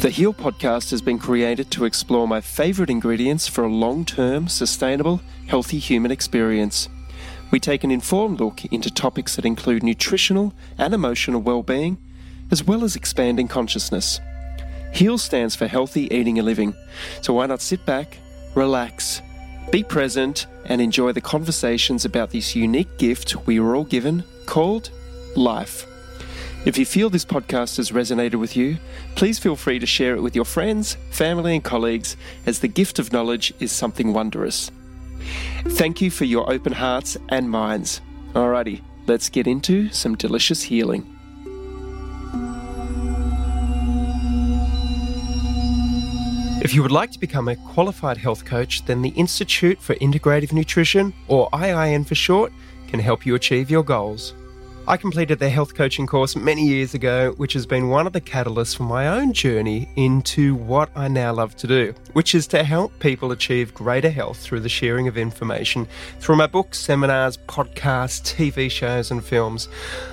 [0.00, 4.46] The Heal podcast has been created to explore my favorite ingredients for a long term,
[4.46, 6.88] sustainable, healthy human experience.
[7.50, 11.98] We take an informed look into topics that include nutritional and emotional well being,
[12.52, 14.20] as well as expanding consciousness.
[14.92, 16.74] HEAL stands for Healthy Eating and Living,
[17.20, 18.18] so why not sit back,
[18.54, 19.20] relax,
[19.72, 24.90] be present, and enjoy the conversations about this unique gift we were all given called
[25.34, 25.87] life.
[26.68, 28.76] If you feel this podcast has resonated with you,
[29.14, 32.98] please feel free to share it with your friends, family, and colleagues, as the gift
[32.98, 34.70] of knowledge is something wondrous.
[35.64, 38.02] Thank you for your open hearts and minds.
[38.34, 41.06] Alrighty, let's get into some delicious healing.
[46.62, 50.52] If you would like to become a qualified health coach, then the Institute for Integrative
[50.52, 52.52] Nutrition, or IIN for short,
[52.88, 54.34] can help you achieve your goals.
[54.88, 58.22] I completed the health coaching course many years ago, which has been one of the
[58.22, 62.64] catalysts for my own journey into what I now love to do, which is to
[62.64, 65.86] help people achieve greater health through the sharing of information
[66.20, 69.68] through my books, seminars, podcasts, TV shows, and films.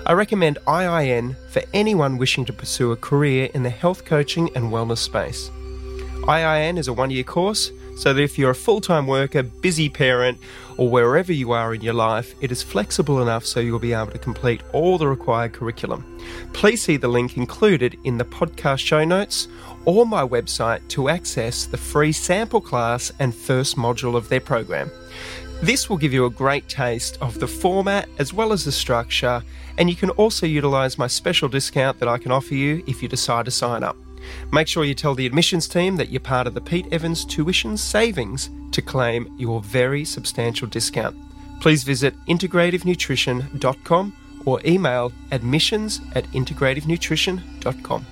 [0.05, 4.73] I recommend IIN for anyone wishing to pursue a career in the health coaching and
[4.73, 5.49] wellness space.
[6.27, 9.89] IIN is a one year course so that if you're a full time worker, busy
[9.89, 10.37] parent,
[10.77, 14.11] or wherever you are in your life, it is flexible enough so you'll be able
[14.11, 16.19] to complete all the required curriculum.
[16.53, 19.47] Please see the link included in the podcast show notes
[19.85, 24.91] or my website to access the free sample class and first module of their program.
[25.61, 29.41] This will give you a great taste of the format as well as the structure,
[29.77, 33.07] and you can also utilize my special discount that I can offer you if you
[33.07, 33.95] decide to sign up.
[34.51, 37.77] Make sure you tell the admissions team that you're part of the Pete Evans Tuition
[37.77, 41.15] Savings to claim your very substantial discount.
[41.61, 44.13] Please visit integrativenutrition.com
[44.45, 48.05] or email admissions at integrativenutrition.com.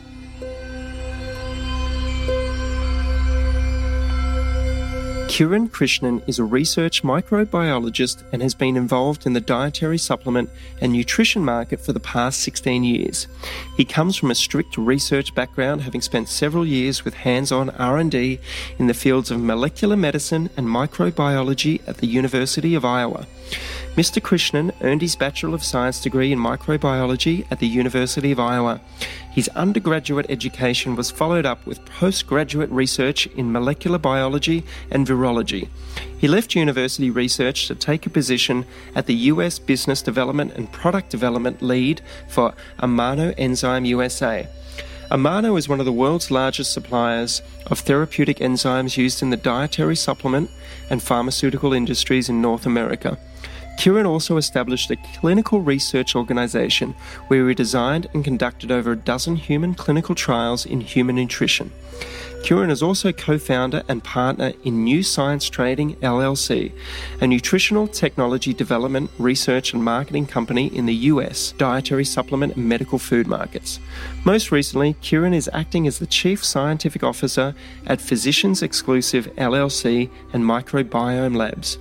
[5.33, 10.47] Kiran Krishnan is a research microbiologist and has been involved in the dietary supplement
[10.79, 13.25] and nutrition market for the past 16 years.
[13.75, 18.39] He comes from a strict research background having spent several years with hands-on R&D
[18.77, 23.25] in the fields of molecular medicine and microbiology at the University of Iowa.
[23.95, 24.19] Mr.
[24.19, 28.81] Krishnan earned his Bachelor of Science degree in microbiology at the University of Iowa.
[29.31, 35.69] His undergraduate education was followed up with postgraduate research in molecular biology and virology.
[36.17, 38.65] He left university research to take a position
[38.95, 44.47] at the US Business Development and Product Development Lead for Amano Enzyme USA.
[45.11, 49.95] Amano is one of the world's largest suppliers of therapeutic enzymes used in the dietary
[49.95, 50.49] supplement
[50.89, 53.19] and pharmaceutical industries in North America.
[53.77, 56.95] Kiran also established a clinical research organization
[57.27, 61.71] where he designed and conducted over a dozen human clinical trials in human nutrition.
[62.43, 66.73] Kiran is also co founder and partner in New Science Trading LLC,
[67.21, 72.99] a nutritional technology development, research, and marketing company in the US dietary supplement and medical
[72.99, 73.79] food markets.
[74.25, 77.55] Most recently, Kiran is acting as the Chief Scientific Officer
[77.87, 81.77] at Physicians Exclusive LLC and Microbiome Labs.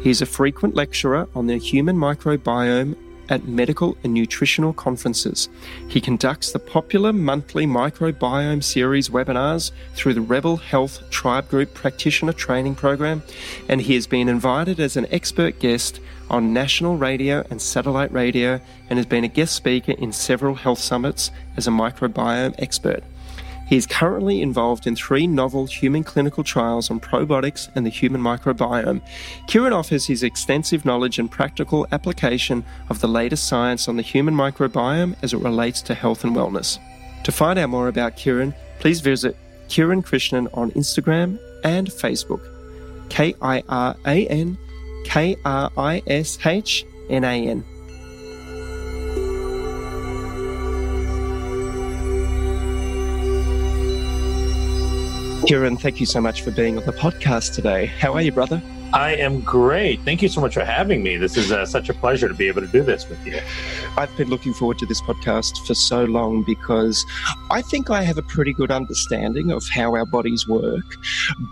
[0.00, 2.96] He is a frequent lecturer on the human microbiome
[3.28, 5.48] at medical and nutritional conferences.
[5.88, 12.32] He conducts the popular monthly microbiome series webinars through the Rebel Health Tribe Group Practitioner
[12.32, 13.22] Training Program,
[13.68, 18.60] and he has been invited as an expert guest on national radio and satellite radio
[18.88, 23.02] and has been a guest speaker in several health summits as a microbiome expert.
[23.68, 28.22] He is currently involved in three novel human clinical trials on probiotics and the human
[28.22, 29.02] microbiome.
[29.46, 34.34] Kiran offers his extensive knowledge and practical application of the latest science on the human
[34.34, 36.78] microbiome as it relates to health and wellness.
[37.24, 39.36] To find out more about Kiran, please visit
[39.68, 42.40] Kiran Krishnan on Instagram and Facebook.
[43.10, 44.56] K I R A N
[45.04, 47.64] K R I S H N A N.
[55.48, 57.86] Kiran, thank you so much for being on the podcast today.
[57.86, 58.60] How are you, brother?
[58.92, 59.98] I am great.
[60.02, 61.16] Thank you so much for having me.
[61.16, 63.40] This is uh, such a pleasure to be able to do this with you.
[63.96, 67.02] I've been looking forward to this podcast for so long because
[67.50, 70.84] I think I have a pretty good understanding of how our bodies work.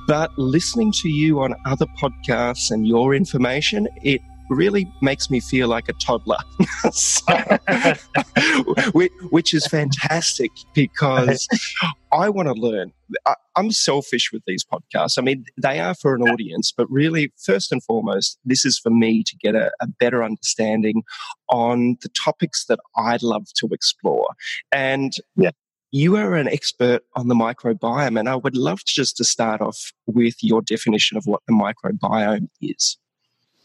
[0.07, 5.69] But listening to you on other podcasts and your information, it really makes me feel
[5.69, 6.39] like a toddler,
[9.31, 11.49] which is fantastic because
[12.13, 12.93] I want to learn.
[13.25, 15.19] I, am selfish with these podcasts.
[15.19, 18.91] I mean, they are for an audience, but really, first and foremost, this is for
[18.91, 21.03] me to get a, a better understanding
[21.49, 24.29] on the topics that I'd love to explore.
[24.73, 25.51] And yeah
[25.93, 29.61] you are an expert on the microbiome, and I would love to just to start
[29.61, 32.99] off with your definition of what the microbiome is.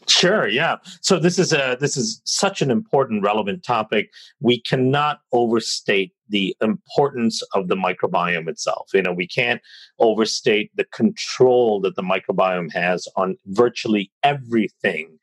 [0.08, 0.76] Sure, yeah.
[1.00, 4.10] So this is a this is such an important relevant topic.
[4.40, 8.88] We cannot overstate the importance of the microbiome itself.
[8.94, 9.60] You know, we can't
[9.98, 15.18] overstate the control that the microbiome has on virtually everything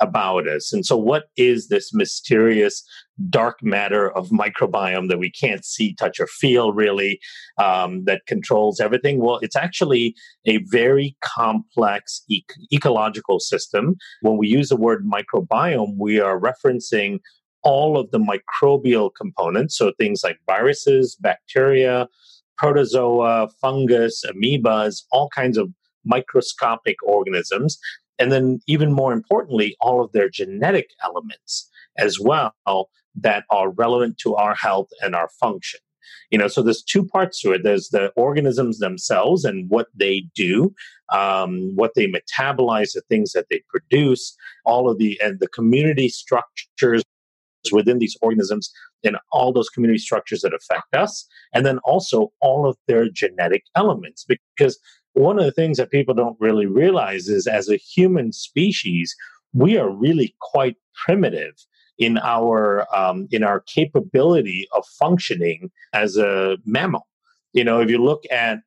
[0.00, 0.72] about us.
[0.72, 2.82] And so, what is this mysterious
[3.30, 7.20] dark matter of microbiome that we can't see, touch, or feel really
[7.58, 9.20] um, that controls everything?
[9.20, 10.14] Well, it's actually
[10.46, 12.42] a very complex e-
[12.72, 13.96] ecological system.
[14.22, 17.20] When we use the word microbiome, we are referencing
[17.62, 19.78] all of the microbial components.
[19.78, 22.08] So, things like viruses, bacteria,
[22.56, 25.68] protozoa, fungus, amoebas, all kinds of
[26.04, 27.78] microscopic organisms
[28.18, 32.54] and then, even more importantly, all of their genetic elements as well
[33.14, 35.80] that are relevant to our health and our function.
[36.30, 37.62] You know, so there's two parts to it.
[37.62, 40.74] There's the organisms themselves and what they do,
[41.12, 46.08] um, what they metabolize, the things that they produce, all of the and the community
[46.08, 47.02] structures
[47.72, 48.70] within these organisms
[49.04, 53.64] and all those community structures that affect us, and then also all of their genetic
[53.76, 54.26] elements.
[54.56, 54.78] Because
[55.14, 59.14] one of the things that people don't really realize is as a human species,
[59.52, 61.54] we are really quite primitive
[61.98, 67.06] in our um, in our capability of functioning as a mammal.
[67.52, 68.58] You know, if you look at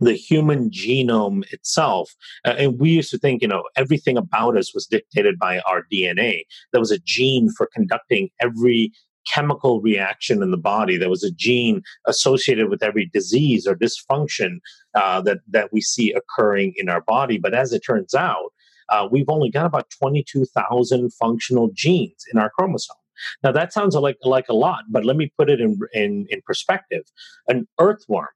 [0.00, 2.14] the human genome itself.
[2.44, 5.82] Uh, and we used to think, you know, everything about us was dictated by our
[5.92, 6.44] DNA.
[6.72, 8.92] There was a gene for conducting every
[9.32, 10.96] chemical reaction in the body.
[10.96, 14.58] There was a gene associated with every disease or dysfunction
[14.94, 17.38] uh, that that we see occurring in our body.
[17.38, 18.52] But as it turns out,
[18.88, 22.96] uh, we've only got about twenty two thousand functional genes in our chromosome.
[23.42, 26.40] Now that sounds like like a lot, but let me put it in in, in
[26.46, 27.04] perspective.
[27.48, 28.28] An earthworm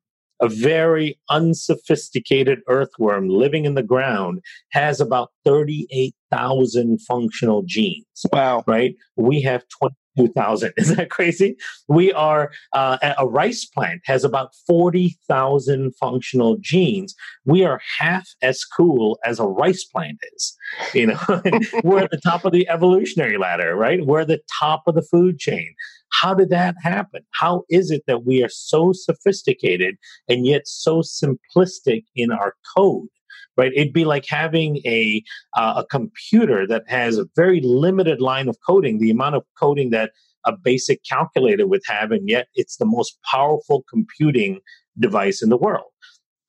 [0.43, 4.41] a very unsophisticated earthworm living in the ground
[4.73, 8.05] has about 38,000 functional genes.
[8.33, 8.65] Wow.
[8.67, 8.97] Right?
[9.15, 10.73] We have 20 2000.
[10.76, 11.56] Is that crazy?
[11.88, 17.14] We are, uh, a rice plant has about 40,000 functional genes.
[17.44, 20.56] We are half as cool as a rice plant is.
[20.94, 21.20] You know,
[21.85, 24.05] we're at the top of the evolutionary ladder, right?
[24.05, 25.75] We're the top of the food chain.
[26.12, 27.23] How did that happen?
[27.32, 29.97] How is it that we are so sophisticated
[30.29, 33.08] and yet so simplistic in our code?
[33.56, 33.73] Right?
[33.75, 35.23] It'd be like having a
[35.56, 39.91] uh, a computer that has a very limited line of coding, the amount of coding
[39.91, 40.12] that
[40.44, 44.61] a basic calculator would have, and yet it's the most powerful computing
[44.99, 45.91] device in the world.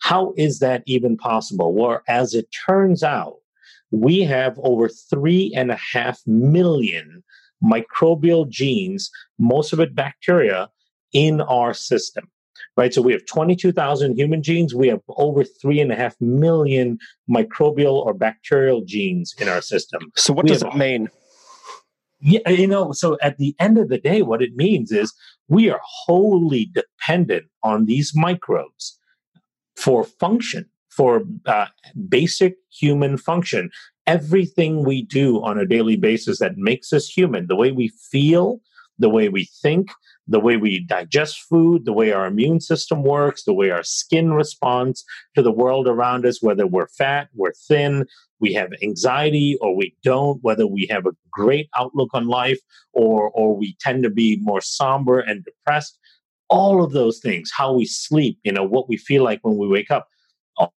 [0.01, 1.73] How is that even possible?
[1.73, 3.35] Well, as it turns out,
[3.91, 7.23] we have over three and a half million
[7.63, 9.09] microbial genes,
[9.39, 10.69] most of it bacteria,
[11.13, 12.29] in our system
[12.77, 12.93] right?
[12.93, 14.73] So we have 22,000 human genes.
[14.73, 16.97] We have over three and a half million
[17.29, 20.11] microbial or bacterial genes in our system.
[20.15, 21.09] So what we does it mean?
[22.25, 25.13] Yeah, you know, so at the end of the day, what it means is
[25.49, 28.97] we are wholly dependent on these microbes
[29.75, 31.65] for function, for uh,
[32.07, 33.69] basic human function.
[34.07, 38.61] Everything we do on a daily basis that makes us human, the way we feel,
[38.97, 39.89] the way we think,
[40.27, 44.33] the way we digest food, the way our immune system works, the way our skin
[44.33, 45.03] responds
[45.35, 48.05] to the world around us, whether we're fat, we're thin,
[48.39, 52.59] we have anxiety or we don't, whether we have a great outlook on life
[52.93, 55.97] or, or we tend to be more somber and depressed.
[56.49, 59.67] All of those things, how we sleep, you know, what we feel like when we
[59.67, 60.07] wake up,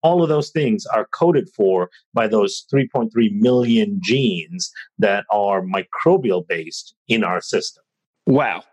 [0.04, 6.48] all of those things are coded for by those 3.3 million genes that are microbial
[6.48, 7.84] based in our system.
[8.28, 8.64] Wow.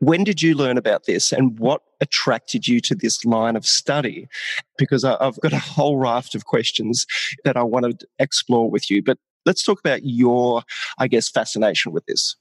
[0.00, 4.28] When did you learn about this and what attracted you to this line of study?
[4.76, 7.06] Because I've got a whole raft of questions
[7.44, 9.02] that I want to explore with you.
[9.02, 10.62] But let's talk about your,
[10.98, 12.36] I guess, fascination with this.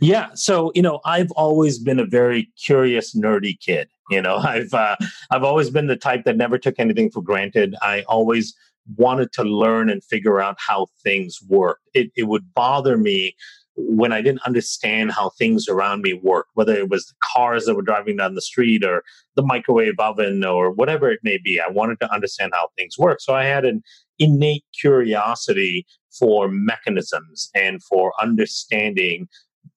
[0.00, 3.88] Yeah, so you know, I've always been a very curious, nerdy kid.
[4.10, 4.96] You know, I've uh,
[5.30, 7.74] I've always been the type that never took anything for granted.
[7.82, 8.54] I always
[8.96, 11.78] wanted to learn and figure out how things work.
[11.94, 13.36] It, it would bother me
[13.76, 17.74] when I didn't understand how things around me work, whether it was the cars that
[17.74, 19.02] were driving down the street or
[19.34, 21.60] the microwave oven or whatever it may be.
[21.60, 23.20] I wanted to understand how things work.
[23.20, 23.82] So I had an
[24.18, 25.86] innate curiosity
[26.18, 29.28] for mechanisms and for understanding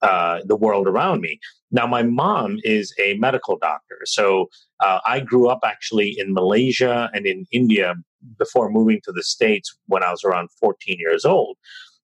[0.02, 1.40] uh, the world around me.
[1.72, 4.00] Now, my mom is a medical doctor.
[4.06, 4.50] So
[4.82, 7.96] uh, I grew up actually in Malaysia and in India
[8.38, 11.58] before moving to the States when I was around 14 years old.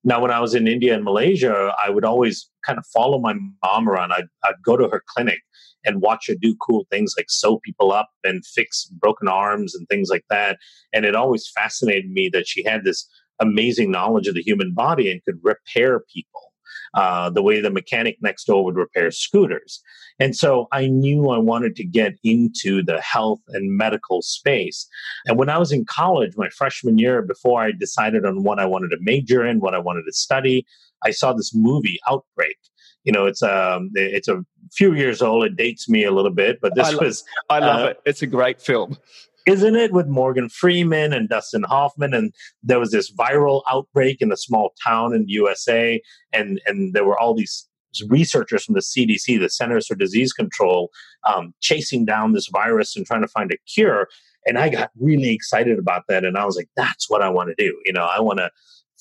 [0.04, 3.36] Now, when I was in India and Malaysia, I would always kind of follow my
[3.64, 4.14] mom around.
[4.14, 5.40] I'd, I'd go to her clinic
[5.86, 9.88] and watch her do cool things like sew people up and fix broken arms and
[9.88, 10.58] things like that.
[10.94, 13.08] And it always fascinated me that she had this
[13.40, 16.51] amazing knowledge of the human body and could repair people
[16.94, 19.82] uh, the way the mechanic next door would repair scooters.
[20.20, 24.88] And so I knew I wanted to get into the health and medical space.
[25.26, 28.66] And when I was in college, my freshman year, before I decided on what I
[28.66, 30.66] wanted to major in, what I wanted to study,
[31.04, 32.58] I saw this movie, Outbreak.
[33.04, 35.44] You know, it's um, it's a few years old.
[35.44, 37.24] It dates me a little bit, but this I was.
[37.50, 38.00] I love uh, it.
[38.06, 38.96] It's a great film
[39.46, 42.14] isn't it with morgan freeman and dustin hoffman?
[42.14, 42.34] And
[42.64, 46.02] there was this viral outbreak in a small town in the usa
[46.34, 47.68] and and there were all these
[48.08, 50.90] researchers from the cdc the centers for disease control
[51.28, 54.08] um, chasing down this virus and trying to find a cure.
[54.46, 57.50] And i got really excited about that and i was like that's what i want
[57.50, 57.76] to do.
[57.86, 58.50] You know i want to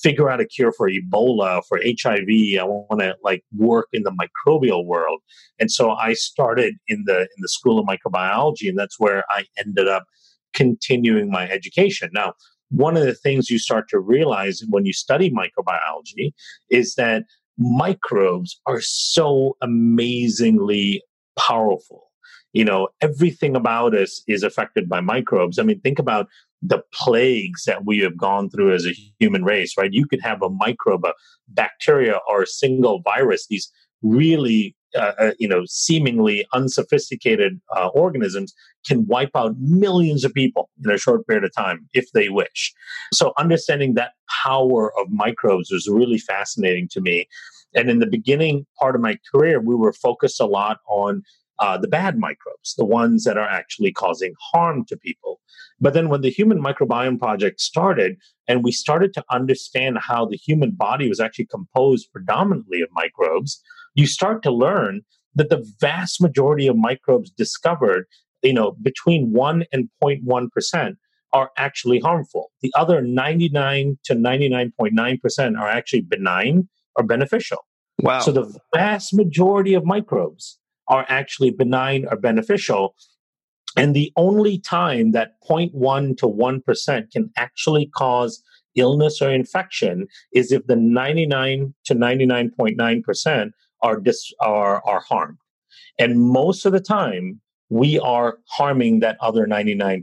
[0.03, 2.29] figure out a cure for ebola for hiv
[2.59, 5.21] i want to like work in the microbial world.
[5.59, 9.45] And so i started in the in the school of microbiology and that's where i
[9.59, 10.05] ended up
[10.55, 12.11] continuing my education.
[12.13, 12.35] Now,
[12.71, 16.33] one of the things you start to realize when you study microbiology
[16.71, 17.25] is that
[17.59, 21.03] microbes are so amazingly
[21.39, 22.11] powerful.
[22.53, 25.59] You know, everything about us is affected by microbes.
[25.59, 26.29] I mean, think about
[26.63, 29.93] the plagues that we have gone through as a human race, right?
[29.93, 31.15] You could have a microbe, a
[31.49, 33.71] bacteria, or a single virus, these
[34.03, 38.53] really uh, uh, you know, seemingly unsophisticated uh, organisms
[38.87, 42.73] can wipe out millions of people in a short period of time if they wish.
[43.13, 44.13] So, understanding that
[44.45, 47.29] power of microbes was really fascinating to me.
[47.75, 51.23] And in the beginning part of my career, we were focused a lot on
[51.61, 55.41] uh, the bad microbes, the ones that are actually causing harm to people.
[55.81, 58.17] But then when the Human Microbiome Project started,
[58.49, 63.63] and we started to understand how the human body was actually composed predominantly of microbes,
[63.95, 65.03] you start to learn
[65.35, 68.07] that the vast majority of microbes discovered,
[68.43, 70.97] you know, between 1 and 0.1%
[71.33, 72.51] are actually harmful.
[72.63, 77.59] The other 99 to 99.9% are actually benign or beneficial.
[78.01, 78.21] Wow.
[78.21, 82.97] So the vast majority of microbes are actually benign or beneficial.
[83.77, 88.43] And the only time that 0.1 to 1% can actually cause
[88.75, 93.51] illness or infection is if the 99 to 99.9%
[93.83, 95.39] are dis- are are harmed.
[95.99, 100.03] And most of the time, we are harming that other 99%,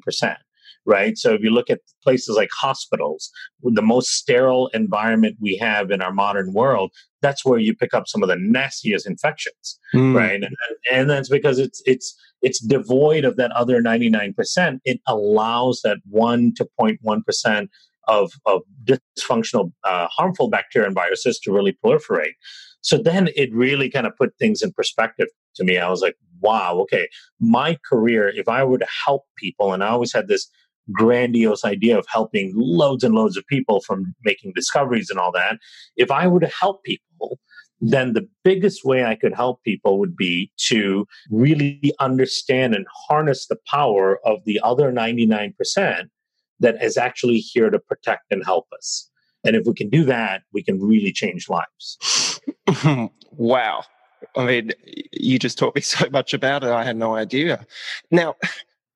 [0.86, 1.18] right?
[1.18, 3.30] So if you look at places like hospitals,
[3.62, 6.92] the most sterile environment we have in our modern world,
[7.22, 10.16] that's where you pick up some of the nastiest infections, mm.
[10.16, 10.42] right?
[10.42, 10.56] And,
[10.92, 14.80] and that's because it's it's it's devoid of that other 99%.
[14.86, 17.68] It allows that 1 to 0.1%
[18.08, 22.34] of, of dysfunctional, uh, harmful bacteria and viruses to really proliferate.
[22.88, 25.78] So then it really kind of put things in perspective to me.
[25.78, 29.90] I was like, wow, okay, my career, if I were to help people, and I
[29.90, 30.50] always had this
[30.94, 35.58] grandiose idea of helping loads and loads of people from making discoveries and all that,
[35.98, 37.40] if I were to help people,
[37.82, 43.48] then the biggest way I could help people would be to really understand and harness
[43.48, 46.06] the power of the other 99%
[46.62, 49.10] that is actually here to protect and help us.
[49.44, 52.27] And if we can do that, we can really change lives.
[53.32, 53.84] wow.
[54.36, 54.72] I mean,
[55.12, 56.70] you just taught me so much about it.
[56.70, 57.66] I had no idea.
[58.12, 58.36] Now,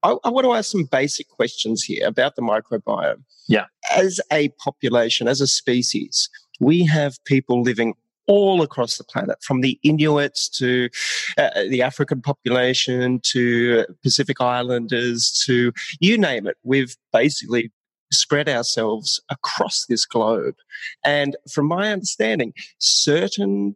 [0.03, 3.24] I, I, want to ask some basic questions here about the microbiome.
[3.48, 3.65] Yeah.
[3.96, 6.29] As a population, as a species,
[6.60, 7.93] we have people living
[8.27, 10.89] all across the planet, from the Inuits to
[11.38, 16.55] uh, the African population to Pacific Islanders to you name it.
[16.63, 17.72] We've basically
[18.12, 20.56] spread ourselves across this globe.
[21.03, 23.75] And from my understanding, certain,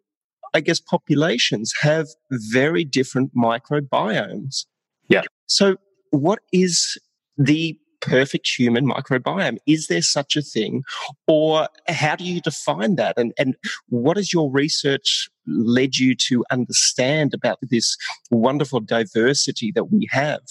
[0.53, 4.65] I guess, populations have very different microbiomes.
[5.07, 5.21] Yeah.
[5.47, 5.77] So,
[6.11, 6.97] what is
[7.37, 9.57] the perfect human microbiome?
[9.65, 10.83] Is there such a thing?
[11.27, 13.17] Or how do you define that?
[13.17, 13.55] And, and
[13.89, 17.97] what has your research led you to understand about this
[18.29, 20.41] wonderful diversity that we have?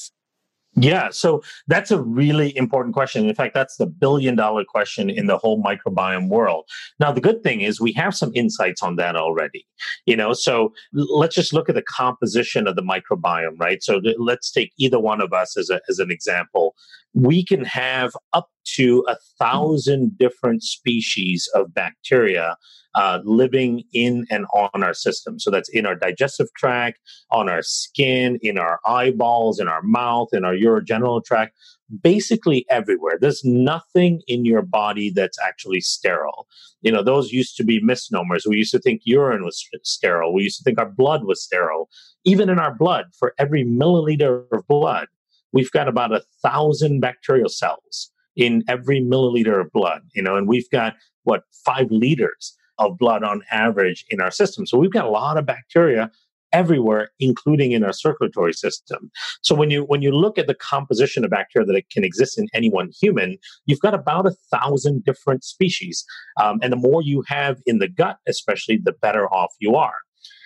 [0.77, 3.29] Yeah, so that's a really important question.
[3.29, 6.65] In fact, that's the billion dollar question in the whole microbiome world.
[6.99, 9.67] Now, the good thing is we have some insights on that already.
[10.07, 13.83] You know, so let's just look at the composition of the microbiome, right?
[13.83, 16.75] So let's take either one of us as, a, as an example.
[17.13, 22.57] We can have up to a thousand different species of bacteria
[22.95, 25.39] uh, living in and on our system.
[25.39, 30.29] So that's in our digestive tract, on our skin, in our eyeballs, in our mouth,
[30.33, 31.57] in our urogenital tract,
[32.03, 33.19] basically everywhere.
[33.21, 36.47] There's nothing in your body that's actually sterile.
[36.83, 38.47] You know, those used to be misnomers.
[38.49, 40.33] We used to think urine was sterile.
[40.33, 41.89] We used to think our blood was sterile.
[42.25, 45.09] Even in our blood, for every milliliter of blood,
[45.53, 50.49] we've got about a thousand bacterial cells in every milliliter of blood, you know, and
[50.49, 54.67] we've got what five liters of blood on average in our system.
[54.67, 56.11] So we've got a lot of bacteria
[56.53, 59.11] everywhere, including in our circulatory system.
[59.43, 62.47] So when you when you look at the composition of bacteria that can exist in
[62.55, 66.05] any one human, you've got about a thousand different species,
[66.41, 69.97] um, and the more you have in the gut, especially, the better off you are.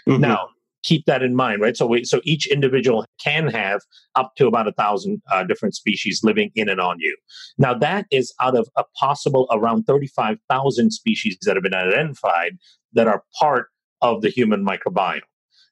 [0.08, 0.22] Mm-hmm.
[0.22, 0.48] Now,
[0.82, 1.76] keep that in mind, right?
[1.76, 3.80] So we, so each individual can have
[4.14, 7.16] up to about a thousand uh, different species living in and on you.
[7.58, 12.58] Now that is out of a possible around 35,000 species that have been identified
[12.92, 13.68] that are part
[14.00, 15.20] of the human microbiome,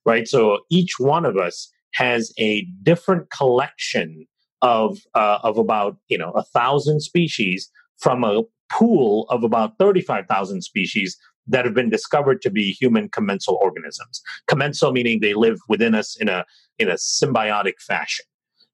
[0.04, 0.26] right?
[0.26, 4.26] So each one of us has a different collection
[4.62, 10.62] of uh, of about you know a thousand species from a pool of about 35,000
[10.62, 11.16] species
[11.48, 14.22] that have been discovered to be human commensal organisms.
[14.46, 16.44] Commensal meaning they live within us in a
[16.78, 18.24] in a symbiotic fashion,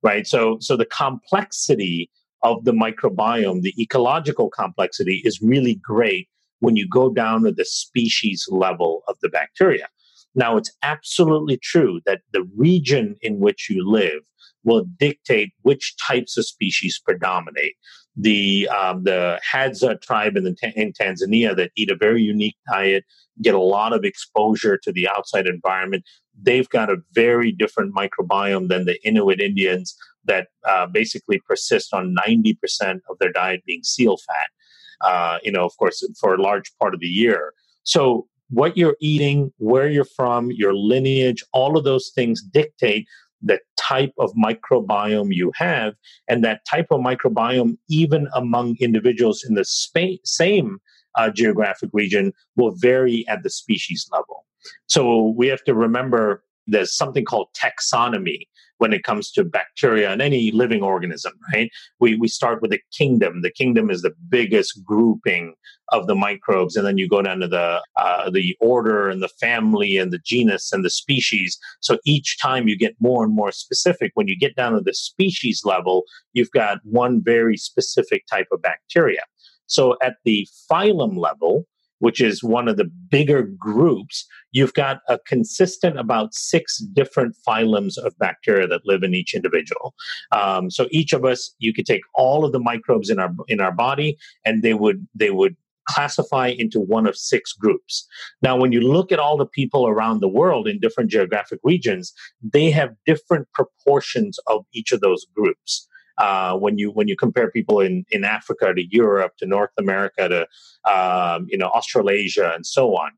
[0.03, 0.27] right?
[0.27, 2.11] So so the complexity
[2.43, 7.65] of the microbiome, the ecological complexity is really great when you go down to the
[7.65, 9.89] species level of the bacteria.
[10.35, 14.23] Now, it's absolutely true that the region in which you live
[14.65, 17.75] will dictate which types of species predominate
[18.17, 23.05] the um, the Hadza tribe in, the, in Tanzania that eat a very unique diet,
[23.41, 26.05] get a lot of exposure to the outside environment.
[26.41, 32.15] They've got a very different microbiome than the Inuit Indians that uh, basically persist on
[32.27, 36.71] 90% of their diet being seal fat, uh, you know, of course, for a large
[36.79, 37.55] part of the year.
[37.83, 43.09] So, what you're eating, where you're from, your lineage, all of those things dictate
[43.43, 45.95] the type of microbiome you have.
[46.29, 50.79] And that type of microbiome, even among individuals in the spa- same
[51.17, 54.47] uh, geographic region, will vary at the species level.
[54.87, 58.47] So we have to remember there's something called taxonomy
[58.83, 61.71] when it comes to bacteria and any living organism, right?
[62.01, 63.43] We, we start with the kingdom.
[63.43, 65.55] The kingdom is the biggest grouping
[65.91, 69.29] of the microbes, and then you go down to the uh, the order and the
[69.29, 71.57] family and the genus and the species.
[71.79, 74.11] So each time you get more and more specific.
[74.15, 78.63] When you get down to the species level, you've got one very specific type of
[78.63, 79.23] bacteria.
[79.67, 81.67] So at the phylum level,
[82.03, 87.97] which is one of the bigger groups, you've got a consistent about six different phylums
[87.97, 89.95] of bacteria that live in each individual.
[90.33, 93.61] Um, so each of us, you could take all of the microbes in our in
[93.61, 95.55] our body, and they would they would
[95.89, 98.05] classify into one of six groups.
[98.43, 102.13] Now, when you look at all the people around the world in different geographic regions,
[102.43, 105.87] they have different proportions of each of those groups
[106.19, 110.29] uh, when you when you compare people in in Africa to Europe to North America
[110.29, 113.13] to um, you know Australasia and so on.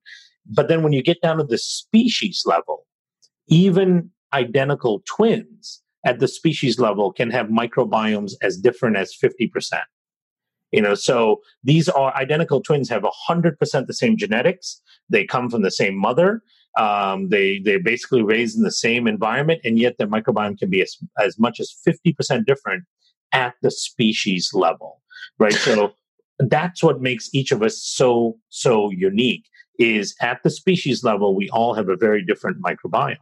[0.46, 2.86] But then when you get down to the species level,
[3.48, 9.80] even identical twins at the species level can have microbiomes as different as 50%.
[10.70, 14.82] You know, so these are identical twins have 100% the same genetics.
[15.08, 16.42] They come from the same mother.
[16.76, 20.82] Um, they they're basically raised in the same environment, and yet their microbiome can be
[20.82, 22.84] as, as much as 50% different
[23.32, 25.00] at the species level,
[25.38, 25.54] right?
[25.54, 25.92] So
[26.38, 29.44] that's what makes each of us so so unique.
[29.78, 33.16] Is at the species level, we all have a very different microbiome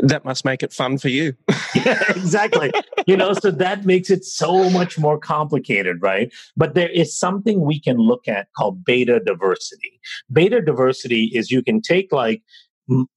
[0.00, 1.34] that must make it fun for you.
[1.74, 2.72] yeah, exactly.
[3.06, 6.32] you know, so that makes it so much more complicated, right?
[6.56, 10.00] But there is something we can look at called beta diversity.
[10.32, 12.42] Beta diversity is you can take like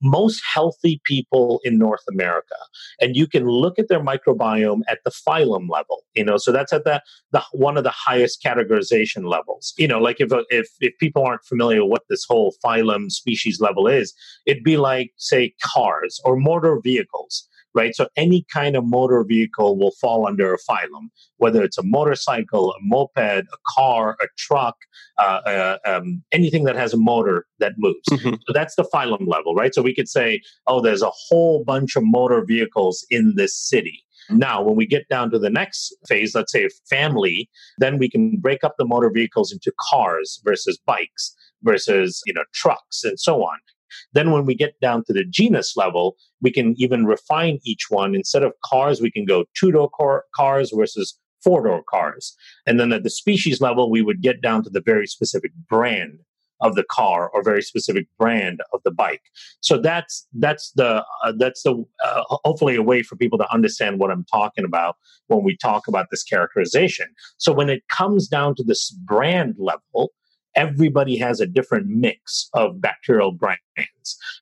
[0.01, 2.55] most healthy people in North America.
[3.01, 6.73] And you can look at their microbiome at the phylum level, you know, so that's
[6.73, 7.01] at the,
[7.31, 9.73] the one of the highest categorization levels.
[9.77, 13.59] You know, like if, uh, if, if people aren't familiar what this whole phylum species
[13.59, 14.13] level is,
[14.45, 17.47] it'd be like, say, cars or motor vehicles
[17.77, 17.95] right?
[17.95, 22.71] So any kind of motor vehicle will fall under a phylum, whether it's a motorcycle,
[22.71, 24.75] a moped, a car, a truck,
[25.19, 28.09] uh, uh, um, anything that has a motor that moves.
[28.09, 28.33] Mm-hmm.
[28.47, 29.73] So that's the phylum level, right?
[29.73, 34.03] So we could say, oh, there's a whole bunch of motor vehicles in this city.
[34.29, 38.37] Now, when we get down to the next phase, let's say family, then we can
[38.37, 43.43] break up the motor vehicles into cars versus bikes versus you know trucks and so
[43.43, 43.57] on
[44.13, 48.15] then when we get down to the genus level, we can even refine each one.
[48.15, 49.89] Instead of cars, we can go two door
[50.35, 52.35] cars versus four door cars.
[52.65, 56.19] And then at the species level, we would get down to the very specific brand
[56.59, 59.21] of the car or very specific brand of the bike.
[59.61, 63.99] So that's that's the uh, that's the uh, hopefully a way for people to understand
[63.99, 64.95] what I'm talking about
[65.27, 67.07] when we talk about this characterization.
[67.37, 70.11] So when it comes down to this brand level,
[70.57, 73.61] everybody has a different mix of bacterial brands.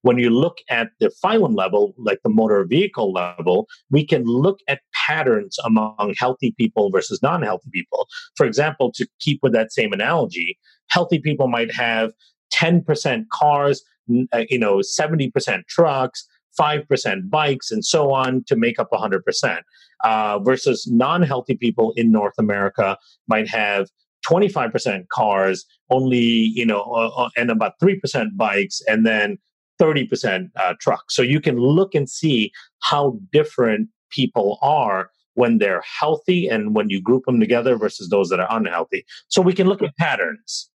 [0.01, 4.60] When you look at the phylum level, like the motor vehicle level, we can look
[4.67, 8.08] at patterns among healthy people versus non healthy people.
[8.36, 12.13] For example, to keep with that same analogy, healthy people might have
[12.54, 13.84] 10% cars,
[14.32, 16.25] uh, you know, 70% trucks,
[16.60, 19.62] 5% bikes, and so on to make up 100%.
[20.04, 22.97] Uh, versus non healthy people in North America
[23.28, 23.89] might have
[24.29, 29.38] 25% cars, only, you know, uh, uh and about 3% bikes, and then
[29.79, 31.15] 30% uh, trucks.
[31.15, 36.89] So you can look and see how different people are when they're healthy and when
[36.89, 39.05] you group them together versus those that are unhealthy.
[39.27, 40.69] So we can look at patterns.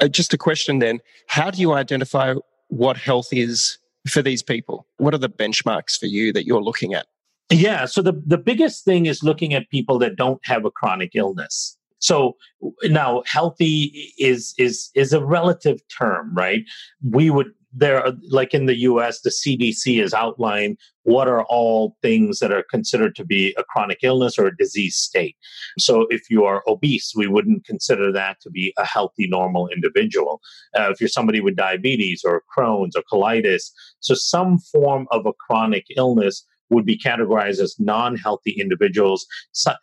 [0.00, 2.34] Uh, just a question then how do you identify
[2.68, 3.78] what health is
[4.08, 4.86] for these people?
[4.98, 7.06] What are the benchmarks for you that you're looking at?
[7.50, 11.12] Yeah, so the, the biggest thing is looking at people that don't have a chronic
[11.14, 11.76] illness.
[11.98, 12.36] So
[12.84, 16.62] now healthy is is is a relative term, right?
[17.02, 21.96] We would there are, like in the US the CDC has outlined what are all
[22.02, 25.36] things that are considered to be a chronic illness or a disease state.
[25.78, 30.40] So if you are obese, we wouldn't consider that to be a healthy normal individual.
[30.76, 35.32] Uh, if you're somebody with diabetes or Crohn's or colitis, so some form of a
[35.34, 39.26] chronic illness would be categorized as non-healthy individuals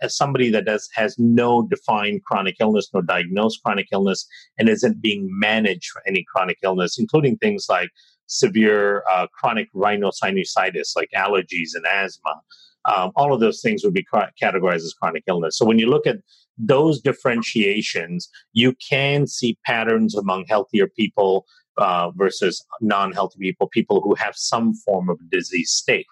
[0.02, 5.02] as somebody that does has no defined chronic illness no diagnosed chronic illness and isn't
[5.02, 7.90] being managed for any chronic illness including things like
[8.28, 12.42] severe uh, chronic rhinosinusitis like allergies and asthma.
[12.86, 14.06] Um, all of those things would be
[14.42, 15.58] categorized as chronic illness.
[15.58, 16.18] So when you look at
[16.58, 21.46] those differentiations you can see patterns among healthier people
[21.78, 26.06] uh, versus non-healthy people people who have some form of disease state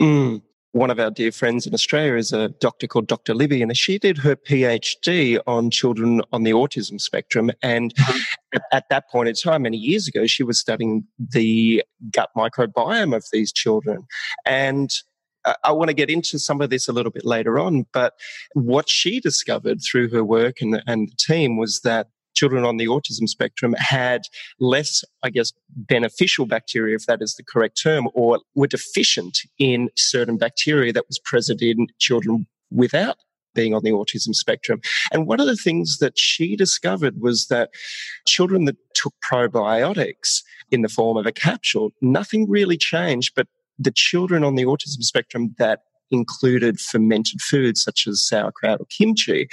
[0.00, 0.42] Mm.
[0.72, 3.34] One of our dear friends in Australia is a doctor called Dr.
[3.34, 7.50] Libby, and she did her PhD on children on the autism spectrum.
[7.62, 8.58] And mm-hmm.
[8.70, 13.24] at that point in time, many years ago, she was studying the gut microbiome of
[13.32, 14.06] these children.
[14.44, 14.90] And
[15.64, 18.14] I want to get into some of this a little bit later on, but
[18.54, 22.86] what she discovered through her work and, and the team was that children on the
[22.86, 24.22] autism spectrum had
[24.60, 25.52] less, I guess,
[25.94, 31.08] beneficial bacteria, if that is the correct term, or were deficient in certain bacteria that
[31.08, 33.16] was present in children without
[33.54, 34.80] being on the autism spectrum.
[35.12, 37.70] And one of the things that she discovered was that
[38.26, 43.48] children that took probiotics in the form of a capsule, nothing really changed, but
[43.78, 49.46] the children on the autism spectrum that included fermented foods such as sauerkraut or kimchi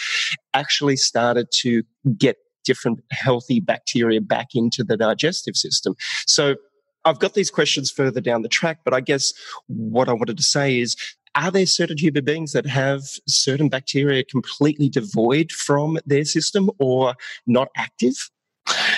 [0.53, 1.83] actually started to
[2.17, 5.95] get different healthy bacteria back into the digestive system.
[6.27, 6.55] So
[7.05, 9.31] I've got these questions further down the track, but I guess
[9.67, 10.95] what I wanted to say is
[11.35, 17.15] are there certain human beings that have certain bacteria completely devoid from their system or
[17.45, 18.15] not active?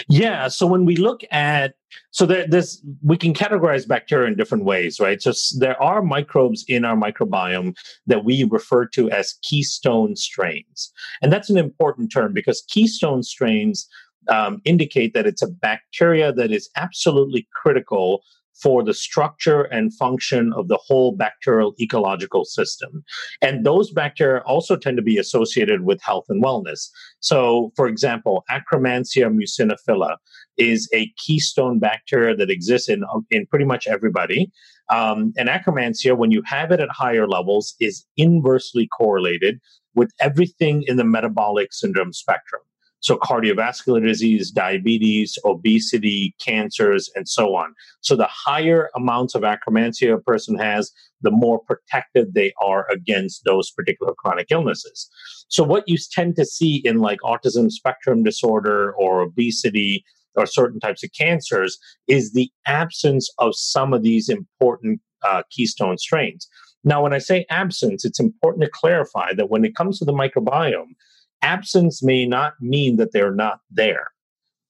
[0.09, 0.47] Yeah.
[0.47, 1.73] So when we look at
[2.11, 5.21] so there, there's we can categorize bacteria in different ways, right?
[5.21, 7.75] So there are microbes in our microbiome
[8.07, 10.91] that we refer to as keystone strains,
[11.21, 13.87] and that's an important term because keystone strains
[14.29, 18.23] um, indicate that it's a bacteria that is absolutely critical
[18.61, 23.03] for the structure and function of the whole bacterial ecological system.
[23.41, 26.89] And those bacteria also tend to be associated with health and wellness.
[27.19, 30.17] So, for example, Akkermansia muciniphila
[30.57, 34.51] is a keystone bacteria that exists in, in pretty much everybody.
[34.89, 39.59] Um, and Akkermansia, when you have it at higher levels, is inversely correlated
[39.95, 42.61] with everything in the metabolic syndrome spectrum.
[42.99, 47.73] So, cardiovascular disease, diabetes, obesity, cancers, and so on.
[48.01, 53.43] So, the higher amounts of Akkermansia a person has, the more protected they are against
[53.45, 55.09] those particular chronic illnesses.
[55.47, 60.03] So, what you tend to see in like autism spectrum disorder or obesity
[60.35, 65.97] or certain types of cancers is the absence of some of these important uh, keystone
[65.97, 66.47] strains.
[66.83, 70.13] Now, when I say absence, it's important to clarify that when it comes to the
[70.13, 70.95] microbiome,
[71.41, 74.07] absence may not mean that they're not there.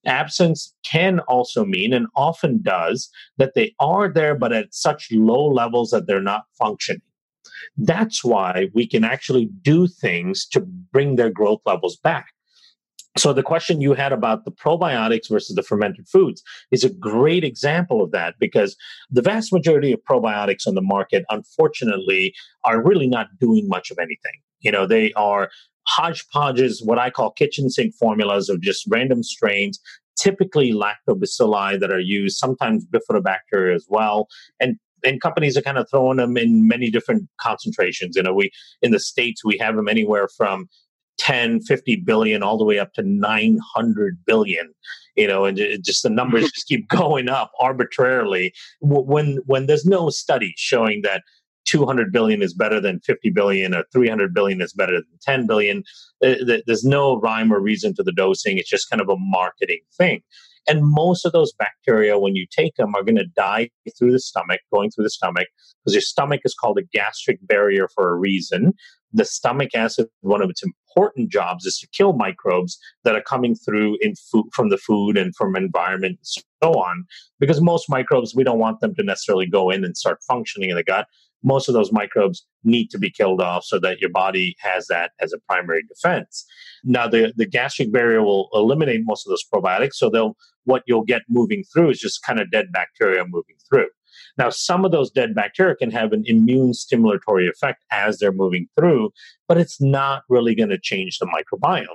[0.06, 5.47] Absence can also mean, and often does, that they are there, but at such low
[5.47, 7.01] levels that they're not functioning.
[7.77, 12.27] That's why we can actually do things to bring their growth levels back.
[13.17, 17.43] So, the question you had about the probiotics versus the fermented foods is a great
[17.43, 18.75] example of that because
[19.10, 23.97] the vast majority of probiotics on the market, unfortunately, are really not doing much of
[23.97, 24.39] anything.
[24.60, 25.49] You know, they are
[25.97, 29.79] hodgepodges, what I call kitchen sink formulas of just random strains,
[30.17, 34.27] typically lactobacilli that are used, sometimes bifidobacteria as well.
[34.60, 38.15] And and companies are kind of throwing them in many different concentrations.
[38.15, 40.67] You know, we in the states we have them anywhere from
[41.19, 44.73] 10, 50 billion, all the way up to 900 billion.
[45.15, 48.53] You know, and just the numbers just keep going up arbitrarily.
[48.81, 51.23] When when there's no study showing that
[51.67, 55.84] 200 billion is better than 50 billion or 300 billion is better than 10 billion,
[56.25, 58.58] uh, there's no rhyme or reason to the dosing.
[58.58, 60.21] It's just kind of a marketing thing.
[60.67, 64.19] And most of those bacteria, when you take them, are going to die through the
[64.19, 65.47] stomach, going through the stomach,
[65.84, 68.73] because your stomach is called a gastric barrier for a reason.
[69.13, 73.56] The stomach acid, one of its important jobs is to kill microbes that are coming
[73.56, 77.06] through in food from the food and from environment and so on.
[77.39, 80.75] Because most microbes, we don't want them to necessarily go in and start functioning in
[80.75, 81.08] the gut.
[81.47, 85.12] Most of those microbes need to be killed off so that your body has that
[85.21, 86.45] as a primary defense.
[86.83, 91.05] Now, the, the gastric barrier will eliminate most of those probiotics, so they'll what you'll
[91.05, 93.88] get moving through is just kind of dead bacteria moving through.
[94.38, 98.67] Now, some of those dead bacteria can have an immune stimulatory effect as they're moving
[98.77, 99.12] through,
[99.47, 101.86] but it's not really going to change the microbiome.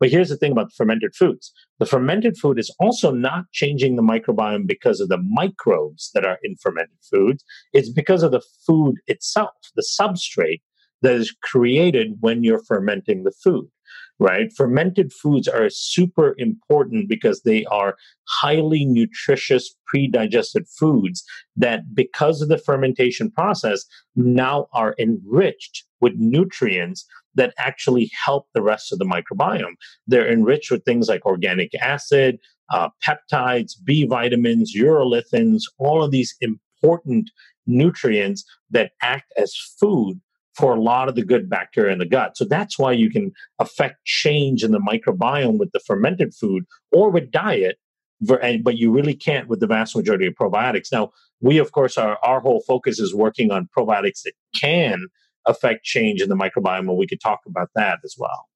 [0.00, 4.02] But here's the thing about fermented foods the fermented food is also not changing the
[4.02, 7.44] microbiome because of the microbes that are in fermented foods.
[7.72, 10.62] It's because of the food itself, the substrate
[11.02, 13.68] that is created when you're fermenting the food
[14.18, 14.52] right?
[14.56, 17.96] Fermented foods are super important because they are
[18.28, 21.24] highly nutritious, pre digested foods
[21.56, 23.84] that, because of the fermentation process,
[24.14, 27.06] now are enriched with nutrients
[27.36, 29.76] that actually help the rest of the microbiome.
[30.06, 32.38] They're enriched with things like organic acid,
[32.72, 37.30] uh, peptides, B vitamins, urolithins, all of these important
[37.66, 40.20] nutrients that act as food
[40.54, 42.36] for a lot of the good bacteria in the gut.
[42.36, 47.10] So that's why you can affect change in the microbiome with the fermented food or
[47.10, 47.76] with diet,
[48.20, 50.90] but you really can't with the vast majority of probiotics.
[50.90, 55.08] Now, we, of course, our, our whole focus is working on probiotics that can
[55.46, 58.48] affect change in the microbiome, and we could talk about that as well.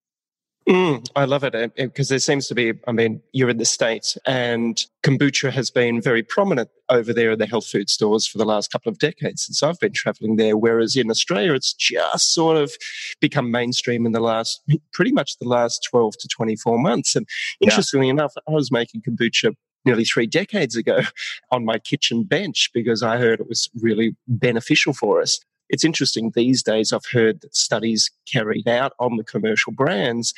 [0.69, 4.17] Mm, I love it because there seems to be, I mean, you're in the States
[4.27, 8.45] and kombucha has been very prominent over there in the health food stores for the
[8.45, 10.57] last couple of decades since I've been traveling there.
[10.57, 12.73] Whereas in Australia, it's just sort of
[13.21, 17.17] become mainstream in the last, pretty much the last 12 to 24 months.
[17.17, 17.27] And
[17.61, 18.13] interestingly yeah.
[18.13, 21.01] enough, I was making kombucha nearly three decades ago
[21.51, 26.33] on my kitchen bench because I heard it was really beneficial for us it's interesting
[26.35, 26.93] these days.
[26.93, 30.35] I've heard that studies carried out on the commercial brands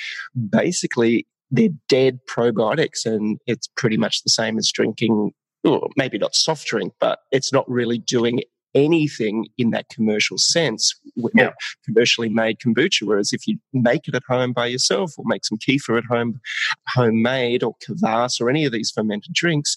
[0.51, 6.35] basically they're dead probiotics, and it's pretty much the same as drinking, well, maybe not
[6.35, 8.40] soft drink, but it's not really doing
[8.75, 11.51] anything in that commercial sense with yeah.
[11.85, 13.03] commercially made kombucha.
[13.03, 16.40] Whereas if you make it at home by yourself or make some kefir at home,
[16.88, 19.77] homemade or kvass or any of these fermented drinks,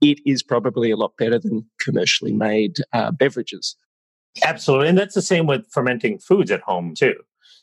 [0.00, 3.76] it is probably a lot better than commercially made uh, beverages.
[4.44, 4.88] Absolutely.
[4.88, 7.14] And that's the same with fermenting foods at home too.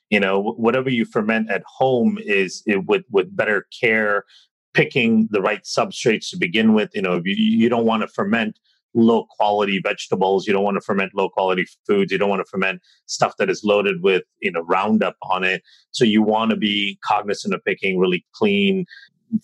[0.09, 4.25] You know, whatever you ferment at home is it, with with better care,
[4.73, 6.89] picking the right substrates to begin with.
[6.93, 8.57] You know, you, you don't want to ferment
[8.95, 10.47] low quality vegetables.
[10.47, 12.11] You don't want to ferment low quality foods.
[12.11, 15.61] You don't want to ferment stuff that is loaded with, you know, Roundup on it.
[15.91, 18.85] So you want to be cognizant of picking really clean,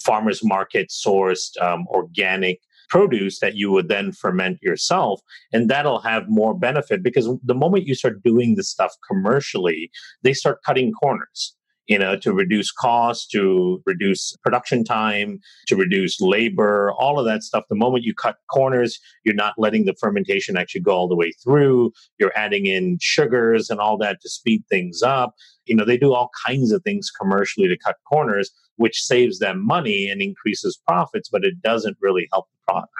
[0.03, 2.59] farmers market sourced, um, organic
[2.89, 5.21] produce that you would then ferment yourself.
[5.51, 9.91] And that'll have more benefit because the moment you start doing this stuff commercially,
[10.23, 11.55] they start cutting corners
[11.87, 17.43] you know, to reduce cost, to reduce production time, to reduce labor, all of that
[17.43, 17.65] stuff.
[17.69, 21.31] The moment you cut corners, you're not letting the fermentation actually go all the way
[21.43, 21.91] through.
[22.19, 25.35] You're adding in sugars and all that to speed things up.
[25.65, 29.65] You know, they do all kinds of things commercially to cut corners, which saves them
[29.65, 32.93] money and increases profits, but it doesn't really help the product.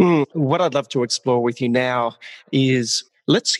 [0.00, 2.16] Mm, what I'd love to explore with you now
[2.50, 3.56] is let's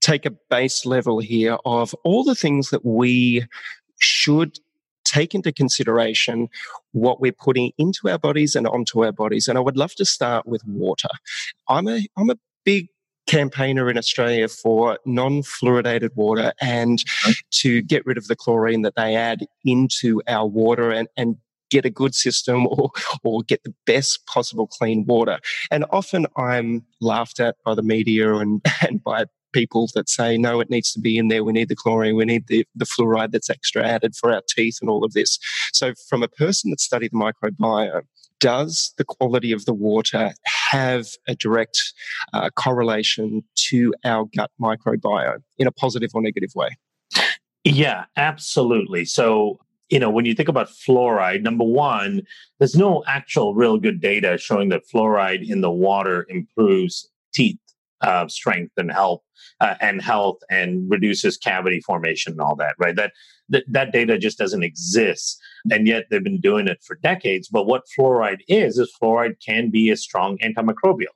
[0.00, 3.44] take a base level here of all the things that we
[4.00, 4.58] should
[5.04, 6.48] take into consideration
[6.92, 9.48] what we're putting into our bodies and onto our bodies.
[9.48, 11.08] And I would love to start with water.
[11.68, 12.88] I'm a I'm a big
[13.26, 16.98] campaigner in Australia for non-fluoridated water and
[17.50, 21.36] to get rid of the chlorine that they add into our water and, and
[21.70, 22.90] get a good system or,
[23.22, 25.38] or get the best possible clean water.
[25.70, 30.60] And often I'm laughed at by the media and, and by people that say, no,
[30.60, 31.44] it needs to be in there.
[31.44, 32.16] We need the chlorine.
[32.16, 35.38] We need the, the fluoride that's extra added for our teeth and all of this.
[35.72, 38.02] So, from a person that studied the microbiome,
[38.38, 40.32] does the quality of the water
[40.70, 41.78] have a direct
[42.32, 46.70] uh, correlation to our gut microbiome in a positive or negative way?
[47.64, 49.04] Yeah, absolutely.
[49.04, 49.60] So,
[49.90, 52.22] you know, when you think about fluoride, number one,
[52.58, 57.58] there's no actual real good data showing that fluoride in the water improves teeth
[58.02, 59.22] uh, strength and health
[59.60, 62.96] uh, and health and reduces cavity formation and all that, right?
[62.96, 63.12] That,
[63.48, 65.38] that that data just doesn't exist,
[65.70, 67.48] and yet they've been doing it for decades.
[67.48, 71.14] But what fluoride is is fluoride can be a strong antimicrobial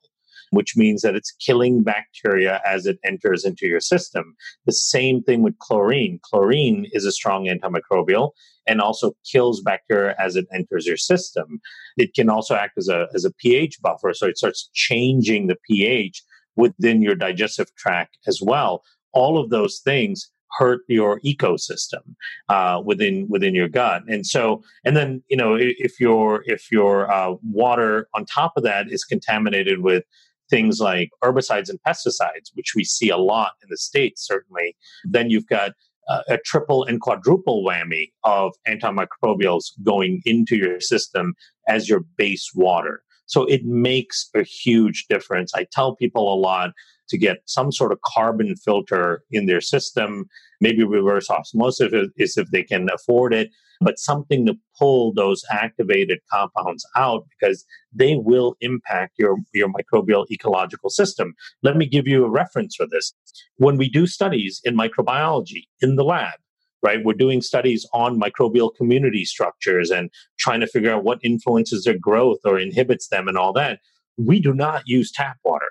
[0.55, 4.37] which means that it's killing bacteria as it enters into your system.
[4.67, 6.21] The same thing with chlorine.
[6.23, 8.31] Chlorine is a strong antimicrobial
[8.67, 11.61] and also kills bacteria as it enters your system.
[11.97, 15.57] It can also act as a, as a pH buffer, so it starts changing the
[15.69, 16.23] pH
[16.57, 18.83] within your digestive tract as well.
[19.13, 22.15] All of those things hurt your ecosystem
[22.49, 27.11] uh, within within your gut and so and then you know if your if your
[27.11, 30.05] uh, water on top of that is contaminated with
[30.51, 35.31] things like herbicides and pesticides, which we see a lot in the States, certainly, then
[35.31, 35.73] you've got
[36.09, 41.35] uh, a triple and quadruple whammy of antimicrobials going into your system
[41.69, 43.03] as your base water.
[43.27, 45.53] So it makes a huge difference.
[45.55, 46.71] I tell people a lot
[47.09, 50.27] to get some sort of carbon filter in their system.
[50.61, 56.19] Maybe reverse osmosis is if they can afford it but something to pull those activated
[56.31, 61.35] compounds out because they will impact your, your microbial ecological system.
[61.63, 63.13] Let me give you a reference for this.
[63.57, 66.39] When we do studies in microbiology in the lab,
[66.85, 71.85] right, we're doing studies on microbial community structures and trying to figure out what influences
[71.85, 73.81] their growth or inhibits them and all that.
[74.17, 75.71] We do not use tap water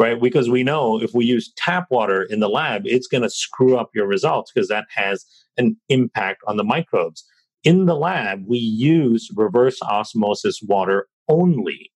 [0.00, 0.20] right?
[0.20, 3.76] Because we know if we use tap water in the lab, it's going to screw
[3.76, 5.26] up your results because that has
[5.58, 7.22] an impact on the microbes.
[7.64, 11.92] In the lab, we use reverse osmosis water only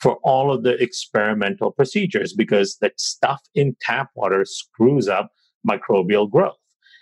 [0.00, 5.30] for all of the experimental procedures because that stuff in tap water screws up
[5.66, 6.56] microbial growth.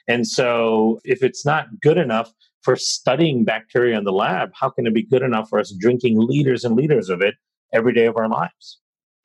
[0.09, 4.87] And so, if it's not good enough for studying bacteria in the lab, how can
[4.87, 7.35] it be good enough for us drinking liters and liters of it
[7.73, 8.79] every day of our lives?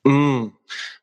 [0.05, 0.53] Mm.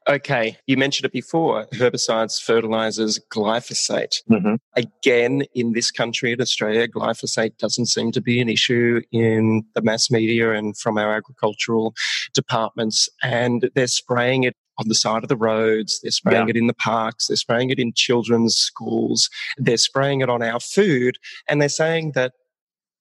[0.08, 4.22] Okay, you mentioned it before herbicides, fertilizers, glyphosate.
[4.30, 4.54] Mm-hmm.
[4.76, 9.82] Again, in this country, in Australia, glyphosate doesn't seem to be an issue in the
[9.82, 11.94] mass media and from our agricultural
[12.34, 13.08] departments.
[13.22, 16.50] And they're spraying it on the side of the roads, they're spraying yeah.
[16.50, 20.60] it in the parks, they're spraying it in children's schools, they're spraying it on our
[20.60, 22.32] food, and they're saying that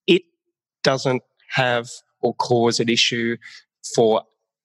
[0.08, 0.24] it
[0.84, 1.90] doesn't have
[2.22, 3.38] or cause an issue
[3.96, 4.24] for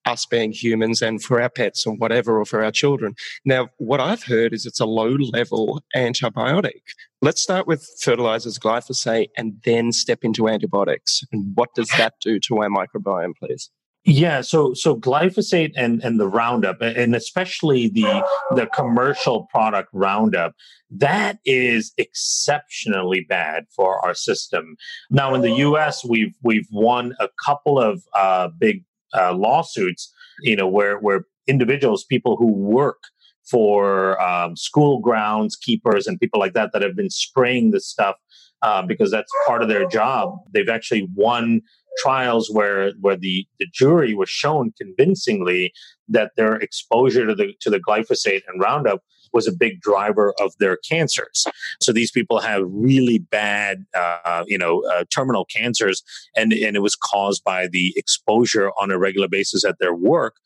[0.09, 3.15] us being humans and for our pets or whatever, or for our children.
[3.45, 6.81] Now, what I've heard is it's a low level antibiotic.
[7.21, 11.23] Let's start with fertilizers, glyphosate, and then step into antibiotics.
[11.31, 13.71] And what does that do to our microbiome, please?
[14.09, 20.55] Yeah, so so glyphosate and and the Roundup, and especially the the commercial product Roundup,
[20.91, 24.77] that is exceptionally bad for our system.
[25.11, 30.57] Now, in the U.S., we've we've won a couple of uh, big uh, lawsuits, you
[30.57, 33.03] know, where where individuals, people who work
[33.51, 38.17] for um, school grounds keepers and people like that that have been spraying this stuff
[38.63, 40.35] uh, because that's part of their job.
[40.51, 41.61] They've actually won
[41.99, 45.73] trials where where the, the jury was shown convincingly
[46.09, 50.53] that their exposure to the to the glyphosate and Roundup was a big driver of
[50.59, 51.45] their cancers.
[51.81, 56.03] So these people have really bad, uh, you know, uh, terminal cancers,
[56.37, 60.37] and and it was caused by the exposure on a regular basis at their work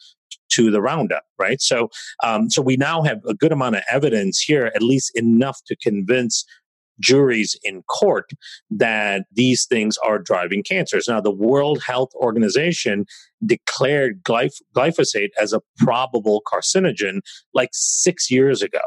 [0.50, 1.60] to the Roundup, right?
[1.60, 1.88] So,
[2.22, 5.76] um, so we now have a good amount of evidence here, at least enough to
[5.76, 6.44] convince
[7.02, 8.30] juries in court
[8.70, 11.06] that these things are driving cancers.
[11.08, 13.04] Now, the World Health Organization
[13.44, 17.20] declared glyph- glyphosate as a probable carcinogen
[17.52, 18.80] like six years ago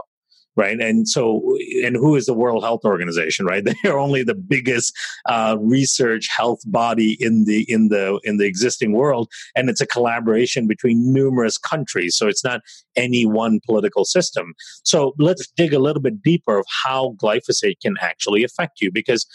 [0.55, 0.79] right?
[0.79, 1.41] And so,
[1.83, 3.63] and who is the World Health Organization, right?
[3.83, 4.93] They are only the biggest
[5.25, 9.87] uh, research health body in the in the in the existing world, and it's a
[9.87, 12.15] collaboration between numerous countries.
[12.15, 12.61] So it's not
[12.95, 14.53] any one political system.
[14.83, 19.25] So let's dig a little bit deeper of how glyphosate can actually affect you, because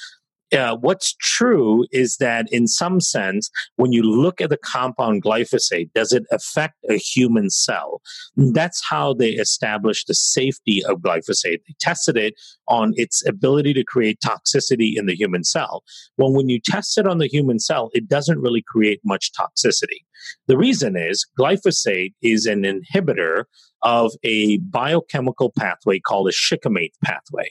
[0.52, 5.90] uh, what's true is that in some sense, when you look at the compound glyphosate,
[5.94, 8.00] does it affect a human cell?
[8.36, 11.60] That's how they established the safety of glyphosate.
[11.66, 12.34] They tested it
[12.68, 15.82] on its ability to create toxicity in the human cell.
[16.16, 20.04] Well, when you test it on the human cell, it doesn't really create much toxicity.
[20.46, 23.44] The reason is glyphosate is an inhibitor
[23.82, 27.50] of a biochemical pathway called a shikimate pathway.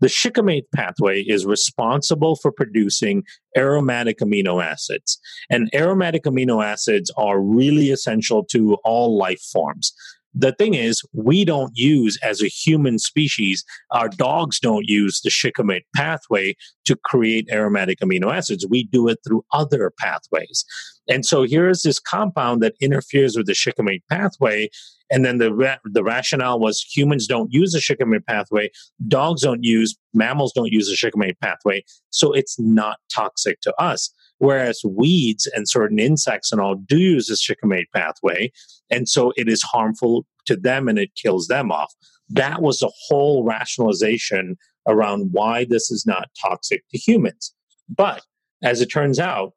[0.00, 3.24] The shikimate pathway is responsible for producing
[3.56, 5.18] aromatic amino acids.
[5.50, 9.92] And aromatic amino acids are really essential to all life forms.
[10.34, 15.30] The thing is, we don't use as a human species, our dogs don't use the
[15.30, 16.54] shikimate pathway
[16.84, 18.66] to create aromatic amino acids.
[18.68, 20.64] We do it through other pathways.
[21.08, 24.68] And so here's this compound that interferes with the shikimate pathway.
[25.10, 28.70] And then the, the rationale was humans don't use the shikimate pathway,
[29.06, 31.82] dogs don't use, mammals don't use the shikimate pathway.
[32.10, 34.12] So it's not toxic to us.
[34.38, 38.52] Whereas weeds and certain insects and all do use the shikimate pathway.
[38.90, 41.92] And so it is harmful to them and it kills them off.
[42.28, 47.54] That was the whole rationalization around why this is not toxic to humans.
[47.88, 48.22] But
[48.62, 49.52] as it turns out,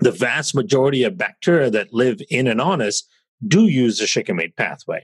[0.00, 3.04] the vast majority of bacteria that live in and on us
[3.46, 5.02] do use the shikimate pathway.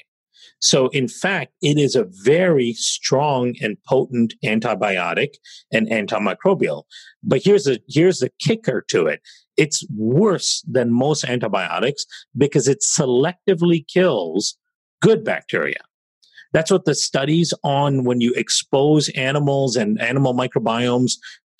[0.61, 5.35] So, in fact, it is a very strong and potent antibiotic
[5.73, 6.85] and antimicrobial.
[7.23, 9.21] But here's the here's the kicker to it.
[9.57, 12.07] It's worse than most antibiotics
[12.37, 14.57] because it selectively kills
[15.01, 15.81] good bacteria.
[16.53, 21.13] That's what the studies on when you expose animals and animal microbiomes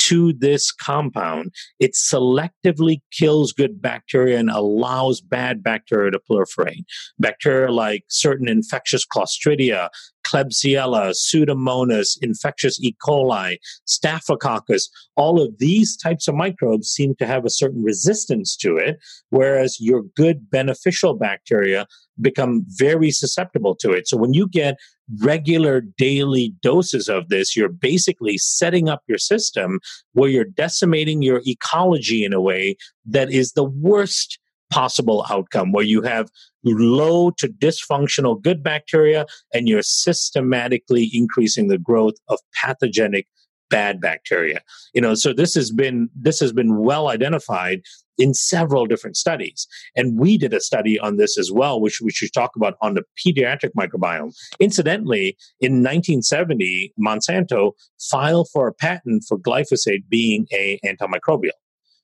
[0.09, 6.85] to this compound, it selectively kills good bacteria and allows bad bacteria to proliferate.
[7.19, 9.89] Bacteria like certain infectious Clostridia,
[10.29, 12.95] Klebsiella, Pseudomonas, infectious E.
[13.03, 18.77] coli, Staphylococcus, all of these types of microbes seem to have a certain resistance to
[18.77, 18.99] it,
[19.31, 21.87] whereas your good beneficial bacteria
[22.21, 24.09] become very susceptible to it.
[24.09, 24.77] So when you get
[25.23, 29.81] regular daily doses of this, you're basically setting up your system
[30.13, 32.77] where you're decimating your ecology in a way
[33.07, 34.39] that is the worst
[34.71, 36.31] possible outcome, where you have
[36.65, 43.27] low to dysfunctional good bacteria and you're systematically increasing the growth of pathogenic
[43.71, 44.61] bad bacteria.
[44.95, 47.83] You know so this has been this has been well identified
[48.17, 49.69] in several different studies.
[49.95, 52.95] And we did a study on this as well which we should talk about on
[52.95, 54.35] the pediatric microbiome.
[54.59, 57.73] Incidentally in 1970 monsanto
[58.11, 61.51] filed for a patent for glyphosate being a antimicrobial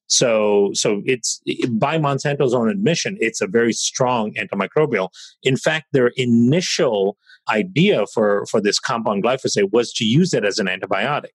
[0.06, 1.40] so, so it's
[1.70, 5.08] by Monsanto's own admission, it's a very strong antimicrobial.
[5.42, 7.16] In fact, their initial
[7.48, 11.32] idea for, for this compound glyphosate was to use it as an antibiotic.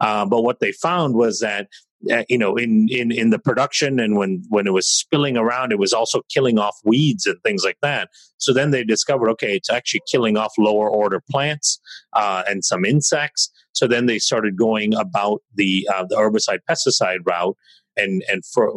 [0.00, 1.68] Uh, but what they found was that
[2.10, 5.70] uh, you know in, in in the production and when when it was spilling around
[5.70, 9.54] it was also killing off weeds and things like that so then they discovered okay
[9.54, 11.78] it's actually killing off lower order plants
[12.14, 17.18] uh, and some insects so then they started going about the uh, the herbicide pesticide
[17.26, 17.56] route
[17.96, 18.72] and and for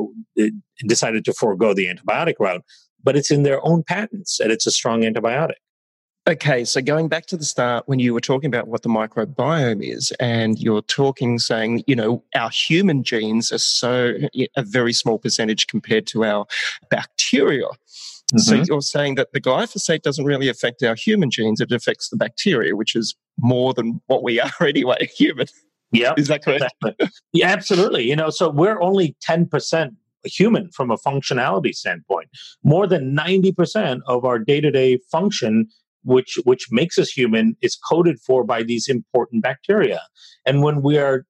[0.87, 2.63] decided to forego the antibiotic route
[3.03, 5.55] but it's in their own patents and it's a strong antibiotic
[6.25, 9.85] Okay, so going back to the start when you were talking about what the microbiome
[9.85, 14.13] is, and you're talking saying, you know, our human genes are so
[14.55, 16.45] a very small percentage compared to our
[16.89, 17.65] bacteria.
[17.65, 18.37] Mm-hmm.
[18.37, 22.15] So you're saying that the glyphosate doesn't really affect our human genes, it affects the
[22.15, 25.47] bacteria, which is more than what we are anyway, human.
[25.93, 26.13] Yeah.
[26.17, 26.65] Is that correct?
[26.81, 27.09] Exactly.
[27.33, 28.03] Yeah, absolutely.
[28.03, 32.29] You know, so we're only 10% human from a functionality standpoint.
[32.63, 35.67] More than 90% of our day to day function
[36.03, 40.01] which which makes us human is coded for by these important bacteria
[40.45, 41.25] and when we are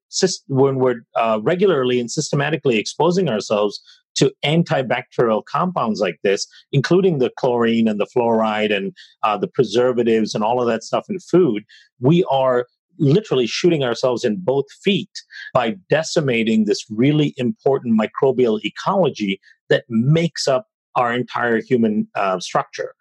[0.48, 3.82] when we're uh, regularly and systematically exposing ourselves
[4.16, 8.94] to antibacterial compounds like this including the chlorine and the fluoride and
[9.24, 11.64] uh, the preservatives and all of that stuff in food
[12.00, 12.66] we are
[13.00, 15.10] literally shooting ourselves in both feet
[15.54, 19.40] by decimating this really important microbial ecology
[19.70, 22.94] that makes up our entire human uh, structure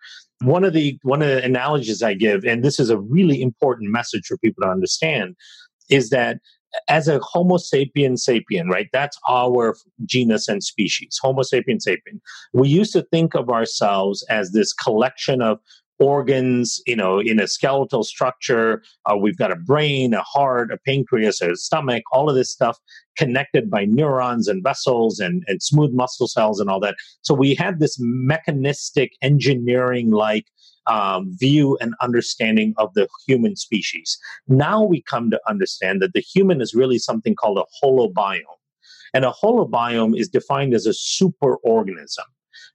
[0.43, 3.91] one of the one of the analogies I give, and this is a really important
[3.91, 5.37] message for people to understand,
[5.91, 6.39] is that
[6.89, 8.89] as a Homo sapien sapien, right?
[8.93, 9.75] That's our
[10.05, 12.21] genus and species, Homo sapien sapien.
[12.53, 15.59] We used to think of ourselves as this collection of
[16.03, 18.83] organs, you know, in a skeletal structure.
[19.07, 22.77] Uh, we've got a brain, a heart, a pancreas, a stomach, all of this stuff
[23.17, 26.97] connected by neurons and vessels and, and smooth muscle cells and all that.
[27.23, 30.47] So we had this mechanistic engineering like
[30.89, 34.19] um, view and understanding of the human species.
[34.49, 38.41] Now we come to understand that the human is really something called a holobiome.
[39.15, 42.27] And a holobiome is defined as a superorganism.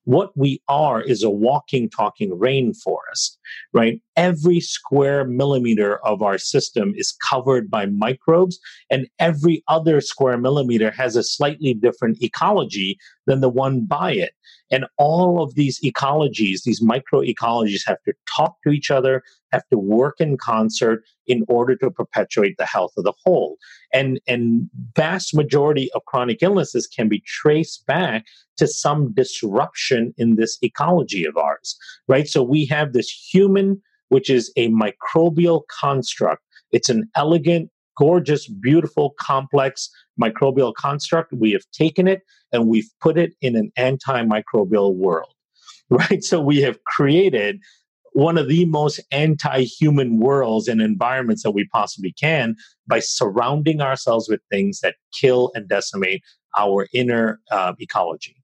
[0.06, 3.38] What we are is a walking, talking rainforest,
[3.74, 4.02] right?
[4.16, 8.60] Every square millimeter of our system is covered by microbes,
[8.90, 14.32] and every other square millimeter has a slightly different ecology than the one by it.
[14.72, 19.78] And all of these ecologies, these microecologies have to talk to each other, have to
[19.78, 23.58] work in concert in order to perpetuate the health of the whole.
[23.94, 28.26] And, and vast majority of chronic illnesses can be traced back
[28.58, 32.28] to some disruption in this ecology of ours, right?
[32.28, 36.44] So we have this human, which is a microbial construct.
[36.72, 39.90] It's an elegant, gorgeous, beautiful, complex
[40.22, 41.34] microbial construct.
[41.34, 42.22] We have taken it
[42.52, 45.34] and we've put it in an antimicrobial world,
[45.90, 46.24] right?
[46.24, 47.60] So we have created
[48.14, 52.56] one of the most anti human worlds and environments that we possibly can
[52.88, 56.24] by surrounding ourselves with things that kill and decimate
[56.58, 58.36] our inner uh, ecology.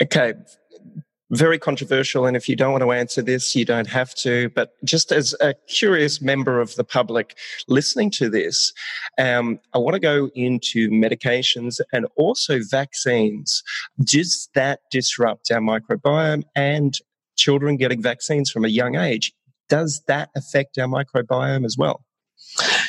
[0.00, 0.34] Okay,
[1.30, 2.26] very controversial.
[2.26, 4.48] And if you don't want to answer this, you don't have to.
[4.50, 7.36] But just as a curious member of the public
[7.68, 8.72] listening to this,
[9.18, 13.62] um, I want to go into medications and also vaccines.
[14.02, 16.94] Does that disrupt our microbiome and
[17.36, 19.32] children getting vaccines from a young age?
[19.68, 22.02] Does that affect our microbiome as well?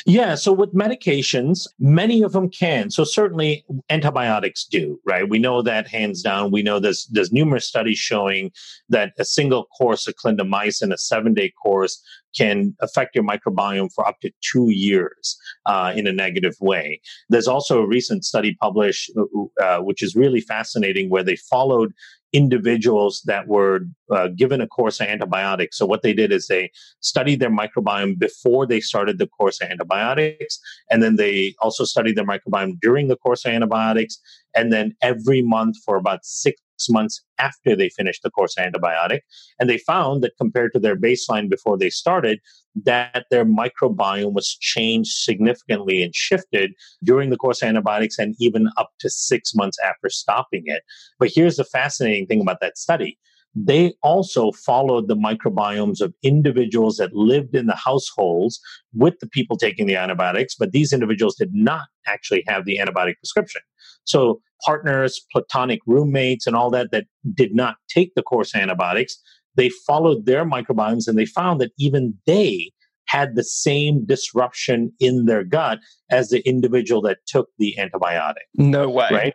[0.06, 2.90] Yeah, so with medications, many of them can.
[2.90, 5.28] So certainly antibiotics do, right?
[5.28, 6.50] We know that hands down.
[6.50, 8.52] We know there's there's numerous studies showing
[8.88, 12.02] that a single course of clindamycin, a seven day course,
[12.36, 17.00] can affect your microbiome for up to two years uh, in a negative way.
[17.28, 21.92] There's also a recent study published, uh, uh which is really fascinating, where they followed
[22.32, 23.80] individuals that were
[24.12, 25.76] uh, given a course of antibiotics.
[25.76, 26.70] So what they did is they
[27.00, 30.60] studied their microbiome before they started the course of antibiotics,
[30.90, 34.18] and then they also studied their microbiome during the course of antibiotics,
[34.54, 39.20] and then every month for about six months after they finished the course of antibiotic.
[39.58, 42.40] And they found that compared to their baseline before they started,
[42.84, 46.72] that their microbiome was changed significantly and shifted
[47.02, 50.82] during the course of antibiotics and even up to six months after stopping it.
[51.18, 53.18] But here's the fascinating thing about that study
[53.54, 58.60] they also followed the microbiomes of individuals that lived in the households
[58.94, 63.16] with the people taking the antibiotics, but these individuals did not actually have the antibiotic
[63.16, 63.60] prescription.
[64.04, 67.04] So partners, platonic roommates, and all that that
[67.34, 69.16] did not take the course antibiotics,
[69.56, 72.70] they followed their microbiomes and they found that even they
[73.06, 75.80] had the same disruption in their gut
[76.10, 78.46] as the individual that took the antibiotic.
[78.54, 79.08] No way.
[79.10, 79.34] Right?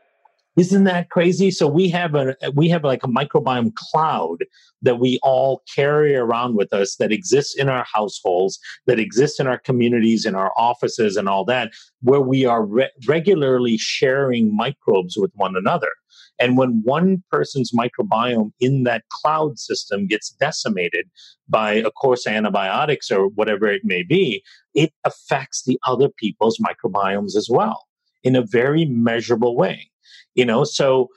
[0.58, 1.52] Isn't that crazy?
[1.52, 4.46] So we have a we have like a microbiome cloud
[4.82, 9.48] that we all carry around with us that exists in our households, that exists in
[9.48, 15.18] our communities, in our offices, and all that, where we are re- regularly sharing microbes
[15.18, 15.92] with one another.
[16.40, 21.10] And when one person's microbiome in that cloud system gets decimated
[21.50, 24.42] by a course of antibiotics or whatever it may be,
[24.74, 27.88] it affects the other people's microbiomes as well
[28.24, 29.90] in a very measurable way
[30.34, 31.08] you know so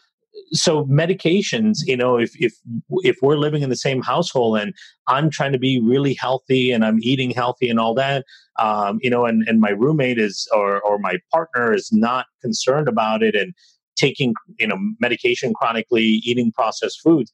[0.52, 2.54] so medications you know if if
[3.02, 4.72] if we're living in the same household and
[5.08, 8.24] i'm trying to be really healthy and i'm eating healthy and all that
[8.58, 12.88] um, you know and and my roommate is or or my partner is not concerned
[12.88, 13.52] about it and
[13.96, 17.32] taking you know medication chronically eating processed foods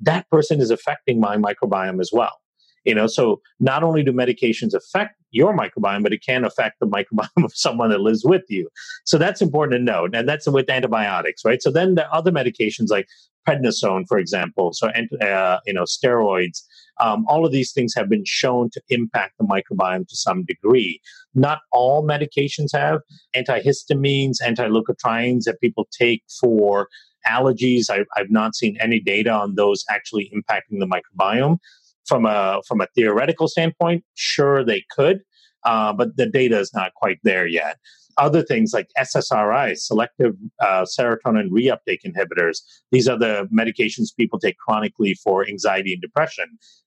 [0.00, 2.40] that person is affecting my microbiome as well.
[2.84, 6.86] You know, so not only do medications affect your microbiome, but it can affect the
[6.86, 8.68] microbiome of someone that lives with you.
[9.04, 10.14] So that's important to note.
[10.14, 11.62] And that's with antibiotics, right?
[11.62, 13.06] So then the other medications like
[13.46, 16.62] prednisone, for example, so uh, you know steroids.
[16.98, 21.00] Um, all of these things have been shown to impact the microbiome to some degree.
[21.34, 23.00] Not all medications have
[23.36, 26.88] antihistamines, anti-leukotrienes that people take for
[27.28, 27.90] allergies.
[27.90, 31.58] I, I've not seen any data on those actually impacting the microbiome
[32.06, 35.22] from a from a theoretical standpoint, sure they could,
[35.64, 37.78] uh, but the data is not quite there yet.
[38.18, 44.56] Other things like SSRIs, selective uh, serotonin reuptake inhibitors, these are the medications people take
[44.56, 46.46] chronically for anxiety and depression.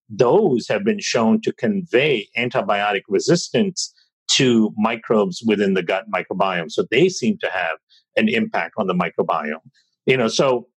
[0.09, 3.93] Those have been shown to convey antibiotic resistance
[4.31, 6.71] to microbes within the gut microbiome.
[6.71, 7.77] So they seem to have
[8.15, 9.61] an impact on the microbiome.
[10.07, 10.67] You know, so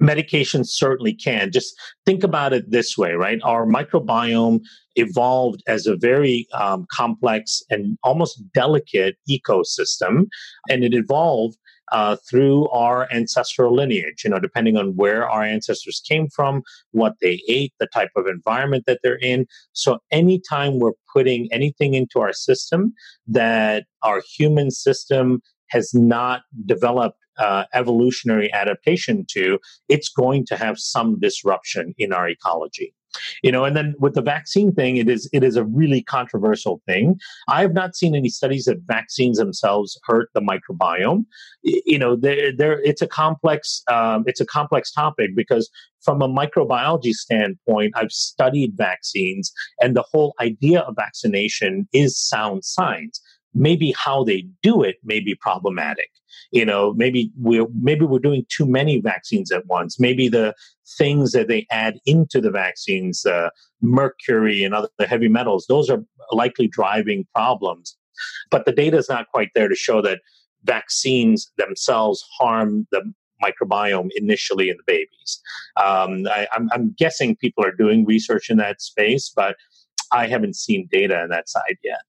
[0.00, 1.50] medications certainly can.
[1.52, 1.74] Just
[2.06, 3.40] think about it this way, right?
[3.42, 4.60] Our microbiome
[4.96, 10.26] evolved as a very um, complex and almost delicate ecosystem,
[10.68, 11.56] and it evolved
[11.92, 16.62] uh, through our ancestral lineage, you know, depending on where our ancestors came from,
[16.92, 19.46] what they ate, the type of environment that they're in.
[19.72, 22.94] So, anytime we're putting anything into our system
[23.26, 29.58] that our human system has not developed uh, evolutionary adaptation to,
[29.88, 32.94] it's going to have some disruption in our ecology.
[33.42, 36.80] you know and then with the vaccine thing it is it is a really controversial
[36.86, 37.18] thing.
[37.48, 41.24] I have not seen any studies that vaccines themselves hurt the microbiome.
[41.62, 45.70] You know there there it's a complex um, it's a complex topic because
[46.02, 52.64] from a microbiology standpoint i've studied vaccines and the whole idea of vaccination is sound
[52.64, 53.20] science
[53.54, 56.10] maybe how they do it may be problematic.
[56.52, 59.98] You know maybe we're maybe we're doing too many vaccines at once.
[59.98, 60.54] Maybe the
[60.98, 66.02] things that they add into the vaccines uh, mercury and other heavy metals those are
[66.32, 67.96] likely driving problems.
[68.50, 70.20] But the data is not quite there to show that
[70.64, 75.40] vaccines themselves harm the microbiome initially in the babies.
[75.76, 79.56] Um, I, I'm, I'm guessing people are doing research in that space but
[80.12, 82.00] i haven't seen data on that side yet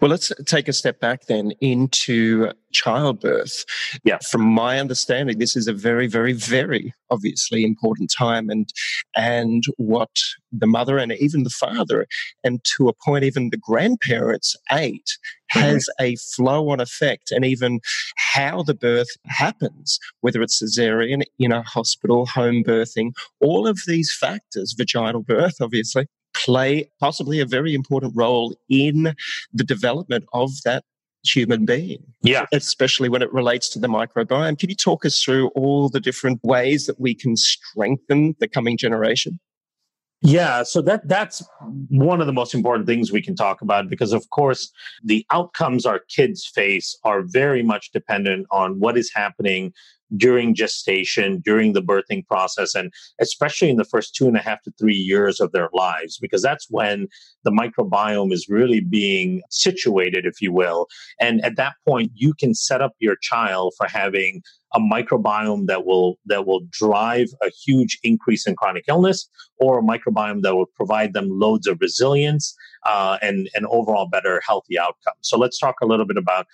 [0.00, 3.64] well, let's take a step back then into childbirth.
[4.04, 4.18] Yeah.
[4.30, 8.68] From my understanding, this is a very, very, very obviously important time and
[9.16, 10.10] and what
[10.52, 12.06] the mother and even the father
[12.44, 15.16] and to a point even the grandparents ate
[15.50, 16.04] has mm-hmm.
[16.04, 17.80] a flow on effect and even
[18.16, 24.14] how the birth happens, whether it's cesarean in a hospital, home birthing, all of these
[24.14, 26.06] factors, vaginal birth, obviously,
[26.44, 29.14] play possibly a very important role in
[29.52, 30.84] the development of that
[31.24, 32.02] human being.
[32.22, 32.46] Yeah.
[32.52, 34.58] Especially when it relates to the microbiome.
[34.58, 38.76] Can you talk us through all the different ways that we can strengthen the coming
[38.76, 39.38] generation?
[40.22, 41.46] Yeah, so that that's
[41.88, 44.72] one of the most important things we can talk about because of course
[45.04, 49.74] the outcomes our kids face are very much dependent on what is happening
[50.16, 54.62] during gestation, during the birthing process, and especially in the first two and a half
[54.62, 57.08] to three years of their lives, because that's when
[57.44, 60.86] the microbiome is really being situated, if you will.
[61.20, 64.42] And at that point, you can set up your child for having
[64.74, 69.28] a microbiome that will that will drive a huge increase in chronic illness,
[69.58, 72.54] or a microbiome that will provide them loads of resilience
[72.84, 75.18] uh, and and overall better healthy outcomes.
[75.22, 76.46] So let's talk a little bit about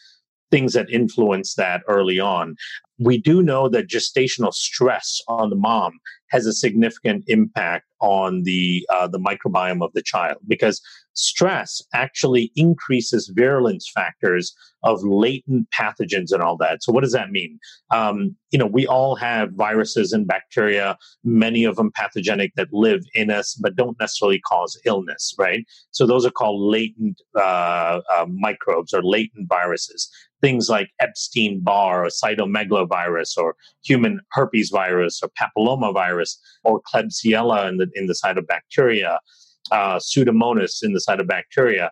[0.51, 2.55] things that influence that early on.
[3.03, 5.99] We do know that gestational stress on the mom
[6.33, 10.81] has a significant impact on the uh, the microbiome of the child because
[11.15, 16.83] stress actually increases virulence factors of latent pathogens and all that.
[16.83, 17.59] So what does that mean?
[17.91, 23.03] Um, you know, we all have viruses and bacteria, many of them pathogenic that live
[23.15, 25.65] in us but don't necessarily cause illness, right?
[25.91, 30.11] So those are called latent uh, uh, microbes or latent viruses
[30.43, 32.91] things like Epstein Barr or cytomegalovirus
[33.36, 39.18] or human herpes virus or papillomavirus or Klebsiella in the, in the side of bacteria,
[39.70, 41.90] uh, Pseudomonas in the side of bacteria.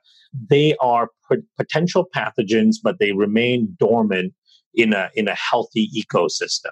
[0.49, 1.09] They are
[1.57, 4.35] potential pathogens, but they remain dormant
[4.75, 6.71] in a, in a healthy ecosystem.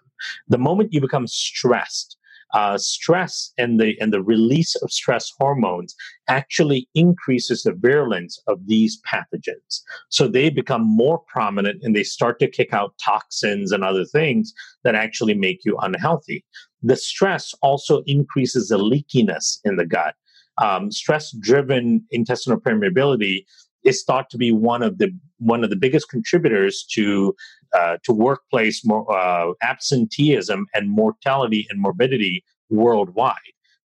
[0.48, 2.17] The moment you become stressed,
[2.54, 5.94] uh, stress and the and the release of stress hormones
[6.28, 9.82] actually increases the virulence of these pathogens.
[10.08, 14.52] So they become more prominent and they start to kick out toxins and other things
[14.84, 16.44] that actually make you unhealthy.
[16.82, 20.14] The stress also increases the leakiness in the gut.
[20.60, 23.44] Um, stress-driven intestinal permeability
[23.84, 27.34] is thought to be one of the one of the biggest contributors to
[27.76, 33.36] uh, to workplace more, uh, absenteeism and mortality and morbidity worldwide.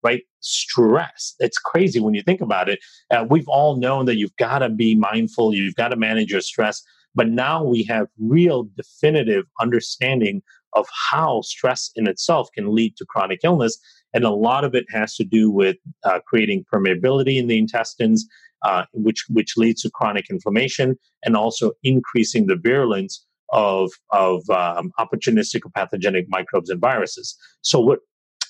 [0.05, 1.37] Right, stress.
[1.39, 2.81] It's crazy when you think about it.
[3.13, 6.41] Uh, we've all known that you've got to be mindful, you've got to manage your
[6.41, 6.83] stress,
[7.15, 13.05] but now we have real definitive understanding of how stress in itself can lead to
[13.07, 13.79] chronic illness.
[14.15, 18.27] And a lot of it has to do with uh, creating permeability in the intestines,
[18.65, 24.91] uh, which which leads to chronic inflammation and also increasing the virulence of of um,
[24.99, 27.37] opportunistic or pathogenic microbes and viruses.
[27.63, 28.01] So what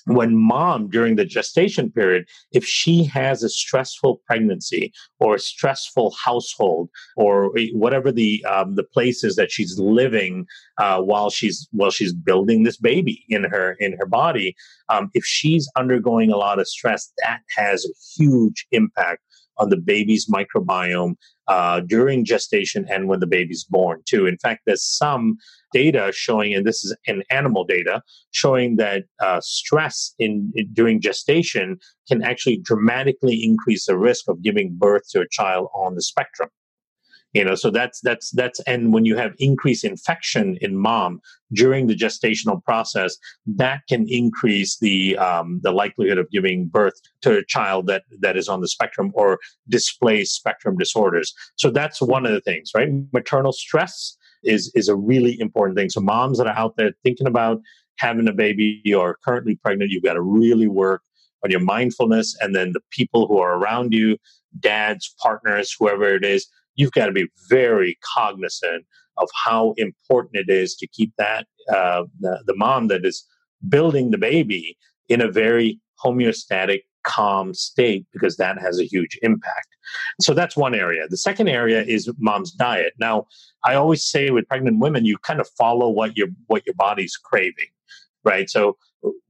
[0.05, 6.13] when mom during the gestation period if she has a stressful pregnancy or a stressful
[6.23, 10.45] household or whatever the um, the places that she's living
[10.77, 14.55] uh, while she's while she's building this baby in her in her body
[14.89, 19.21] um, if she's undergoing a lot of stress that has a huge impact
[19.57, 21.15] on the baby's microbiome
[21.47, 24.25] uh, during gestation and when the baby's born, too.
[24.25, 25.37] In fact, there's some
[25.73, 28.01] data showing, and this is in animal data,
[28.31, 31.77] showing that uh, stress in, in, during gestation
[32.07, 36.49] can actually dramatically increase the risk of giving birth to a child on the spectrum
[37.33, 41.19] you know so that's that's that's and when you have increased infection in mom
[41.53, 47.37] during the gestational process that can increase the um, the likelihood of giving birth to
[47.37, 51.33] a child that that is on the spectrum or displays spectrum disorders.
[51.55, 52.89] So that's one of the things right?
[53.11, 55.89] Maternal stress is is a really important thing.
[55.89, 57.61] So moms that are out there thinking about
[57.97, 61.01] having a baby or currently pregnant you've got to really work
[61.43, 64.17] on your mindfulness, and then the people who are around you,
[64.61, 68.85] dads, partners, whoever it is, you've got to be very cognizant
[69.17, 73.25] of how important it is to keep that uh, the, the mom that is
[73.69, 74.77] building the baby
[75.09, 79.67] in a very homeostatic calm state because that has a huge impact.
[80.21, 81.07] So that's one area.
[81.09, 82.93] The second area is mom's diet.
[82.99, 83.27] Now,
[83.65, 87.17] I always say with pregnant women, you kind of follow what your what your body's
[87.17, 87.67] craving,
[88.23, 88.49] right?
[88.49, 88.77] So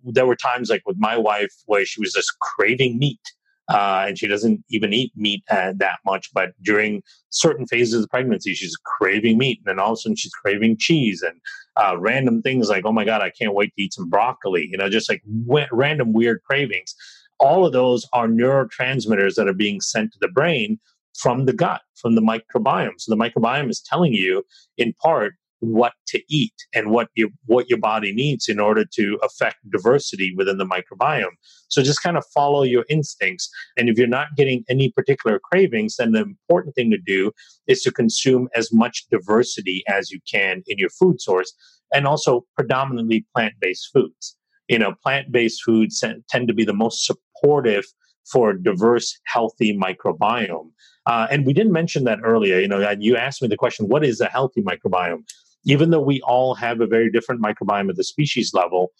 [0.03, 3.21] there were times like with my wife where she was just craving meat.
[3.69, 6.29] Uh, and she doesn't even eat meat uh, that much.
[6.33, 10.15] But during certain phases of pregnancy, she's craving meat, and then all of a sudden
[10.15, 11.39] she's craving cheese and
[11.77, 14.77] uh, random things like, "Oh my god, I can't wait to eat some broccoli." You
[14.77, 16.93] know, just like w- random weird cravings
[17.39, 20.79] all of those are neurotransmitters that are being sent to the brain
[21.17, 22.93] from the gut, from the microbiome.
[22.97, 24.43] So the microbiome is telling you,
[24.77, 25.33] in part,
[25.63, 30.33] what to eat and what your what your body needs in order to affect diversity
[30.35, 31.35] within the microbiome.
[31.69, 33.49] So just kind of follow your instincts.
[33.77, 37.31] And if you're not getting any particular cravings, then the important thing to do
[37.67, 41.53] is to consume as much diversity as you can in your food source
[41.93, 44.35] and also predominantly plant-based foods
[44.67, 47.85] you know, plant-based foods tend to be the most supportive
[48.31, 50.69] for a diverse, healthy microbiome.
[51.05, 52.59] Uh, and we didn't mention that earlier.
[52.59, 55.23] You know, and you asked me the question, what is a healthy microbiome?
[55.65, 58.91] Even though we all have a very different microbiome at the species level,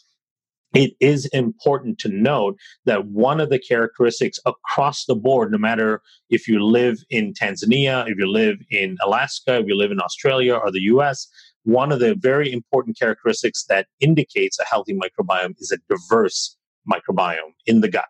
[0.74, 6.01] it is important to note that one of the characteristics across the board, no matter
[6.30, 10.55] if you live in Tanzania, if you live in Alaska, if you live in Australia
[10.55, 11.28] or the US,
[11.64, 16.57] one of the very important characteristics that indicates a healthy microbiome is a diverse
[16.91, 18.05] microbiome in the gut.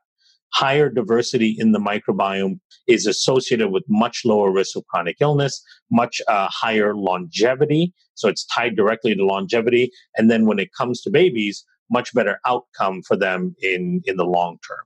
[0.54, 6.22] Higher diversity in the microbiome is associated with much lower risk of chronic illness, much
[6.28, 7.94] uh, higher longevity.
[8.14, 9.92] So it's tied directly to longevity.
[10.16, 14.26] And then when it comes to babies, much better outcome for them in, in the
[14.26, 14.86] long term.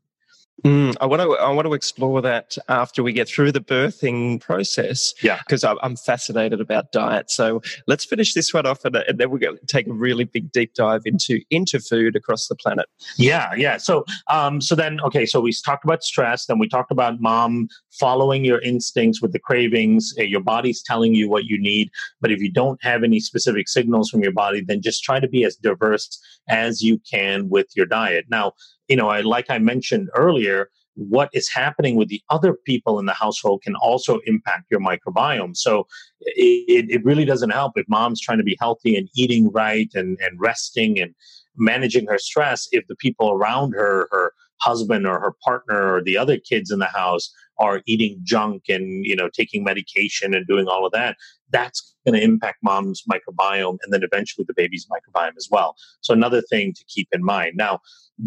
[0.66, 4.41] Mm, I want to I want to explore that after we get through the birthing
[4.41, 5.14] process.
[5.22, 7.30] Yeah, because I'm fascinated about diet.
[7.30, 10.24] So let's finish this one off, and, and then we're going to take a really
[10.24, 12.88] big deep dive into into food across the planet.
[13.18, 13.78] Yeah, yeah.
[13.78, 16.47] So um, so then okay, so we talked about stress.
[16.47, 20.14] Then we talked about mom following your instincts with the cravings.
[20.20, 23.68] Uh, your body's telling you what you need, but if you don't have any specific
[23.68, 27.68] signals from your body, then just try to be as diverse as you can with
[27.76, 28.26] your diet.
[28.30, 28.53] Now
[28.88, 33.06] you know, I, like I mentioned earlier, what is happening with the other people in
[33.06, 35.56] the household can also impact your microbiome.
[35.56, 35.88] So
[36.22, 40.18] it, it really doesn't help if mom's trying to be healthy and eating right and,
[40.22, 41.14] and resting and
[41.56, 46.18] managing her stress if the people around her, her husband or her partner or the
[46.18, 50.68] other kids in the house are eating junk and you know taking medication and doing
[50.68, 51.18] all of that
[51.51, 55.76] that's going to impact mom's microbiome and then eventually the baby's microbiome as well.
[56.01, 57.53] So another thing to keep in mind.
[57.55, 57.80] Now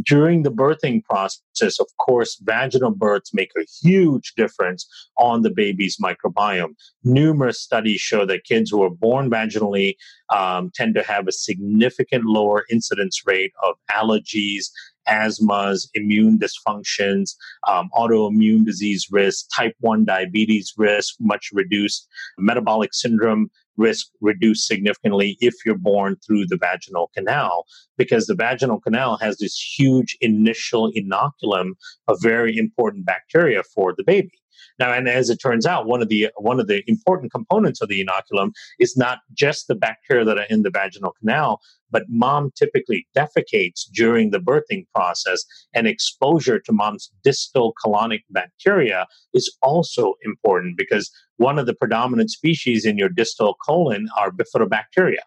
[0.05, 4.87] during the birthing process of course vaginal births make a huge difference
[5.19, 6.75] on the baby's microbiome.
[7.05, 9.97] Numerous studies show that kids who are born vaginally
[10.35, 14.67] um, tend to have a significant lower incidence rate of allergies
[15.11, 17.31] asthmas, immune dysfunctions,
[17.69, 22.09] um, autoimmune disease risk, type 1 diabetes risk, much reduced,
[22.39, 27.65] metabolic syndrome risk reduced significantly if you're born through the vaginal canal
[27.97, 31.73] because the vaginal canal has this huge initial inoculum
[32.07, 34.40] of very important bacteria for the baby.
[34.79, 37.89] Now, and as it turns out, one of the one of the important components of
[37.89, 42.51] the inoculum is not just the bacteria that are in the vaginal canal, but mom
[42.57, 45.45] typically defecates during the birthing process,
[45.75, 52.31] and exposure to mom's distal colonic bacteria is also important because one of the predominant
[52.31, 55.23] species in your distal colon are bifidobacteria.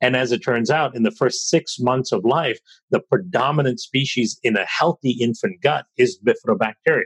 [0.00, 2.58] And as it turns out, in the first six months of life,
[2.90, 7.04] the predominant species in a healthy infant gut is bifidobacteria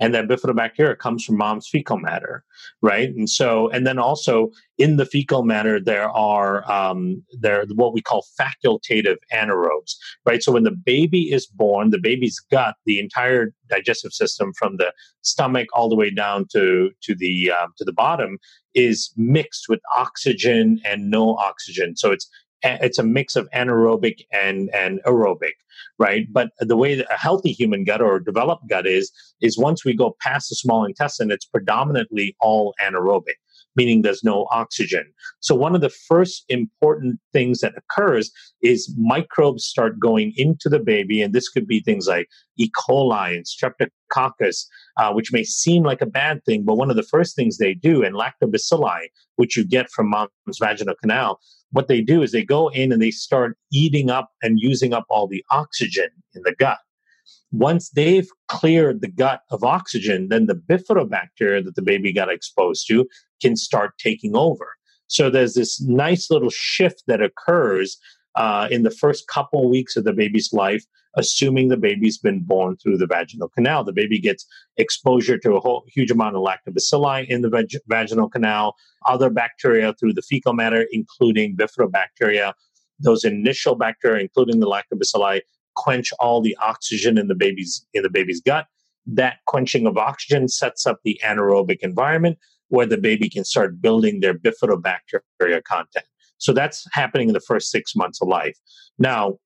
[0.00, 2.44] and that bifidobacteria comes from mom's fecal matter
[2.82, 3.10] right?
[3.10, 8.00] And so and then also in the fecal matter there are um, there what we
[8.00, 9.94] call facultative anaerobes
[10.26, 10.42] right?
[10.42, 14.92] So when the baby is born the baby's gut the entire digestive system from the
[15.22, 18.38] stomach all the way down to to the uh, to the bottom
[18.74, 21.96] is mixed with oxygen and no oxygen.
[21.96, 22.28] So it's
[22.62, 25.54] it's a mix of anaerobic and, and aerobic,
[25.98, 26.26] right?
[26.30, 29.94] But the way that a healthy human gut or developed gut is, is once we
[29.94, 33.36] go past the small intestine, it's predominantly all anaerobic,
[33.76, 35.12] meaning there's no oxygen.
[35.40, 38.30] So one of the first important things that occurs
[38.62, 42.70] is microbes start going into the baby, and this could be things like E.
[42.78, 44.66] coli and streptococcus,
[44.98, 47.72] uh, which may seem like a bad thing, but one of the first things they
[47.72, 51.40] do, and lactobacilli, which you get from mom's vaginal canal,
[51.72, 55.04] what they do is they go in and they start eating up and using up
[55.08, 56.78] all the oxygen in the gut.
[57.52, 62.86] Once they've cleared the gut of oxygen, then the bifidobacteria that the baby got exposed
[62.88, 63.08] to
[63.42, 64.76] can start taking over.
[65.08, 67.98] So there's this nice little shift that occurs
[68.40, 70.82] uh, in the first couple weeks of the baby's life,
[71.14, 73.84] assuming the baby's been born through the vaginal canal.
[73.84, 74.46] The baby gets
[74.78, 79.92] exposure to a whole huge amount of lactobacilli in the vag- vaginal canal, other bacteria
[79.92, 82.54] through the fecal matter, including bifidobacteria.
[82.98, 85.42] Those initial bacteria, including the lactobacilli,
[85.76, 88.68] quench all the oxygen in the baby's in the baby's gut.
[89.04, 92.38] That quenching of oxygen sets up the anaerobic environment
[92.68, 96.06] where the baby can start building their bifidobacteria content.
[96.40, 98.58] So that's happening in the first six months of life.
[98.98, 99.36] Now,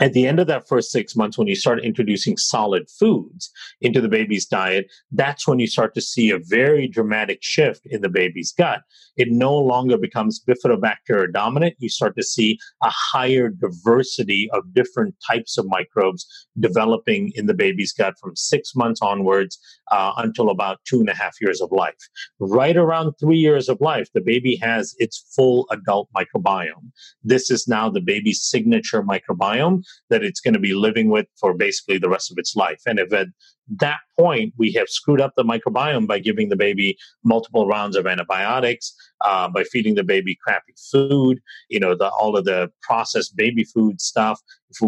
[0.00, 4.00] at the end of that first six months, when you start introducing solid foods into
[4.00, 8.08] the baby's diet, that's when you start to see a very dramatic shift in the
[8.08, 8.82] baby's gut.
[9.16, 11.76] It no longer becomes bifidobacteria dominant.
[11.78, 16.26] You start to see a higher diversity of different types of microbes
[16.58, 19.58] developing in the baby's gut from six months onwards
[19.92, 21.94] uh, until about two and a half years of life.
[22.40, 26.90] Right around three years of life, the baby has its full adult microbiome.
[27.22, 31.54] This is now the baby's signature microbiome that it's going to be living with for
[31.54, 32.80] basically the rest of its life.
[32.86, 33.28] And if at
[33.76, 38.06] that point we have screwed up the microbiome by giving the baby multiple rounds of
[38.06, 43.36] antibiotics, uh, by feeding the baby crappy food, you know, the, all of the processed
[43.36, 44.40] baby food stuff,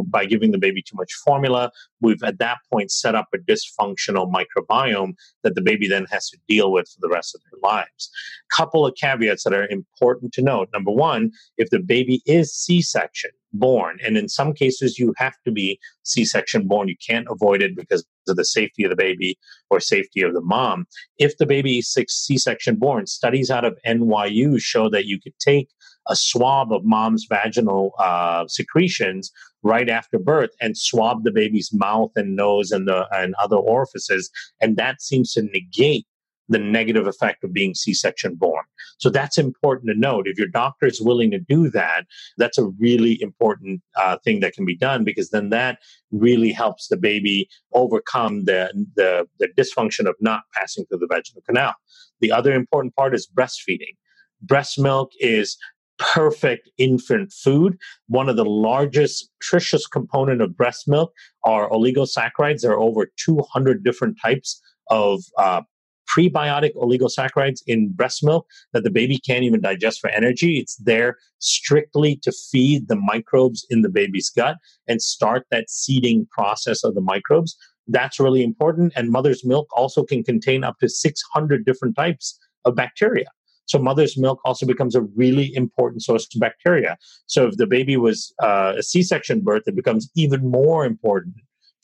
[0.07, 1.71] by giving the baby too much formula,
[2.01, 6.39] we've at that point set up a dysfunctional microbiome that the baby then has to
[6.49, 8.11] deal with for the rest of their lives.
[8.51, 10.69] Couple of caveats that are important to note.
[10.73, 13.99] Number one, if the baby is C-section, born.
[14.05, 16.89] And in some cases, you have to be C section born.
[16.89, 19.39] You can't avoid it because of the safety of the baby
[19.71, 20.87] or safety of the mom.
[21.19, 25.39] If the baby is C section born, studies out of NYU show that you could
[25.39, 25.69] take
[26.09, 29.33] a swab of mom's vaginal uh, secretions
[29.63, 34.31] right after birth and swab the baby's mouth and nose and the and other orifices
[34.61, 36.07] and that seems to negate
[36.49, 38.65] the negative effect of being C-section born.
[38.99, 40.27] So that's important to note.
[40.27, 42.05] If your doctor is willing to do that,
[42.39, 45.79] that's a really important uh, thing that can be done because then that
[46.11, 51.43] really helps the baby overcome the, the, the dysfunction of not passing through the vaginal
[51.47, 51.75] canal.
[52.21, 53.97] The other important part is breastfeeding.
[54.43, 55.57] Breast milk is
[55.99, 57.79] perfect infant food.
[58.09, 61.13] One of the largest nutritious component of breast milk
[61.45, 62.61] are oligosaccharides.
[62.61, 65.63] There are over 200 different types of uh,
[66.09, 70.59] prebiotic oligosaccharides in breast milk that the baby can't even digest for energy.
[70.59, 76.27] It's there strictly to feed the microbes in the baby's gut and start that seeding
[76.31, 77.57] process of the microbes.
[77.89, 78.93] That's really important.
[78.97, 83.27] And mother's milk also can contain up to 600 different types of bacteria.
[83.67, 86.97] So mother's milk also becomes a really important source of bacteria.
[87.27, 91.37] So if the baby was uh, a C-section birth, it becomes even more important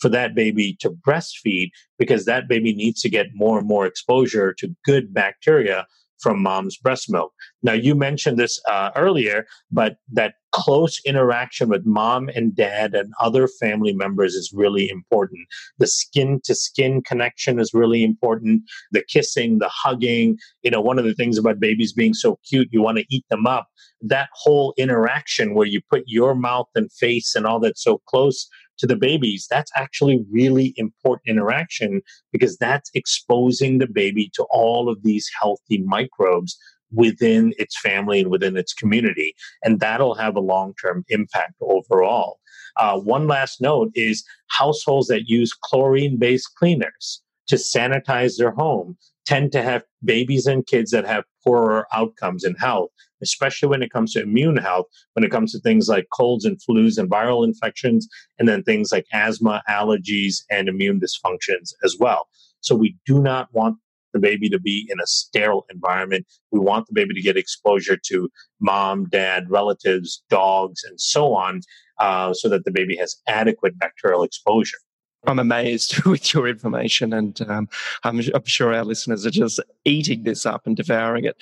[0.03, 4.53] for that baby to breastfeed because that baby needs to get more and more exposure
[4.53, 5.87] to good bacteria
[6.19, 7.33] from mom's breast milk.
[7.63, 13.13] Now, you mentioned this uh, earlier, but that close interaction with mom and dad and
[13.19, 15.49] other family members is really important.
[15.79, 18.63] The skin to skin connection is really important.
[18.93, 20.39] The kissing, the hugging.
[20.63, 23.25] You know, one of the things about babies being so cute, you want to eat
[23.31, 23.69] them up.
[24.01, 28.49] That whole interaction where you put your mouth and face and all that so close
[28.79, 34.89] to the babies, that's actually really important interaction because that's exposing the baby to all
[34.89, 36.59] of these healthy microbes
[36.93, 39.35] within its family and within its community.
[39.63, 42.39] And that'll have a long term impact overall.
[42.77, 48.97] Uh, one last note is households that use chlorine based cleaners to sanitize their home
[49.25, 52.91] tend to have babies and kids that have poorer outcomes in health,
[53.23, 56.59] especially when it comes to immune health, when it comes to things like colds and
[56.59, 62.29] flus and viral infections, and then things like asthma, allergies, and immune dysfunctions as well.
[62.61, 63.77] So we do not want
[64.13, 66.27] the baby to be in a sterile environment.
[66.51, 68.29] We want the baby to get exposure to
[68.61, 71.61] mom, dad, relatives, dogs, and so on,
[71.99, 74.79] uh, so that the baby has adequate bacterial exposure.
[75.27, 77.69] I'm amazed with your information, and um,
[78.05, 81.37] I'm, I'm, sure our listeners are just eating this up and devouring it.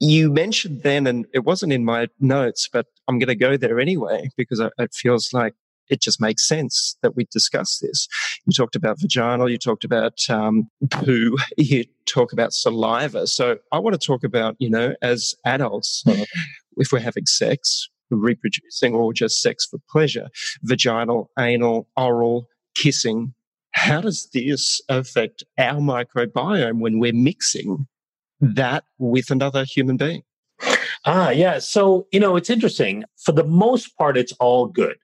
[0.00, 3.78] You mentioned then, and it wasn't in my notes, but I'm going to go there
[3.78, 5.54] anyway because it feels like
[5.90, 8.08] it just makes sense that we discuss this.
[8.46, 13.26] You talked about vaginal, you talked about um, poo, you talk about saliva.
[13.26, 16.22] So I want to talk about, you know, as adults, mm-hmm.
[16.76, 20.28] if we're having sex, reproducing, or just sex for pleasure,
[20.62, 23.34] vaginal, anal, oral, kissing.
[23.72, 27.86] How does this affect our microbiome when we're mixing
[28.40, 30.22] that with another human being?
[31.06, 31.58] Ah, yeah.
[31.58, 33.04] So, you know, it's interesting.
[33.16, 34.96] For the most part, it's all good.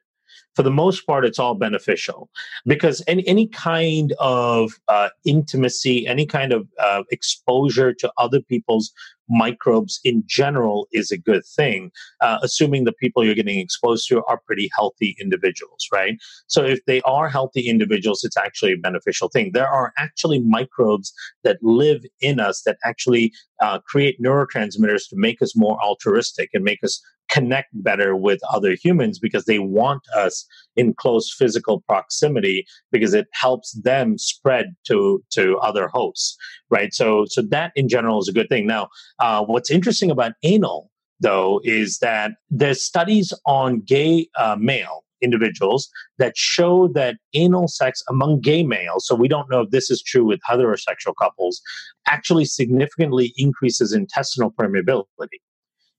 [0.56, 2.30] For the most part, it's all beneficial
[2.66, 8.90] because any, any kind of uh, intimacy, any kind of uh, exposure to other people's
[9.28, 11.90] microbes in general is a good thing,
[12.20, 16.16] uh, assuming the people you're getting exposed to are pretty healthy individuals, right?
[16.46, 19.50] So if they are healthy individuals, it's actually a beneficial thing.
[19.52, 21.12] There are actually microbes
[21.44, 26.64] that live in us that actually uh, create neurotransmitters to make us more altruistic and
[26.64, 27.02] make us
[27.36, 33.26] connect better with other humans because they want us in close physical proximity because it
[33.32, 36.36] helps them spread to to other hosts
[36.70, 40.32] right so so that in general is a good thing now uh, what's interesting about
[40.44, 47.68] anal though is that there's studies on gay uh, male individuals that show that anal
[47.68, 51.62] sex among gay males, so we don't know if this is true with heterosexual couples,
[52.06, 55.40] actually significantly increases intestinal permeability.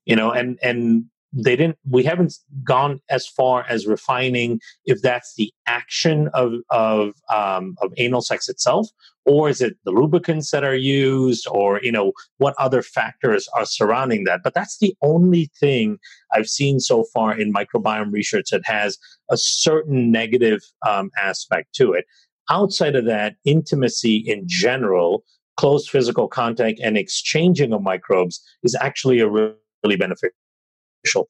[0.06, 1.06] You know, and and
[1.44, 2.34] they didn't we haven't
[2.64, 8.50] gone as far as refining if that's the action of of um, of anal sex
[8.50, 8.88] itself
[9.26, 13.66] or is it the lubricants that are used or you know what other factors are
[13.66, 14.42] surrounding that.
[14.44, 16.00] But that's the only thing
[16.34, 18.98] i've seen so far in microbiome research that has
[19.30, 22.06] a certain negative um, aspect to it.
[22.50, 25.24] Outside of that intimacy in general
[25.58, 30.36] close physical contact and exchanging of microbes is actually a really beneficial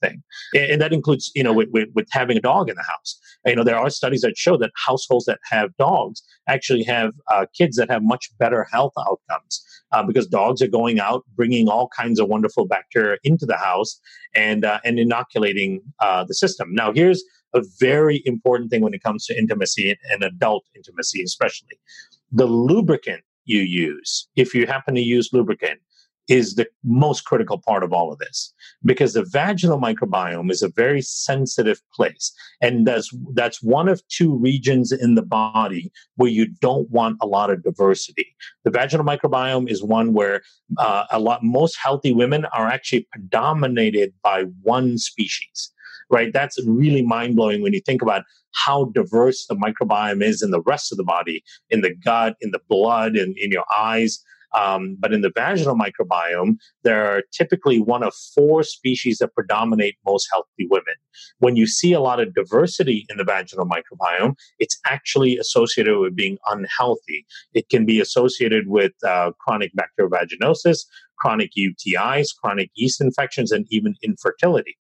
[0.02, 0.24] thing.
[0.54, 3.20] And that includes, you know, with, with, with, having a dog in the house.
[3.46, 7.46] You know, there are studies that show that households that have dogs actually have uh,
[7.54, 11.90] kids that have much better health outcomes uh, because dogs are going out, bringing all
[11.96, 14.00] kinds of wonderful bacteria into the house
[14.36, 16.74] and, uh, and inoculating uh, the system.
[16.74, 17.24] Now, here's
[17.54, 21.80] a very important thing when it comes to intimacy and adult intimacy, especially
[22.32, 24.28] the lubricant you use.
[24.36, 25.80] If you happen to use lubricant,
[26.28, 28.54] is the most critical part of all of this
[28.84, 32.34] because the vaginal microbiome is a very sensitive place.
[32.62, 37.28] And that's that's one of two regions in the body where you don't want a
[37.28, 38.36] lot of diversity.
[38.66, 40.42] The vaginal microbiome is one where
[40.78, 45.72] uh, a lot most healthy women are actually predominated by one species
[46.10, 46.32] right?
[46.32, 48.24] That's really mind-blowing when you think about
[48.56, 52.52] how diverse the microbiome is in the rest of the body in the gut in
[52.52, 54.24] the blood in, in your eyes
[54.56, 59.98] um, but in the vaginal microbiome, there are typically one of four species that predominate
[60.06, 60.96] most healthy women.
[61.40, 66.16] When you see a lot of diversity in the vaginal microbiome, it's actually associated with
[66.16, 67.26] being unhealthy.
[67.54, 70.80] It can be associated with uh, chronic bacterial vaginosis,
[71.20, 74.78] chronic UTIs, chronic yeast infections, and even infertility.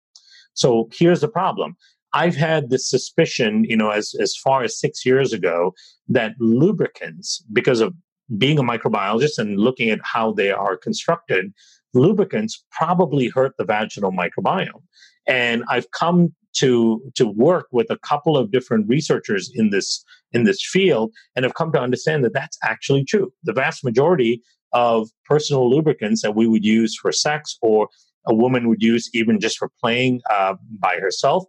[0.55, 1.77] So here's the problem.
[2.13, 5.75] I've had this suspicion, you know, as, as far as six years ago,
[6.09, 7.95] that lubricants, because of
[8.37, 11.53] being a microbiologist and looking at how they are constructed,
[11.95, 14.83] lubricants probably hurt the vaginal microbiome.
[15.27, 20.45] And I've come to to work with a couple of different researchers in this in
[20.45, 23.33] this field and have come to understand that that's actually true.
[23.45, 27.89] The vast majority of personal lubricants that we would use for sex or
[28.27, 31.45] a woman would use even just for playing uh, by herself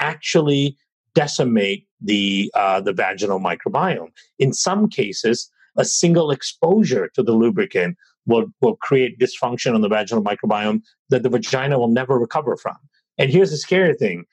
[0.00, 0.76] actually
[1.14, 4.10] decimate the uh, the vaginal microbiome.
[4.38, 7.96] In some cases, a single exposure to the lubricant
[8.26, 12.76] will, will create dysfunction on the vaginal microbiome that the vagina will never recover from.
[13.18, 14.24] And here's the scary thing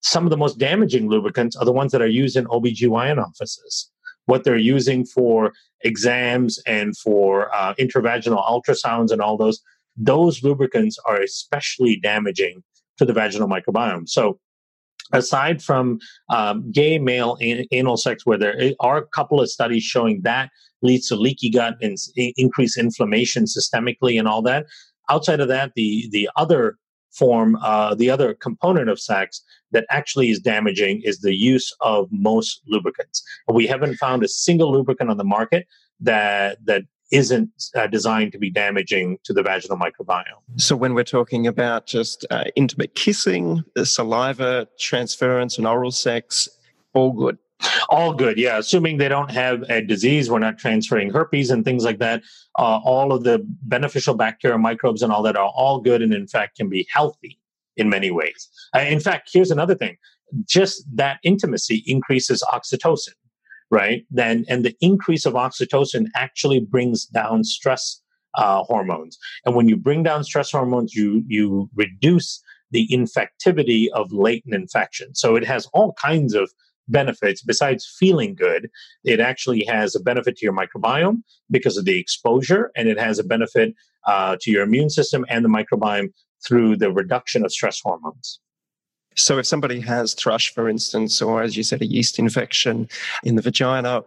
[0.00, 3.90] some of the most damaging lubricants are the ones that are used in OBGYN offices.
[4.26, 9.60] What they're using for exams and for uh, intravaginal ultrasounds and all those,
[9.96, 12.62] those lubricants are especially damaging
[12.98, 14.08] to the vaginal microbiome.
[14.08, 14.38] So
[15.12, 15.98] aside from
[16.30, 20.50] um, gay male an- anal sex, where there are a couple of studies showing that
[20.82, 24.66] leads to leaky gut and increased inflammation systemically and all that.
[25.08, 26.76] Outside of that, the the other
[27.12, 32.08] form, uh, the other component of sex that actually is damaging is the use of
[32.10, 33.22] most lubricants.
[33.48, 35.66] We haven't found a single lubricant on the market
[36.00, 36.82] that that
[37.12, 40.24] isn't uh, designed to be damaging to the vaginal microbiome.
[40.56, 46.48] So, when we're talking about just uh, intimate kissing, saliva transference, and oral sex,
[46.94, 47.38] all good.
[47.90, 48.58] All good, yeah.
[48.58, 52.22] Assuming they don't have a disease, we're not transferring herpes and things like that.
[52.58, 56.26] Uh, all of the beneficial bacteria, microbes, and all that are all good, and in
[56.26, 57.38] fact can be healthy
[57.76, 58.48] in many ways.
[58.74, 59.96] Uh, in fact, here's another thing:
[60.44, 63.14] just that intimacy increases oxytocin
[63.72, 64.04] right?
[64.10, 68.00] Then and the increase of oxytocin actually brings down stress
[68.36, 74.12] uh, hormones, and when you bring down stress hormones, you you reduce the infectivity of
[74.12, 75.14] latent infection.
[75.14, 76.50] So it has all kinds of
[76.88, 78.68] benefits besides feeling good.
[79.04, 83.18] It actually has a benefit to your microbiome because of the exposure, and it has
[83.18, 83.74] a benefit
[84.06, 86.10] uh, to your immune system and the microbiome
[86.46, 88.40] through the reduction of stress hormones.
[89.14, 92.88] So, if somebody has thrush, for instance, or as you said, a yeast infection
[93.24, 94.04] in the vagina,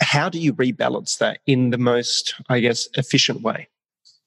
[0.00, 3.68] how do you rebalance that in the most, I guess, efficient way?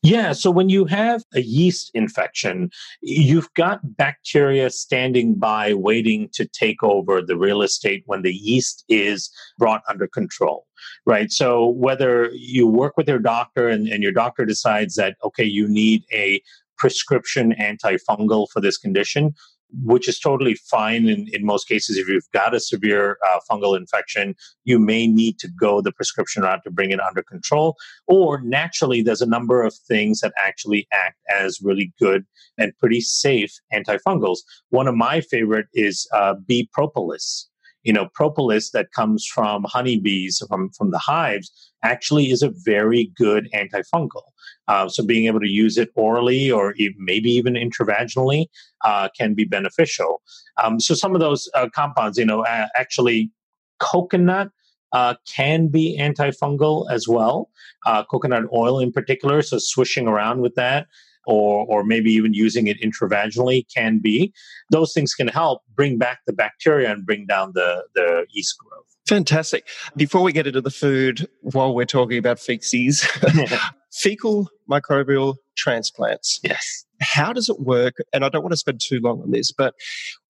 [0.02, 0.32] Yeah.
[0.32, 6.82] So when you have a yeast infection, you've got bacteria standing by waiting to take
[6.82, 10.68] over the real estate when the yeast is brought under control.
[11.06, 11.32] Right.
[11.32, 15.68] So whether you work with your doctor and, and your doctor decides that, okay, you
[15.68, 16.42] need a
[16.78, 19.36] prescription antifungal for this condition,
[19.84, 21.98] which is totally fine in, in most cases.
[21.98, 26.44] If you've got a severe uh, fungal infection, you may need to go the prescription
[26.44, 27.76] route to bring it under control.
[28.08, 32.26] Or naturally, there's a number of things that actually act as really good
[32.58, 34.40] and pretty safe antifungals.
[34.70, 37.49] One of my favorite is uh, bee propolis
[37.84, 43.12] you know, propolis that comes from honeybees from, from the hives actually is a very
[43.16, 44.24] good antifungal.
[44.68, 48.46] Uh, so being able to use it orally or maybe even intravaginally
[48.84, 50.22] uh, can be beneficial.
[50.62, 53.32] Um, so some of those uh, compounds, you know, actually
[53.80, 54.50] coconut
[54.92, 57.50] uh, can be antifungal as well.
[57.86, 60.88] Uh, coconut oil in particular, so swishing around with that
[61.30, 64.34] or, or maybe even using it intravaginally can be.
[64.72, 68.86] Those things can help bring back the bacteria and bring down the, the yeast growth.
[69.08, 69.68] Fantastic.
[69.96, 73.08] Before we get into the food, while we're talking about feces,
[73.92, 76.40] fecal microbial transplants.
[76.44, 76.86] Yes.
[77.00, 77.98] How does it work?
[78.12, 79.76] And I don't want to spend too long on this, but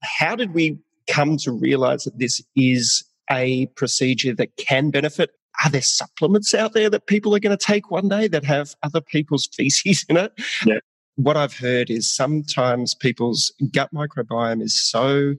[0.04, 0.78] how did we
[1.10, 5.32] come to realize that this is a procedure that can benefit
[5.64, 8.76] are there supplements out there that people are going to take one day that have
[8.84, 10.32] other people's feces in it?
[10.66, 10.80] Yeah.
[11.20, 15.36] What I've heard is sometimes people's gut microbiome is so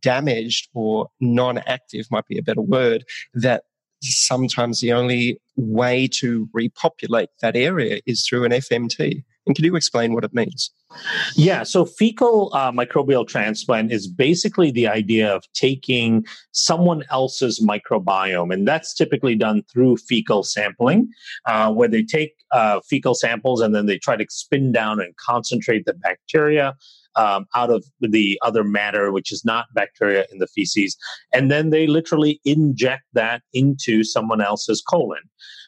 [0.00, 3.04] damaged or non active, might be a better word,
[3.34, 3.64] that
[4.00, 9.22] sometimes the only way to repopulate that area is through an FMT.
[9.46, 10.70] And can you explain what it means?
[11.36, 18.52] Yeah, so fecal uh, microbial transplant is basically the idea of taking someone else's microbiome,
[18.52, 21.08] and that's typically done through fecal sampling,
[21.46, 25.14] uh, where they take uh, fecal samples and then they try to spin down and
[25.16, 26.74] concentrate the bacteria
[27.16, 30.96] um, out of the other matter, which is not bacteria in the feces.
[31.32, 35.22] And then they literally inject that into someone else's colon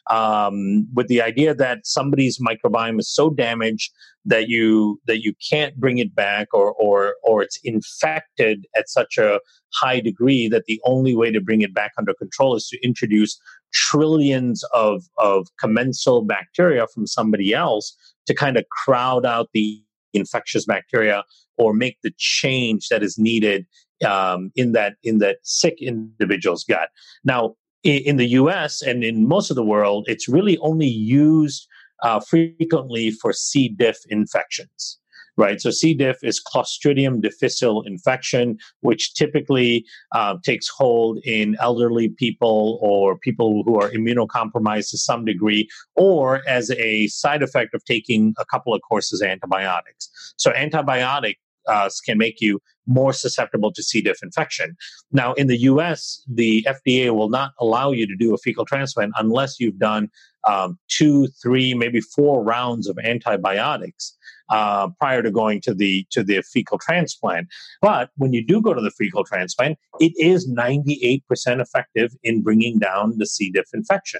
[0.09, 3.91] um, with the idea that somebody's microbiome is so damaged
[4.25, 9.17] that you that you can't bring it back or or or it's infected at such
[9.17, 9.39] a
[9.73, 13.39] high degree that the only way to bring it back under control is to introduce
[13.73, 17.95] trillions of of commensal bacteria from somebody else
[18.27, 19.81] to kind of crowd out the
[20.13, 21.23] infectious bacteria
[21.57, 23.65] or make the change that is needed
[24.05, 26.89] um, in that in that sick individual's gut.
[27.23, 31.67] Now, in the US and in most of the world, it's really only used
[32.03, 33.69] uh, frequently for C.
[33.69, 34.99] diff infections.
[35.41, 35.95] Right, so C.
[35.95, 43.63] diff is Clostridium difficile infection, which typically uh, takes hold in elderly people or people
[43.63, 48.71] who are immunocompromised to some degree, or as a side effect of taking a couple
[48.71, 50.11] of courses of antibiotics.
[50.37, 51.37] So, antibiotic
[51.67, 53.99] uh, can make you more susceptible to C.
[53.99, 54.75] diff infection.
[55.11, 59.13] Now, in the US, the FDA will not allow you to do a fecal transplant
[59.17, 60.11] unless you've done
[60.47, 64.15] um, two, three, maybe four rounds of antibiotics.
[64.51, 67.47] Uh, prior to going to the to the fecal transplant,
[67.81, 71.21] but when you do go to the fecal transplant, it is 98%
[71.61, 73.49] effective in bringing down the C.
[73.49, 74.19] diff infection.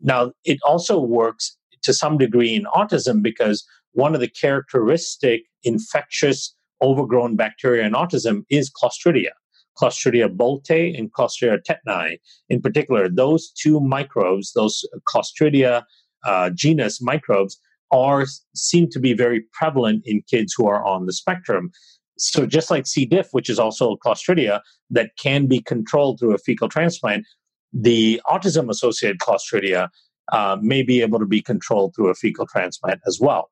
[0.00, 6.54] Now, it also works to some degree in autism because one of the characteristic infectious
[6.82, 9.30] overgrown bacteria in autism is Clostridia.
[9.76, 15.84] Clostridia bolteae and Clostridia tetani, in particular, those two microbes, those Clostridia
[16.24, 17.58] uh, genus microbes,
[17.90, 21.70] are seem to be very prevalent in kids who are on the spectrum.
[22.18, 23.04] So, just like C.
[23.04, 24.60] diff, which is also Clostridia
[24.90, 27.24] that can be controlled through a fecal transplant,
[27.72, 29.88] the autism associated Clostridia
[30.32, 33.50] uh, may be able to be controlled through a fecal transplant as well.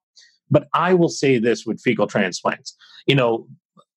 [0.51, 2.77] But I will say this with fecal transplants.
[3.07, 3.47] You know,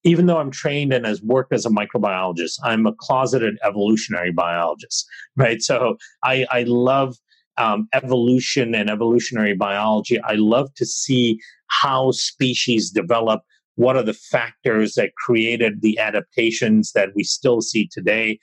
[0.03, 5.05] even though I'm trained and has worked as a microbiologist, I'm a closeted evolutionary biologist,
[5.35, 5.61] right?
[5.61, 7.17] So I, I love
[7.59, 10.19] um, evolution and evolutionary biology.
[10.21, 13.41] I love to see how species develop.
[13.75, 18.39] What are the factors that created the adaptations that we still see today?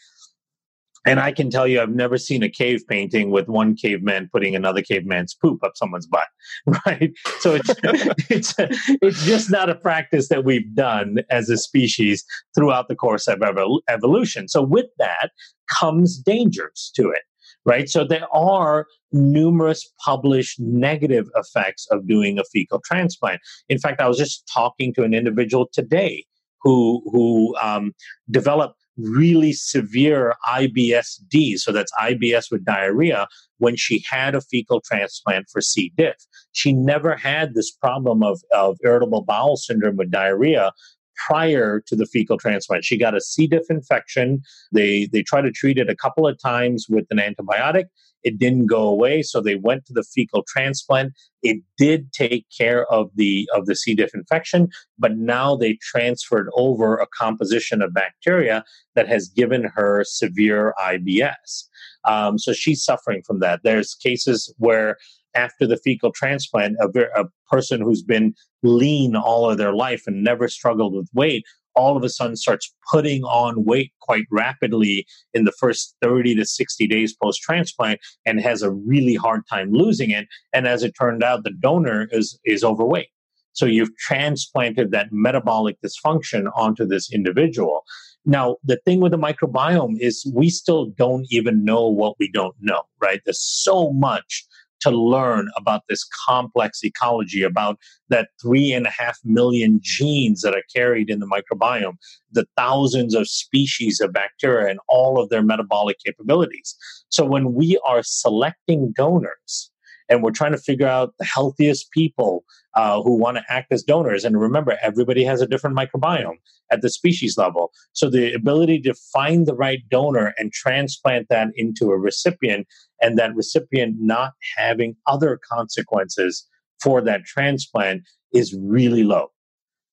[1.07, 4.57] And I can tell you, I've never seen a cave painting with one caveman putting
[4.57, 6.27] another caveman's poop up someone's butt,
[6.87, 7.13] right?
[7.39, 7.71] So it's
[8.29, 12.25] it's it's just not a practice that we've done as a species
[12.57, 13.41] throughout the course of
[13.89, 14.49] evolution.
[14.49, 15.31] So with that
[15.69, 17.23] comes dangers to it,
[17.67, 17.89] right?
[17.89, 23.41] So there are numerous published negative effects of doing a fecal transplant.
[23.69, 26.25] In fact, I was just talking to an individual today
[26.63, 27.93] who who um,
[28.31, 31.59] developed really severe IBSD.
[31.59, 33.29] So that's IBS with diarrhea
[33.59, 35.93] when she had a fecal transplant for C.
[35.97, 36.17] diff.
[36.53, 40.73] She never had this problem of, of irritable bowel syndrome with diarrhea
[41.17, 42.85] prior to the fecal transplant.
[42.85, 43.47] She got a C.
[43.47, 44.43] diff infection.
[44.73, 47.85] They, they tried to treat it a couple of times with an antibiotic.
[48.27, 51.13] It didn't go away, so they went to the fecal transplant.
[51.45, 53.95] It did take care of the of the C.
[53.95, 54.69] diff infection,
[54.99, 58.65] but now they transferred over a composition of bacteria
[58.97, 61.69] that has given her severe IBS.
[62.05, 63.61] Um, so she's suffering from that.
[63.63, 64.97] There's cases where
[65.37, 66.89] after the fecal transplant, a,
[67.21, 68.35] a, person who's been
[68.65, 71.45] lean all of their life and never struggled with weight
[71.77, 76.45] all of a sudden starts putting on weight quite rapidly in the first 30 to
[76.45, 80.27] 60 days post transplant and has a really hard time losing it.
[80.53, 83.09] And as it turned out, the donor is, is overweight.
[83.53, 87.85] So you've transplanted that metabolic dysfunction onto this individual.
[88.25, 92.57] Now, the thing with the microbiome is we still don't even know what we don't
[92.61, 93.21] know, right?
[93.25, 94.45] There's so much
[94.87, 100.55] to learn about this complex ecology, about that three and a half million genes that
[100.55, 101.97] are carried in the microbiome,
[102.31, 106.77] the thousands of species of bacteria, and all of their metabolic capabilities.
[107.09, 109.71] So when we are selecting donors,
[110.09, 113.83] and we're trying to figure out the healthiest people uh, who want to act as
[113.83, 114.25] donors.
[114.25, 116.39] And remember, everybody has a different microbiome
[116.71, 117.73] at the species level.
[117.93, 122.67] So the ability to find the right donor and transplant that into a recipient,
[123.01, 126.47] and that recipient not having other consequences
[126.83, 128.03] for that transplant
[128.33, 129.29] is really low.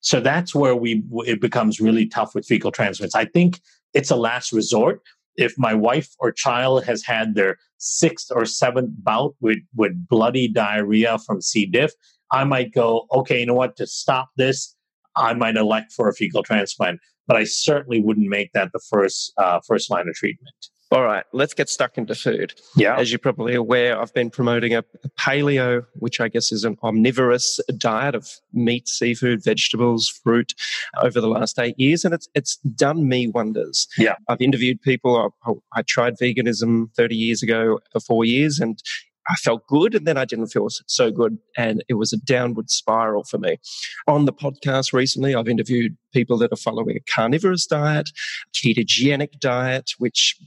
[0.01, 3.15] So that's where we it becomes really tough with fecal transplants.
[3.15, 3.61] I think
[3.93, 5.01] it's a last resort
[5.35, 10.47] if my wife or child has had their sixth or seventh bout with, with bloody
[10.47, 11.65] diarrhea from C.
[11.65, 11.91] diff,
[12.31, 14.75] I might go, okay, you know what, to stop this,
[15.15, 16.99] I might elect for a fecal transplant.
[17.27, 20.55] But I certainly wouldn't make that the first uh, first line of treatment.
[20.93, 22.53] All right, let's get stuck into food.
[22.75, 22.95] Yeah.
[22.99, 24.83] As you're probably aware, I've been promoting a,
[25.17, 30.53] paleo, which I guess is an omnivorous diet of meat, seafood, vegetables, fruit
[31.01, 32.05] over the last eight years.
[32.05, 33.87] And it's, it's done me wonders.
[33.97, 34.15] Yeah.
[34.27, 35.31] I've interviewed people.
[35.47, 38.79] I, I tried veganism 30 years ago for four years and
[39.27, 41.39] I felt good and then I didn't feel so good.
[41.57, 43.57] And it was a downward spiral for me.
[44.07, 48.11] On the podcast recently, I've interviewed people that are following a carnivorous diet,
[48.53, 50.37] ketogenic diet, which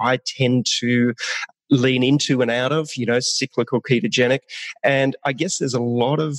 [0.00, 1.14] I tend to
[1.70, 4.40] lean into and out of, you know, cyclical ketogenic.
[4.82, 6.38] And I guess there's a lot of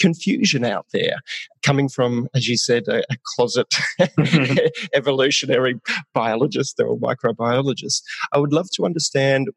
[0.00, 1.16] confusion out there
[1.62, 3.68] coming from, as you said, a, a closet
[4.00, 4.66] mm-hmm.
[4.94, 5.80] evolutionary
[6.12, 8.02] biologist or microbiologist.
[8.32, 9.48] I would love to understand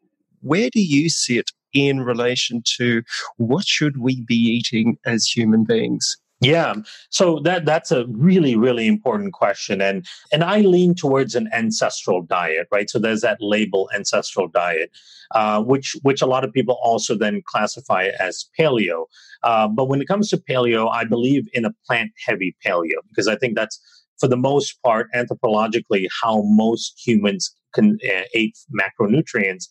[0.41, 3.01] where do you sit in relation to
[3.37, 6.17] what should we be eating as human beings?
[6.45, 6.75] Yeah,
[7.09, 12.21] so that that's a really really important question, and and I lean towards an ancestral
[12.21, 12.89] diet, right?
[12.89, 14.91] So there's that label ancestral diet,
[15.31, 19.05] uh, which which a lot of people also then classify as paleo.
[19.43, 23.27] Uh, but when it comes to paleo, I believe in a plant heavy paleo because
[23.27, 23.79] I think that's
[24.19, 29.67] for the most part anthropologically how most humans can uh, eat macronutrients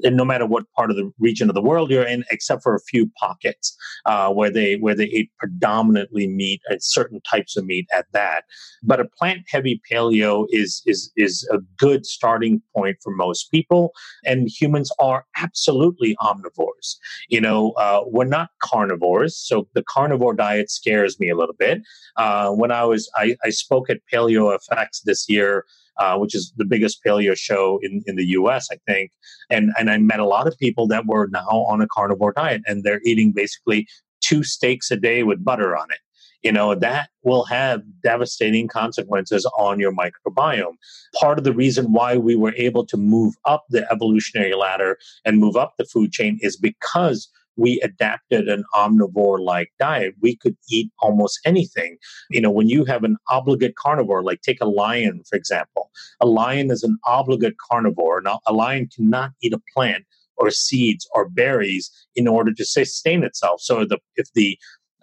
[0.00, 2.80] no matter what part of the region of the world you're in, except for a
[2.80, 7.86] few pockets uh, where they where they eat predominantly meat and certain types of meat
[7.94, 8.44] at that.
[8.82, 13.92] But a plant heavy paleo is is is a good starting point for most people,
[14.24, 16.96] and humans are absolutely omnivores.
[17.28, 21.82] You know, uh, we're not carnivores, so the carnivore diet scares me a little bit.
[22.16, 25.64] Uh, when I was I, I spoke at Paleo FX this year
[25.98, 29.10] uh, which is the biggest paleo show in, in the US, I think.
[29.50, 32.62] And, and I met a lot of people that were now on a carnivore diet
[32.66, 33.86] and they're eating basically
[34.20, 35.98] two steaks a day with butter on it.
[36.42, 40.76] You know, that will have devastating consequences on your microbiome.
[41.18, 45.38] Part of the reason why we were able to move up the evolutionary ladder and
[45.38, 50.14] move up the food chain is because we adapted an omnivore like diet.
[50.22, 51.98] We could eat almost anything.
[52.30, 55.90] You know, when you have an obligate carnivore, like take a lion, for example,
[56.20, 58.22] a lion is an obligate carnivore.
[58.22, 60.04] Now, a lion cannot eat a plant
[60.36, 63.60] or seeds or berries in order to sustain itself.
[63.60, 64.56] So the, if the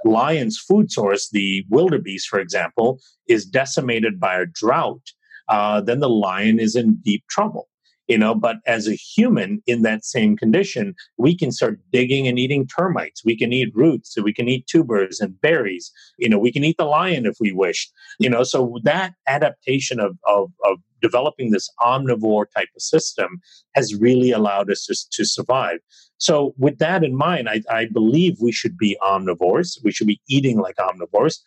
[0.06, 5.02] lion's food source, the wildebeest, for example, is decimated by a drought,
[5.49, 7.68] uh, then the lion is in deep trouble
[8.07, 12.38] you know but as a human in that same condition we can start digging and
[12.40, 13.23] eating termites.
[13.23, 15.91] We can eat roots we can eat tubers and berries.
[16.18, 19.99] You know we can eat the lion if we wish you know so that adaptation
[19.99, 23.40] of of, of developing this omnivore type of system
[23.76, 25.80] has really allowed us to, to survive.
[26.18, 29.80] So with that in mind I, I believe we should be omnivores.
[29.84, 31.40] We should be eating like omnivores.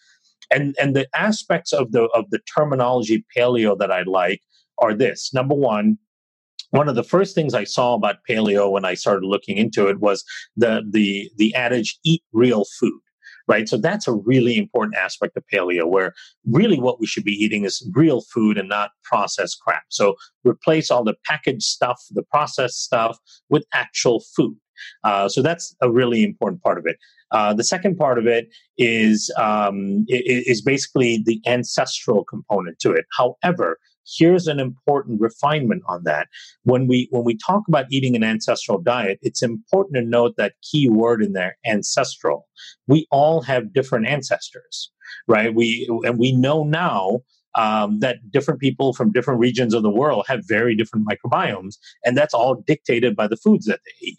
[0.51, 4.43] And and the aspects of the of the terminology paleo that I like
[4.79, 5.35] are this.
[5.35, 5.99] Number one,
[6.71, 10.01] one of the first things I saw about paleo when I started looking into it
[10.01, 10.25] was
[10.57, 13.01] the the the adage eat real food
[13.49, 13.69] right?
[13.69, 16.13] So that's a really important aspect of paleo, where
[16.45, 19.85] really what we should be eating is real food and not processed crap.
[19.89, 23.19] So replace all the packaged stuff, the processed stuff
[23.49, 24.57] with actual food.
[25.03, 26.99] Uh, so that's a really important part of it.
[27.31, 33.07] Uh, the second part of it is um, is basically the ancestral component to it.
[33.17, 33.79] However,
[34.17, 36.29] here's an important refinement on that.
[36.65, 40.55] When we when we talk about eating an ancestral diet it's important to note that
[40.63, 42.47] key word in there ancestral.
[42.87, 44.91] We all have different ancestors
[45.27, 45.55] right?
[45.55, 47.21] We and we know now
[47.55, 52.17] um, that different people from different regions of the world have very different microbiomes and
[52.17, 54.19] that's all dictated by the foods that they eat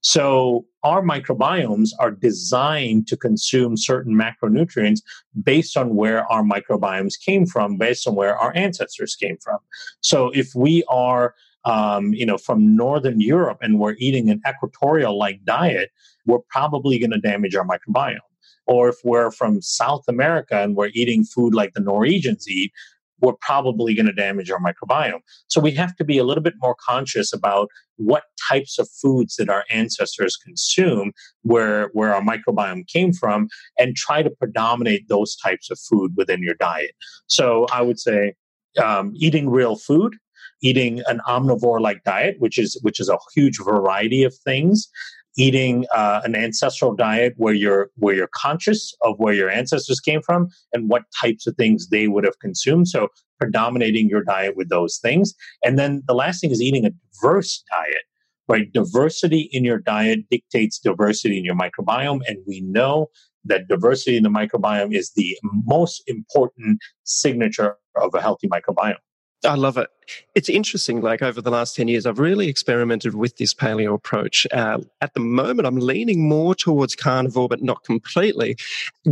[0.00, 5.00] so our microbiomes are designed to consume certain macronutrients
[5.42, 9.58] based on where our microbiomes came from, based on where our ancestors came from.
[10.00, 11.34] So if we are
[11.64, 15.90] um, you know, from Northern Europe and we're eating an equatorial like diet,
[16.26, 18.18] we're probably going to damage our microbiome.
[18.66, 22.72] Or if we're from South America and we're eating food like the Norwegians eat,
[23.20, 25.20] we're probably going to damage our microbiome.
[25.48, 29.36] So we have to be a little bit more conscious about what types of foods
[29.36, 33.48] that our ancestors consume, where, where our microbiome came from,
[33.78, 36.92] and try to predominate those types of food within your diet.
[37.26, 38.34] So I would say
[38.82, 40.16] um, eating real food,
[40.62, 44.88] eating an omnivore like diet, which is which is a huge variety of things,
[45.36, 50.22] eating uh, an ancestral diet where you're where you're conscious of where your ancestors came
[50.22, 52.88] from and what types of things they would have consumed.
[52.88, 53.08] So
[53.38, 55.34] predominating your diet with those things.
[55.64, 58.04] And then the last thing is eating a diverse diet
[58.48, 58.72] right?
[58.72, 62.20] Diversity in your diet dictates diversity in your microbiome.
[62.26, 63.06] And we know
[63.44, 68.96] that diversity in the microbiome is the most important signature of a healthy microbiome
[69.44, 69.88] I love it.
[70.34, 71.00] It's interesting.
[71.00, 74.46] Like over the last 10 years, I've really experimented with this paleo approach.
[74.52, 78.56] Uh, at the moment, I'm leaning more towards carnivore, but not completely.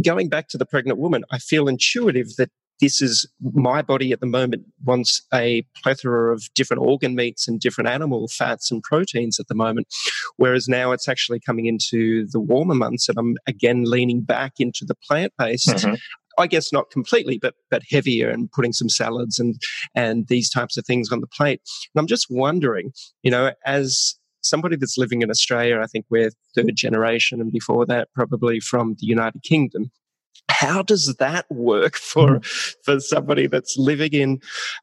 [0.03, 2.51] Going back to the pregnant woman, I feel intuitive that
[2.81, 7.61] this is my body at the moment wants a plethora of different organ meats and
[7.61, 9.89] different animal fats and proteins at the moment.
[10.37, 14.85] Whereas now it's actually coming into the warmer months and I'm again leaning back into
[14.85, 15.69] the plant based.
[15.69, 15.95] Mm-hmm.
[16.39, 19.61] I guess not completely, but but heavier and putting some salads and
[19.95, 21.61] and these types of things on the plate.
[21.95, 22.93] And I'm just wondering,
[23.23, 27.87] you know, as somebody that's living in Australia, I think we're third generation, and before
[27.87, 29.91] that, probably from the United Kingdom.
[30.51, 32.41] How does that work for
[32.85, 34.41] for somebody that's living in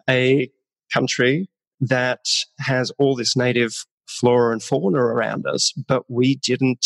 [0.09, 0.49] a
[0.93, 1.49] country
[1.81, 2.25] that
[2.59, 6.85] has all this native flora and fauna around us, but we didn't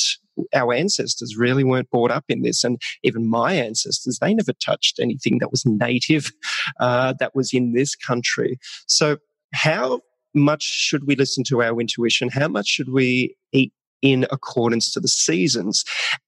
[0.53, 2.63] our ancestors really weren't brought up in this.
[2.63, 6.31] And even my ancestors, they never touched anything that was native,
[6.79, 8.59] uh, that was in this country.
[8.87, 9.17] So,
[9.53, 10.01] how
[10.35, 12.29] much should we listen to our intuition?
[12.29, 15.83] How much should we eat in accordance to the seasons.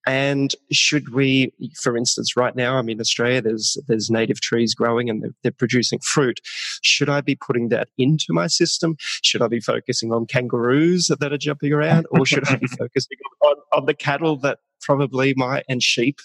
[0.06, 5.10] And should we, for instance, right now I'm in Australia, there's there's native trees growing
[5.10, 6.39] and they're, they're, producing fruit.
[6.84, 8.95] Should I be putting that into my system?
[8.99, 13.18] Should I be focusing on kangaroos that are jumping around, or should I be focusing
[13.41, 16.19] on, on the cattle that probably my and sheep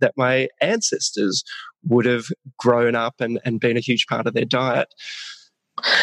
[0.00, 1.44] that my ancestors
[1.84, 2.26] would have
[2.58, 4.92] grown up and, and been a huge part of their diet?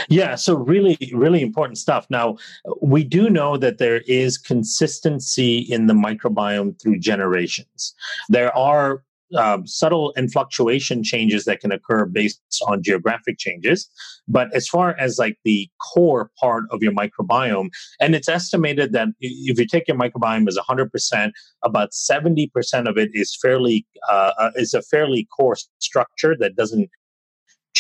[0.10, 2.08] Yeah, so really, really important stuff.
[2.10, 2.38] Now,
[2.82, 7.94] we do know that there is consistency in the microbiome through generations.
[8.30, 9.04] There are
[9.36, 13.90] um, subtle and fluctuation changes that can occur based on geographic changes.
[14.28, 17.70] But as far as like the core part of your microbiome,
[18.00, 21.32] and it's estimated that if you take your microbiome as 100%,
[21.64, 26.90] about 70% of it is fairly uh, uh, is a fairly core structure that doesn't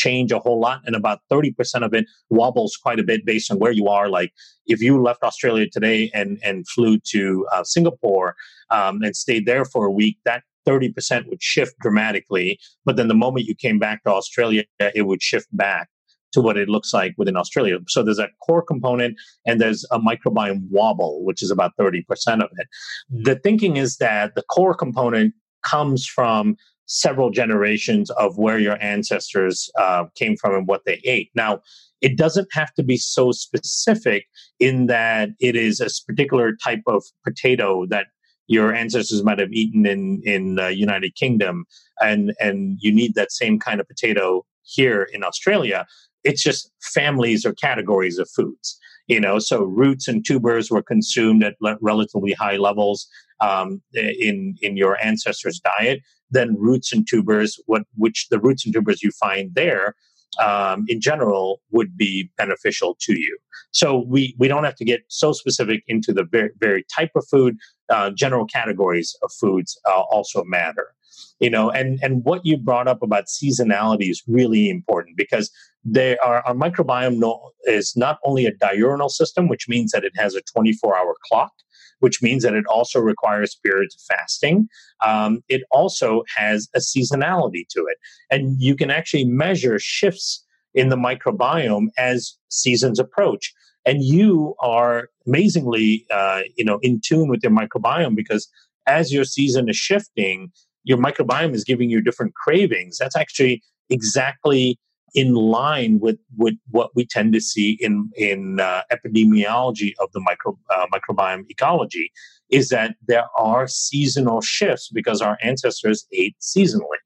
[0.04, 3.58] change a whole lot and about 30% of it wobbles quite a bit based on
[3.58, 4.32] where you are like
[4.66, 7.22] if you left australia today and and flew to
[7.54, 8.36] uh, singapore
[8.70, 13.22] um, and stayed there for a week that 30% would shift dramatically but then the
[13.26, 14.64] moment you came back to australia
[15.00, 15.88] it would shift back
[16.34, 17.78] to what it looks like within Australia.
[17.88, 19.16] So there's a core component
[19.46, 22.04] and there's a microbiome wobble, which is about 30%
[22.44, 22.68] of it.
[23.10, 25.34] The thinking is that the core component
[25.64, 26.58] comes from
[26.88, 31.30] several generations of where your ancestors uh, came from and what they ate.
[31.36, 31.62] Now,
[32.02, 34.26] it doesn't have to be so specific
[34.60, 38.08] in that it is a particular type of potato that
[38.48, 41.66] your ancestors might have eaten in in the United Kingdom,
[42.00, 45.86] and and you need that same kind of potato here in Australia.
[46.24, 48.78] It's just families or categories of foods.
[49.08, 53.08] You know, so roots and tubers were consumed at le- relatively high levels
[53.42, 56.02] um, in in your ancestors' diet,
[56.32, 59.96] then roots and tubers, what which the roots and tubers you find there
[60.42, 63.38] um, in general would be beneficial to you.
[63.72, 67.26] So we we don't have to get so specific into the very, very type of
[67.30, 67.58] food.
[67.90, 70.94] Uh, general categories of foods uh, also matter.
[71.40, 75.52] You know, and and what you brought up about seasonality is really important because
[75.86, 80.14] they are our microbiome no, is not only a diurnal system, which means that it
[80.16, 81.52] has a 24 hour clock,
[82.00, 84.68] which means that it also requires periods of fasting.
[85.06, 87.98] Um, it also has a seasonality to it.
[88.30, 90.44] And you can actually measure shifts
[90.74, 93.54] in the microbiome as seasons approach.
[93.86, 98.48] And you are amazingly, uh, you know, in tune with your microbiome because
[98.86, 100.52] as your season is shifting,
[100.84, 102.98] your microbiome is giving you different cravings.
[102.98, 104.78] That's actually exactly
[105.14, 110.20] in line with, with what we tend to see in in uh, epidemiology of the
[110.20, 112.12] micro, uh, microbiome ecology
[112.50, 117.02] is that there are seasonal shifts because our ancestors ate seasonally.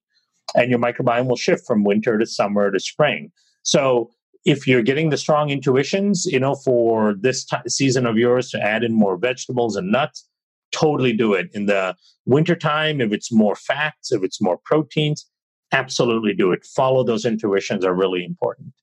[0.53, 3.31] And your microbiome will shift from winter to summer to spring.
[3.63, 4.11] So
[4.45, 8.61] if you're getting the strong intuitions you know for this t- season of yours to
[8.61, 10.27] add in more vegetables and nuts
[10.71, 11.49] totally do it.
[11.53, 11.95] In the
[12.25, 15.25] wintertime if it's more fats if it's more proteins
[15.71, 16.65] absolutely do it.
[16.65, 18.73] Follow those intuitions are really important.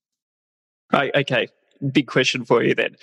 [0.93, 1.49] Right, okay,
[1.93, 2.97] big question for you then.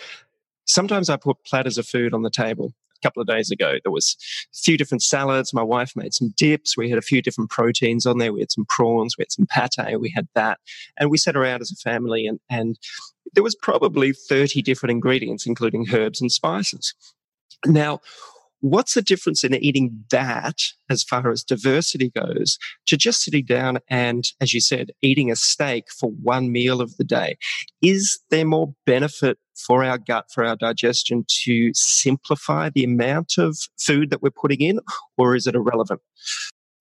[0.66, 2.74] Sometimes I put platters of food on the table.
[2.98, 4.18] A couple of days ago, there was
[4.52, 5.53] a few different salads.
[5.53, 6.76] My wife made some dips.
[6.76, 8.34] We had a few different proteins on there.
[8.34, 9.16] We had some prawns.
[9.18, 9.99] We had some pate.
[9.99, 10.60] We had that,
[10.98, 12.80] and we sat around as a family, and and
[13.34, 16.95] there was probably thirty different ingredients, including herbs and spices.
[17.66, 17.99] Now,
[18.61, 20.60] What's the difference in eating that
[20.90, 22.57] as far as diversity goes
[22.88, 26.98] to just sitting down and, as you said, eating a steak for one meal of
[26.98, 27.38] the day?
[27.82, 33.57] Is there more benefit for our gut, for our digestion to simplify the amount of
[33.80, 34.80] food that we're putting in,
[35.18, 36.02] or is it irrelevant?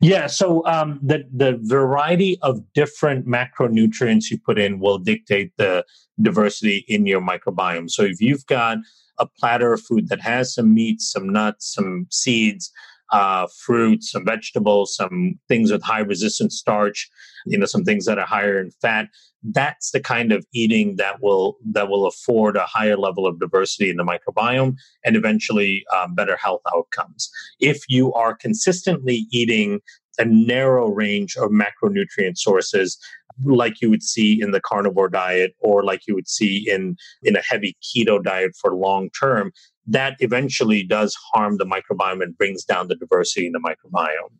[0.01, 5.84] Yeah, so um, the the variety of different macronutrients you put in will dictate the
[6.20, 7.90] diversity in your microbiome.
[7.90, 8.78] So if you've got
[9.19, 12.73] a platter of food that has some meat, some nuts, some seeds,
[13.12, 17.09] uh, fruits, some vegetables, some things with high resistant starch,
[17.47, 19.09] you know, some things that are higher in fat.
[19.43, 23.91] That's the kind of eating that will that will afford a higher level of diversity
[23.91, 27.31] in the microbiome and eventually um, better health outcomes.
[27.61, 29.81] If you are consistently eating
[30.19, 32.99] a narrow range of macronutrient sources
[33.43, 37.36] like you would see in the carnivore diet or like you would see in in
[37.36, 39.53] a heavy keto diet for long term
[39.86, 44.32] that eventually does harm the microbiome and brings down the diversity in the microbiome.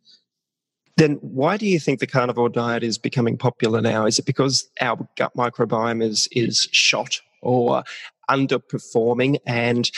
[0.97, 4.07] Then why do you think the carnivore diet is becoming popular now?
[4.07, 7.83] Is it because our gut microbiome is is shot or
[8.31, 9.39] underperforming?
[9.45, 9.91] And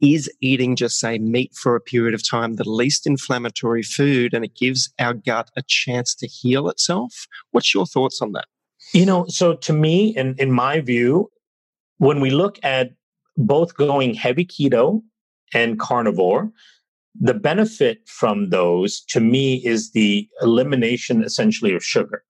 [0.00, 4.44] is eating just say meat for a period of time the least inflammatory food and
[4.44, 7.26] it gives our gut a chance to heal itself?
[7.50, 8.46] What's your thoughts on that?
[8.92, 11.30] You know so to me in in my view
[11.98, 12.90] when we look at
[13.36, 15.02] both going heavy keto
[15.52, 16.50] and carnivore
[17.20, 22.22] the benefit from those to me is the elimination essentially of sugar.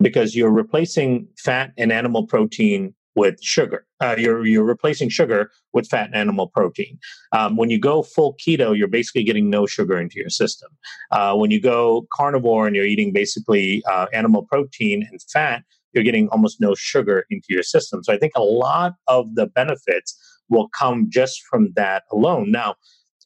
[0.00, 3.86] Because you're replacing fat and animal protein with sugar.
[4.00, 6.98] Uh, you're you're replacing sugar with fat and animal protein.
[7.32, 10.70] Um, when you go full keto, you're basically getting no sugar into your system.
[11.10, 15.62] Uh, when you go carnivore and you're eating basically uh, animal protein and fat,
[15.92, 18.02] you're getting almost no sugar into your system.
[18.04, 20.16] So I think a lot of the benefits
[20.48, 22.50] will come just from that alone.
[22.50, 22.74] Now,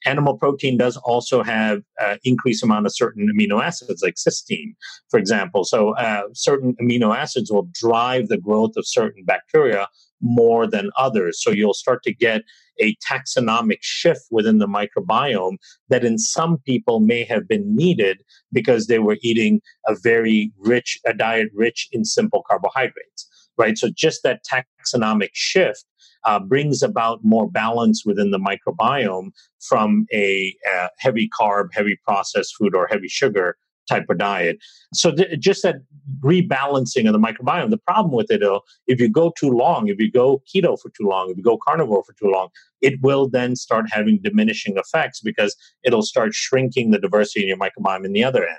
[0.04, 4.74] animal protein does also have uh, increased amount of certain amino acids like cysteine
[5.10, 5.64] for example.
[5.64, 9.88] So uh, certain amino acids will drive the growth of certain bacteria
[10.20, 11.42] more than others.
[11.42, 12.42] So you'll start to get
[12.80, 15.58] a taxonomic shift within the microbiome
[15.90, 18.22] that in some people may have been needed
[18.52, 23.78] because they were eating a very rich a diet rich in simple carbohydrates right?
[23.78, 25.84] So just that taxonomic shift
[26.24, 29.30] uh, brings about more balance within the microbiome
[29.60, 33.56] from a uh, heavy carb, heavy processed food, or heavy sugar
[33.88, 34.58] type of diet.
[34.92, 35.76] So th- just that
[36.20, 37.70] rebalancing of the microbiome.
[37.70, 40.90] The problem with it, though, if you go too long, if you go keto for
[40.90, 42.48] too long, if you go carnivore for too long,
[42.80, 47.58] it will then start having diminishing effects because it'll start shrinking the diversity in your
[47.58, 48.58] microbiome in the other end.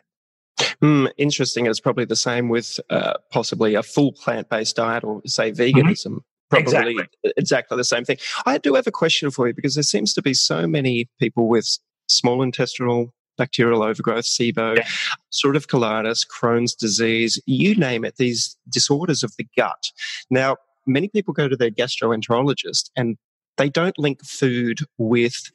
[0.81, 1.65] Mm, interesting.
[1.65, 5.79] It's probably the same with uh, possibly a full plant based diet or, say, mm-hmm.
[5.79, 6.07] veganism.
[6.07, 6.17] Mm-hmm
[6.49, 7.33] probably exactly.
[7.37, 8.17] exactly the same thing.
[8.45, 11.47] I do have a question for you because there seems to be so many people
[11.47, 11.77] with
[12.07, 14.87] small intestinal bacterial overgrowth, SIBO, yeah.
[15.29, 19.91] sort of colitis, Crohn's disease, you name it, these disorders of the gut.
[20.29, 20.57] Now,
[20.87, 23.17] many people go to their gastroenterologist and
[23.57, 25.51] they don't link food with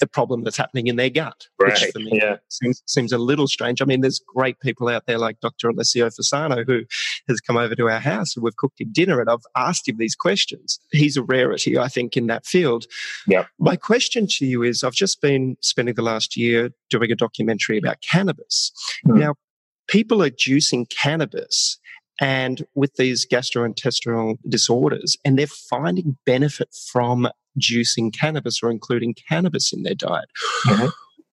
[0.00, 1.72] the problem that's happening in their gut, right.
[1.72, 2.36] which for me yeah.
[2.48, 3.80] seems, seems a little strange.
[3.80, 5.68] I mean, there's great people out there like Dr.
[5.68, 6.82] Alessio Fasano who
[7.28, 9.98] has come over to our house and we've cooked him dinner and I've asked him
[9.98, 10.80] these questions.
[10.90, 12.86] He's a rarity, I think, in that field.
[13.26, 13.44] Yeah.
[13.58, 17.78] My question to you is I've just been spending the last year doing a documentary
[17.78, 18.72] about cannabis.
[19.06, 19.18] Hmm.
[19.18, 19.34] Now,
[19.88, 21.78] people are juicing cannabis
[22.22, 27.28] and with these gastrointestinal disorders, and they're finding benefit from
[27.58, 30.28] juicing cannabis or including cannabis in their diet.
[30.66, 30.86] Mm-hmm.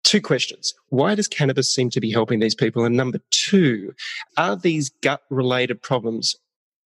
[0.03, 0.73] Two questions.
[0.87, 2.85] Why does cannabis seem to be helping these people?
[2.85, 3.93] And number two,
[4.35, 6.35] are these gut related problems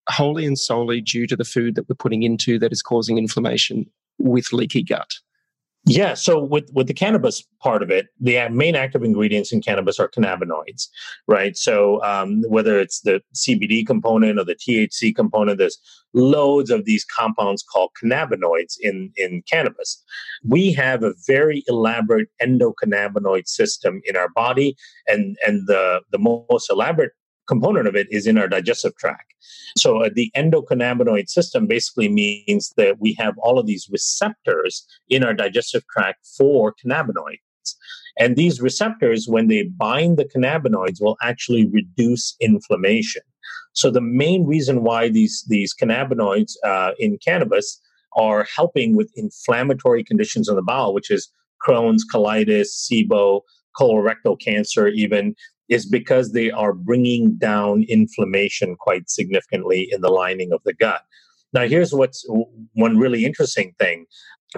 [0.10, 3.90] wholly and solely due to the food that we're putting into that is causing inflammation
[4.20, 5.14] with leaky gut?
[5.86, 10.00] Yeah, so with with the cannabis part of it, the main active ingredients in cannabis
[10.00, 10.88] are cannabinoids,
[11.28, 11.58] right?
[11.58, 15.78] So um, whether it's the CBD component or the THC component, there's
[16.14, 20.02] loads of these compounds called cannabinoids in in cannabis.
[20.46, 24.78] We have a very elaborate endocannabinoid system in our body,
[25.08, 27.12] and and the the most elaborate
[27.48, 29.34] component of it is in our digestive tract.
[29.78, 35.24] So uh, the endocannabinoid system basically means that we have all of these receptors in
[35.24, 37.40] our digestive tract for cannabinoids.
[38.20, 43.24] And these receptors, when they bind the cannabinoids, will actually reduce inflammation.
[43.74, 47.82] So the main reason why these these cannabinoids uh, in cannabis
[48.16, 51.32] are helping with inflammatory conditions in the bowel, which is
[51.66, 53.42] Crohn's, colitis, SIBO,
[53.80, 55.36] colorectal cancer, even
[55.70, 61.02] is because they are bringing down inflammation quite significantly in the lining of the gut.
[61.54, 62.26] Now, here's what's
[62.74, 64.06] one really interesting thing.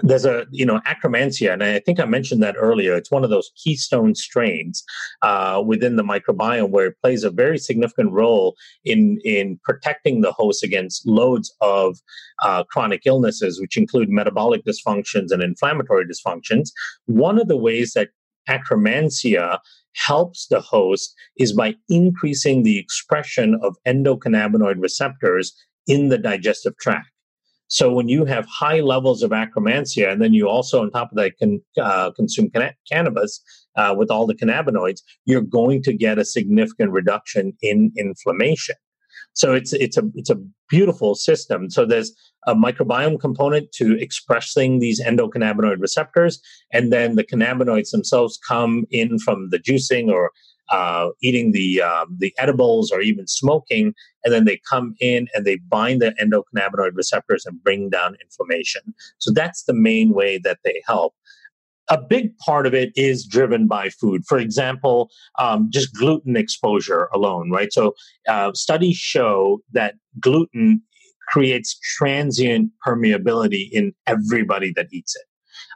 [0.01, 2.95] There's a, you know, Akkermansia, and I think I mentioned that earlier.
[2.95, 4.83] It's one of those keystone strains
[5.21, 10.33] uh, within the microbiome where it plays a very significant role in, in protecting the
[10.33, 11.97] host against loads of
[12.43, 16.71] uh, chronic illnesses, which include metabolic dysfunctions and inflammatory dysfunctions.
[17.05, 18.09] One of the ways that
[18.49, 19.59] Akkermansia
[19.95, 25.53] helps the host is by increasing the expression of endocannabinoid receptors
[25.87, 27.07] in the digestive tract.
[27.67, 31.17] So when you have high levels of Akkermansia, and then you also on top of
[31.17, 33.41] that can uh, consume can- cannabis
[33.75, 38.75] uh, with all the cannabinoids, you're going to get a significant reduction in inflammation.
[39.35, 41.69] So it's it's a it's a beautiful system.
[41.69, 42.13] So there's
[42.47, 46.41] a microbiome component to expressing these endocannabinoid receptors,
[46.71, 50.31] and then the cannabinoids themselves come in from the juicing or
[50.69, 53.93] uh, eating the um, the edibles or even smoking,
[54.23, 58.81] and then they come in and they bind the endocannabinoid receptors and bring down inflammation.
[59.17, 61.13] So that's the main way that they help
[61.89, 64.25] a big part of it is driven by food.
[64.25, 65.09] For example,
[65.39, 67.71] um, just gluten exposure alone, right?
[67.71, 67.93] So
[68.27, 70.81] uh, studies show that gluten
[71.27, 75.23] creates transient permeability in everybody that eats it.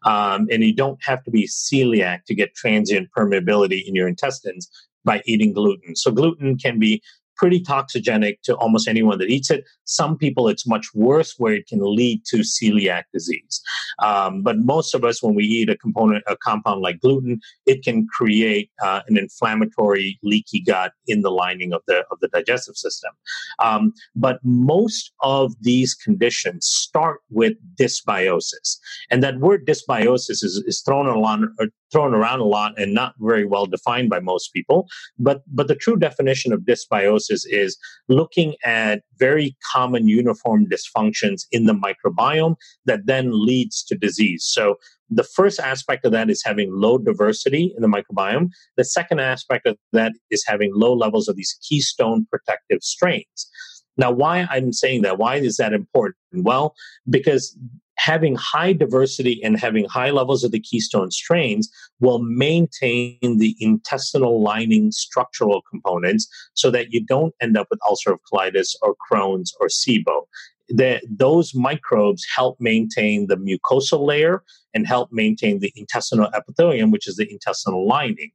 [0.07, 4.69] Um, and you don't have to be celiac to get transient permeability in your intestines
[5.05, 5.95] by eating gluten.
[5.95, 7.01] So gluten can be
[7.39, 9.63] pretty toxigenic to almost anyone that eats it.
[9.85, 13.61] Some people, it's much worse where it can lead to celiac disease.
[13.99, 17.81] Um, but most of us, when we eat a component, a compound like gluten, it
[17.83, 22.75] can create uh, an inflammatory, leaky gut in the lining of the of the digestive
[22.75, 23.11] system.
[23.59, 28.77] Um, but most of these conditions start with dysbiosis,
[29.09, 32.93] and that word dysbiosis is, is thrown a lot, uh, thrown around a lot, and
[32.93, 34.87] not very well defined by most people.
[35.17, 41.65] But but the true definition of dysbiosis is looking at very common uniform dysfunctions in
[41.65, 42.55] the microbiome
[42.85, 44.45] that then leads to disease.
[44.45, 44.75] So
[45.09, 48.49] the first aspect of that is having low diversity in the microbiome.
[48.77, 53.49] The second aspect of that is having low levels of these keystone protective strains.
[53.97, 55.17] Now, why I'm saying that?
[55.17, 56.15] Why is that important?
[56.31, 56.73] Well,
[57.09, 57.57] because
[57.99, 61.69] having high diversity and having high levels of the keystone strains
[61.99, 68.19] will maintain the intestinal lining structural components so that you don't end up with ulcerative
[68.31, 70.21] colitis or Crohn's or SIBO.
[70.69, 74.43] The, those microbes help maintain the mucosal layer
[74.73, 78.31] and help maintain the intestinal epithelium, which is the intestinal lining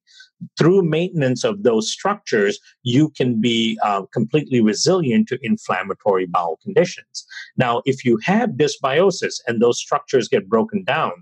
[0.59, 7.27] through maintenance of those structures, you can be uh, completely resilient to inflammatory bowel conditions.
[7.57, 11.13] Now, if you have dysbiosis and those structures get broken down,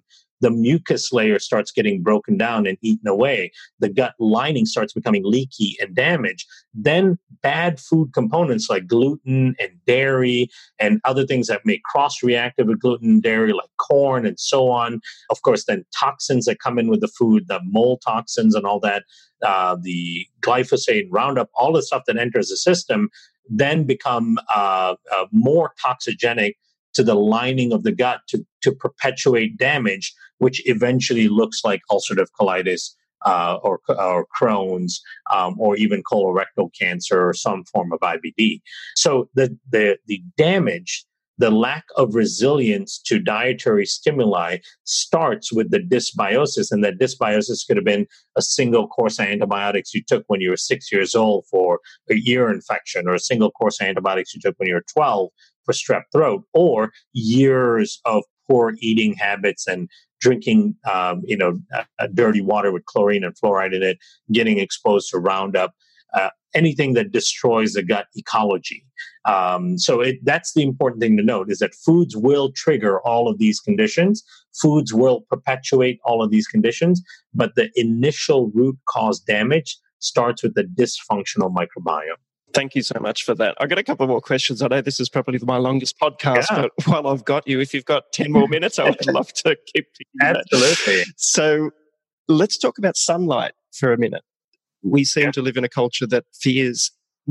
[0.43, 3.51] the mucus layer starts getting broken down and eaten away.
[3.78, 6.47] The gut lining starts becoming leaky and damaged.
[6.74, 10.51] Then bad food components like gluten and dairy
[10.81, 14.69] and other things that may cross reactive with gluten and dairy, like corn and so
[14.69, 15.01] on.
[15.31, 18.81] Of course, then toxins that come in with the food, the mold toxins and all
[18.81, 19.05] that,
[19.43, 23.10] uh, the glyphosate, Roundup, all the stuff that enters the system,
[23.48, 26.55] then become uh, uh, more toxigenic
[26.94, 32.28] to the lining of the gut to, to perpetuate damage, which eventually looks like ulcerative
[32.39, 32.90] colitis
[33.24, 35.01] uh, or, or Crohn's
[35.32, 38.60] um, or even colorectal cancer or some form of IBD.
[38.97, 41.06] So the, the, the damage
[41.39, 46.70] the lack of resilience to dietary stimuli starts with the dysbiosis.
[46.70, 48.06] And that dysbiosis could have been
[48.36, 52.14] a single course of antibiotics you took when you were six years old for a
[52.27, 55.31] ear infection, or a single course of antibiotics you took when you were 12
[55.64, 59.89] for strep throat, or years of poor eating habits and
[60.20, 63.98] drinking, um, you know, uh, dirty water with chlorine and fluoride in it,
[64.32, 65.74] getting exposed to Roundup.
[66.14, 68.84] Uh, anything that destroys the gut ecology.
[69.24, 73.28] Um, so it, that's the important thing to note is that foods will trigger all
[73.28, 74.22] of these conditions.
[74.60, 77.02] Foods will perpetuate all of these conditions,
[77.32, 82.20] but the initial root cause damage starts with the dysfunctional microbiome.
[82.55, 83.57] Thank you so much for that.
[83.61, 84.62] I've got a couple more questions.
[84.62, 86.62] I know this is probably my longest podcast, yeah.
[86.62, 89.57] but while I've got you, if you've got 10 more minutes, I would love to
[89.66, 89.87] keep
[90.20, 90.97] Absolutely.
[90.97, 91.07] That.
[91.16, 91.70] So
[92.29, 94.23] let's talk about sunlight for a minute
[94.83, 95.31] we seem yeah.
[95.33, 96.91] to live in a culture that fears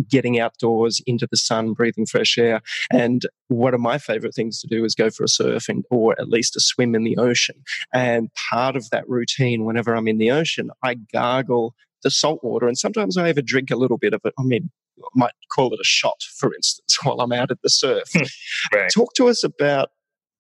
[0.10, 2.62] getting outdoors into the sun, breathing fresh air.
[2.92, 6.20] And one of my favorite things to do is go for a surf and, or
[6.20, 7.56] at least a swim in the ocean.
[7.94, 12.68] And part of that routine, whenever I'm in the ocean, I gargle the salt water.
[12.68, 14.34] And sometimes I even drink a little bit of it.
[14.40, 14.72] I mean,
[15.16, 18.10] might call it a shot, for instance, while I'm out at the surf.
[18.14, 18.78] Hmm.
[18.78, 18.92] right.
[18.94, 19.90] Talk to us about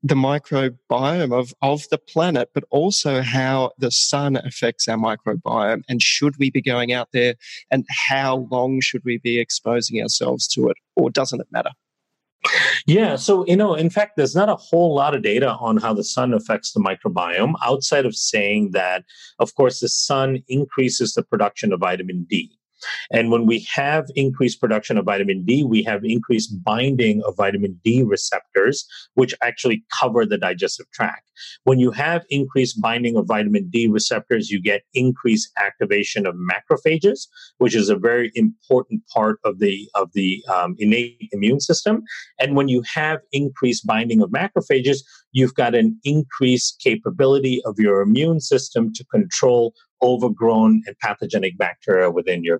[0.03, 5.83] the microbiome of, of the planet, but also how the sun affects our microbiome.
[5.87, 7.35] And should we be going out there
[7.69, 11.71] and how long should we be exposing ourselves to it, or doesn't it matter?
[12.87, 15.93] Yeah, so you know, in fact, there's not a whole lot of data on how
[15.93, 19.03] the sun affects the microbiome outside of saying that,
[19.37, 22.51] of course, the sun increases the production of vitamin D.
[23.11, 27.79] And when we have increased production of vitamin D, we have increased binding of vitamin
[27.83, 28.85] D receptors,
[29.15, 31.29] which actually cover the digestive tract.
[31.63, 37.27] When you have increased binding of vitamin D receptors, you get increased activation of macrophages,
[37.57, 42.03] which is a very important part of the of the um, innate immune system.
[42.39, 44.99] And when you have increased binding of macrophages,
[45.31, 52.09] you've got an increased capability of your immune system to control overgrown and pathogenic bacteria
[52.11, 52.59] within your.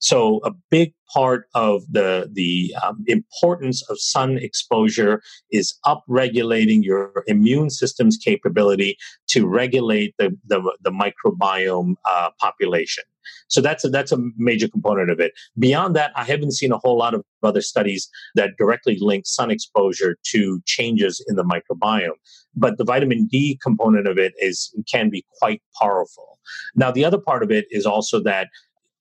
[0.00, 7.24] So a big part of the the um, importance of sun exposure is upregulating your
[7.26, 8.96] immune system's capability
[9.28, 13.04] to regulate the the, the microbiome uh, population.
[13.48, 15.32] So that's a, that's a major component of it.
[15.58, 19.50] Beyond that, I haven't seen a whole lot of other studies that directly link sun
[19.50, 22.18] exposure to changes in the microbiome.
[22.54, 26.38] But the vitamin D component of it is can be quite powerful.
[26.74, 28.48] Now, the other part of it is also that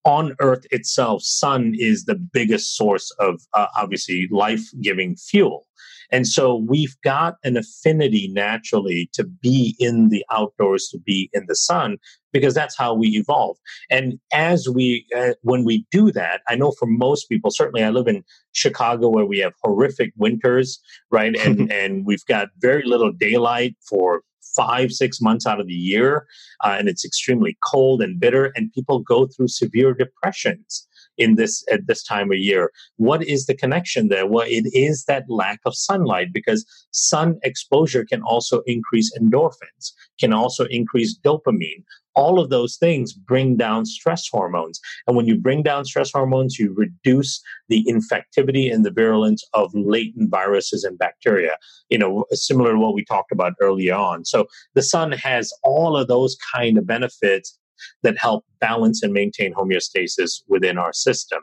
[0.06, 5.66] on Earth itself, sun is the biggest source of uh, obviously life giving fuel.
[6.12, 11.46] And so we've got an affinity naturally to be in the outdoors, to be in
[11.48, 11.98] the sun,
[12.34, 13.58] because that's how we evolve.
[13.90, 17.90] And as we, uh, when we do that, I know for most people, certainly I
[17.90, 18.24] live in
[18.54, 20.80] Chicago where we have horrific winters,
[21.12, 21.36] right?
[21.50, 24.22] And, and we've got very little daylight for
[24.56, 26.26] five, six months out of the year,
[26.64, 30.88] uh, and it's extremely cold and bitter, and people go through severe depressions
[31.20, 32.72] in this at this time of year.
[32.98, 34.26] What is the connection there?
[34.26, 40.34] Well, it is that lack of sunlight because sun exposure can also increase endorphins, can
[40.34, 41.84] also increase dopamine,
[42.16, 44.80] all of those things bring down stress hormones.
[45.08, 49.72] And when you bring down stress hormones, you reduce the infectivity and the virulence of
[49.74, 51.58] latent viruses and bacteria,
[51.90, 54.26] you know, similar to what we talked about earlier on.
[54.26, 57.58] So the sun has all of those kind of benefits
[58.03, 61.39] that help balance and maintain homeostasis within our system.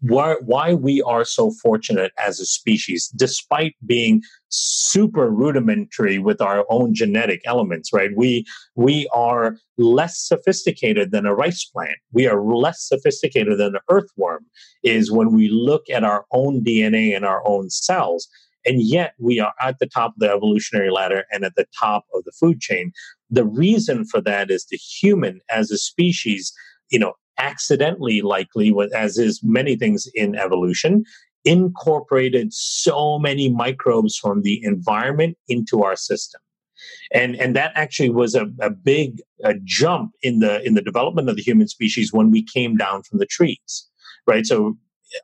[0.00, 6.64] Why, why we are so fortunate as a species, despite being super rudimentary with our
[6.70, 8.10] own genetic elements, right?
[8.16, 8.44] We,
[8.74, 11.96] we are less sophisticated than a rice plant.
[12.12, 14.46] We are less sophisticated than an earthworm
[14.82, 18.28] is when we look at our own DNA and our own cells.
[18.66, 22.04] And yet we are at the top of the evolutionary ladder and at the top
[22.14, 22.92] of the food chain.
[23.30, 26.52] The reason for that is the human as a species,
[26.90, 31.04] you know, accidentally likely, as is many things in evolution,
[31.44, 36.40] incorporated so many microbes from the environment into our system.
[37.12, 41.28] And, and that actually was a, a big a jump in the in the development
[41.28, 43.86] of the human species when we came down from the trees
[44.26, 44.76] right so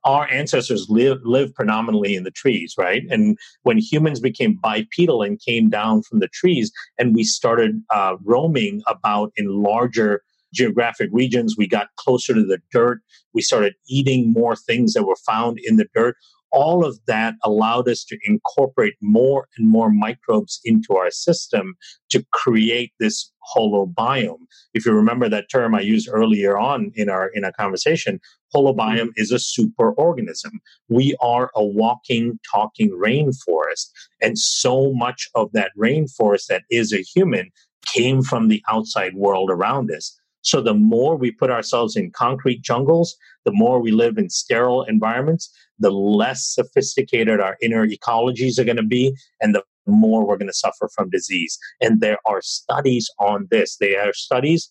[0.04, 3.02] our ancestors live, lived predominantly in the trees, right?
[3.10, 8.16] And when humans became bipedal and came down from the trees, and we started uh,
[8.24, 10.22] roaming about in larger
[10.54, 13.00] geographic regions, we got closer to the dirt.
[13.34, 16.16] We started eating more things that were found in the dirt.
[16.52, 21.74] All of that allowed us to incorporate more and more microbes into our system
[22.10, 24.46] to create this holobiome.
[24.74, 28.20] If you remember that term I used earlier on in our in our conversation,
[28.54, 30.52] holobiome is a superorganism.
[30.88, 33.90] We are a walking, talking rainforest,
[34.20, 37.50] and so much of that rainforest that is a human
[37.86, 40.18] came from the outside world around us.
[40.46, 44.84] So the more we put ourselves in concrete jungles, the more we live in sterile
[44.84, 50.36] environments, the less sophisticated our inner ecologies are going to be, and the more we're
[50.36, 51.58] going to suffer from disease.
[51.80, 53.76] And there are studies on this.
[53.78, 54.70] There are studies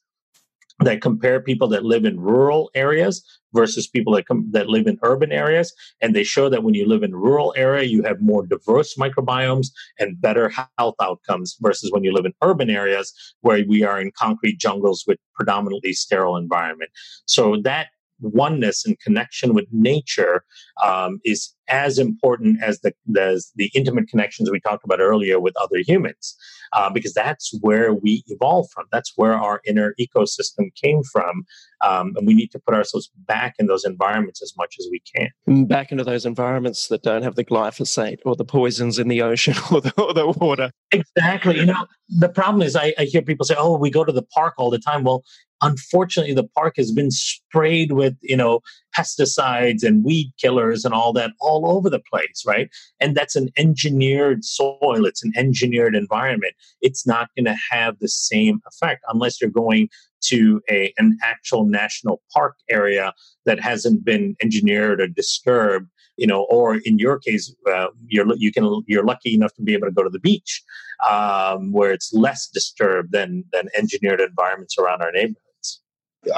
[0.80, 3.23] that compare people that live in rural areas
[3.53, 6.85] versus people that come that live in urban areas and they show that when you
[6.85, 9.68] live in rural area you have more diverse microbiomes
[9.99, 14.11] and better health outcomes versus when you live in urban areas where we are in
[14.18, 16.91] concrete jungles with predominantly sterile environment.
[17.26, 17.88] So that
[18.19, 20.43] oneness and connection with nature
[20.84, 25.56] um, is as important as the, as the intimate connections we talked about earlier with
[25.58, 26.36] other humans,
[26.74, 28.86] uh, because that's where we evolved from.
[28.92, 31.46] That's where our inner ecosystem came from.
[31.82, 35.02] Um, and we need to put ourselves back in those environments as much as we
[35.16, 35.30] can.
[35.48, 39.22] Mm, back into those environments that don't have the glyphosate or the poisons in the
[39.22, 40.72] ocean or the, or the water.
[40.92, 41.58] Exactly.
[41.58, 44.24] You know, the problem is I, I hear people say, oh, we go to the
[44.24, 45.04] park all the time.
[45.04, 45.24] Well,
[45.62, 48.60] unfortunately the park has been sprayed with you know
[48.95, 52.69] pesticides and weed killers and all that all over the place right?
[52.99, 56.53] And that's an engineered soil it's an engineered environment.
[56.81, 59.89] It's not going to have the same effect unless you're going
[60.22, 63.13] to a, an actual national park area
[63.45, 68.51] that hasn't been engineered or disturbed you know or in your case uh, you're you
[68.51, 70.63] can you're lucky enough to be able to go to the beach
[71.09, 75.44] um, where it's less disturbed than than engineered environments around our neighborhood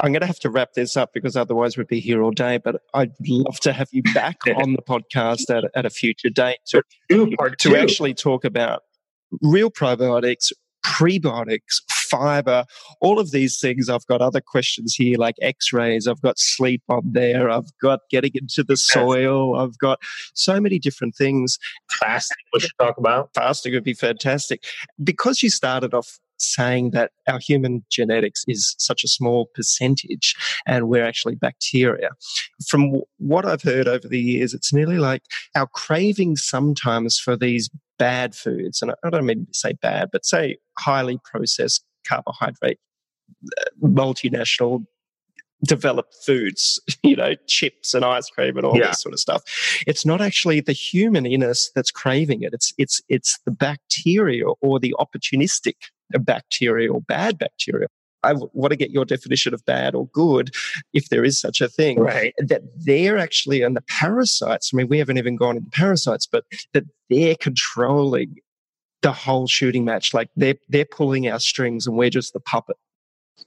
[0.00, 2.58] I'm going to have to wrap this up because otherwise we'd be here all day.
[2.58, 6.58] But I'd love to have you back on the podcast at, at a future date
[6.68, 6.82] to,
[7.58, 8.82] to actually talk about
[9.42, 10.52] real probiotics,
[10.84, 12.64] prebiotics, fiber,
[13.00, 13.88] all of these things.
[13.88, 18.00] I've got other questions here like x rays, I've got sleep on there, I've got
[18.10, 19.98] getting into the soil, I've got
[20.34, 21.58] so many different things.
[21.90, 23.30] Fasting, we should talk about.
[23.34, 24.64] Fasting would be fantastic.
[25.02, 30.34] Because you started off saying that our human genetics is such a small percentage
[30.66, 32.10] and we're actually bacteria.
[32.66, 35.22] From what I've heard over the years, it's nearly like
[35.54, 40.24] our craving sometimes for these bad foods, and I don't mean to say bad, but
[40.24, 42.78] say highly processed carbohydrate,
[43.60, 44.84] uh, multinational
[45.64, 48.88] developed foods, you know, chips and ice cream and all yeah.
[48.88, 49.42] this sort of stuff.
[49.86, 52.54] It's not actually the human in us that's craving it.
[52.54, 55.74] It's it's it's the bacteria or the opportunistic
[56.12, 57.88] bacteria or bad bacteria.
[58.24, 60.50] I want to get your definition of bad or good,
[60.92, 62.00] if there is such a thing.
[62.00, 62.34] Right.
[62.38, 66.44] That they're actually, and the parasites, I mean, we haven't even gone into parasites, but
[66.72, 68.36] that they're controlling
[69.02, 70.12] the whole shooting match.
[70.12, 72.76] Like they're, they're pulling our strings and we're just the puppet.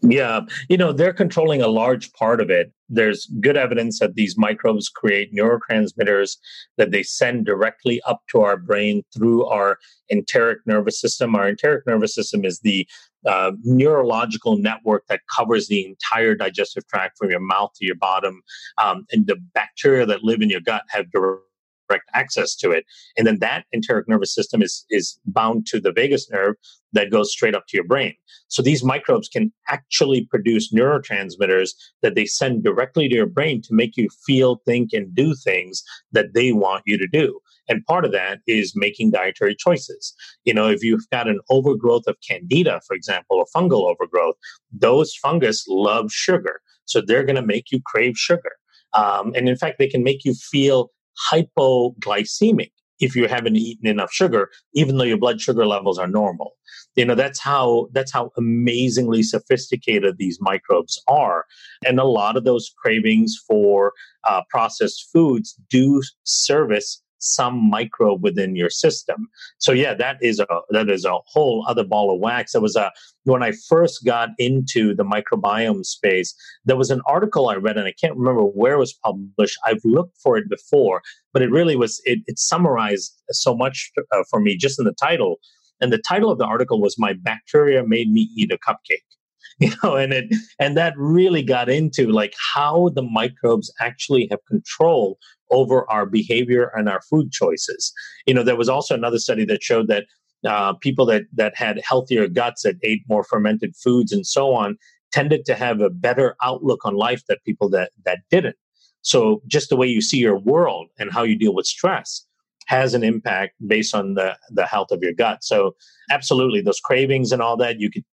[0.04, 2.74] Yeah, you know, they're controlling a large part of it.
[2.90, 6.38] There's good evidence that these microbes create neurotransmitters
[6.78, 9.78] that they send directly up to our brain through our
[10.12, 11.36] enteric nervous system.
[11.36, 12.88] Our enteric nervous system is the
[13.28, 18.42] uh, neurological network that covers the entire digestive tract from your mouth to your bottom.
[18.84, 21.44] Um, and the bacteria that live in your gut have direct
[21.92, 22.86] direct access to it.
[23.18, 26.56] And then that enteric nervous system is, is bound to the vagus nerve
[26.94, 28.14] that goes straight up to your brain.
[28.48, 31.70] So these microbes can actually produce neurotransmitters
[32.02, 35.84] that they send directly to your brain to make you feel, think, and do things
[36.12, 37.40] that they want you to do.
[37.70, 40.14] And part of that is making dietary choices.
[40.44, 44.36] You know, if you've got an overgrowth of candida, for example, a fungal overgrowth,
[44.72, 46.60] those fungus love sugar.
[46.86, 48.52] So they're going to make you crave sugar.
[48.94, 50.92] Um, and in fact, they can make you feel
[51.32, 56.54] hypoglycemic if you haven't eaten enough sugar even though your blood sugar levels are normal.
[56.96, 61.46] You know that's how that's how amazingly sophisticated these microbes are.
[61.86, 63.94] And a lot of those cravings for
[64.28, 69.28] uh, processed foods do service some microbe within your system.
[69.60, 72.54] So yeah, that is a that is a whole other ball of wax.
[72.54, 72.92] It was a
[73.24, 76.36] when I first got into the microbiome space,
[76.66, 79.58] there was an article I read, and I can't remember where it was published.
[79.66, 81.02] I've looked for it before,
[81.34, 84.94] but it really was it, it summarized so much uh, for me just in the
[84.94, 85.38] title.
[85.80, 89.06] And the title of the article was "My Bacteria Made Me Eat a Cupcake."
[89.60, 94.40] you know and it and that really got into like how the microbes actually have
[94.48, 95.18] control
[95.52, 97.94] over our behavior and our food choices.
[98.26, 100.06] You know, there was also another study that showed that
[100.48, 104.78] uh, people that that had healthier guts that ate more fermented foods and so on
[105.12, 108.56] tended to have a better outlook on life than people that that didn't.
[109.04, 112.26] So just the way you see your world and how you deal with stress
[112.68, 115.44] has an impact based on the, the health of your gut.
[115.44, 115.76] So
[116.10, 118.06] absolutely those cravings and all that, you could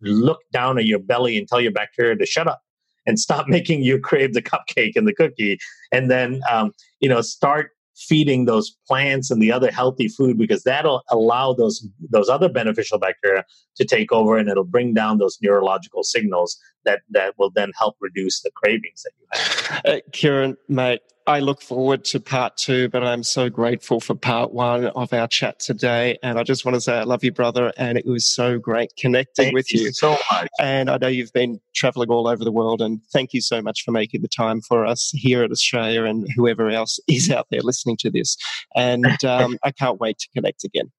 [0.00, 2.62] look down at your belly and tell your bacteria to shut up
[3.06, 5.58] and stop making you crave the cupcake and the cookie
[5.92, 10.62] and then um, you know start feeding those plants and the other healthy food because
[10.64, 15.38] that'll allow those those other beneficial bacteria to take over and it'll bring down those
[15.40, 19.82] neurological signals that that will then help reduce the cravings that you have.
[19.84, 24.52] Uh, Kiran, mate, I look forward to part two, but I'm so grateful for part
[24.52, 26.16] one of our chat today.
[26.22, 27.72] And I just want to say I love you, brother.
[27.76, 29.82] And it was so great connecting thank with you.
[29.82, 30.48] you so much.
[30.60, 32.80] And I know you've been traveling all over the world.
[32.80, 36.28] And thank you so much for making the time for us here at Australia and
[36.36, 38.36] whoever else is out there listening to this.
[38.76, 40.92] And um, I can't wait to connect again.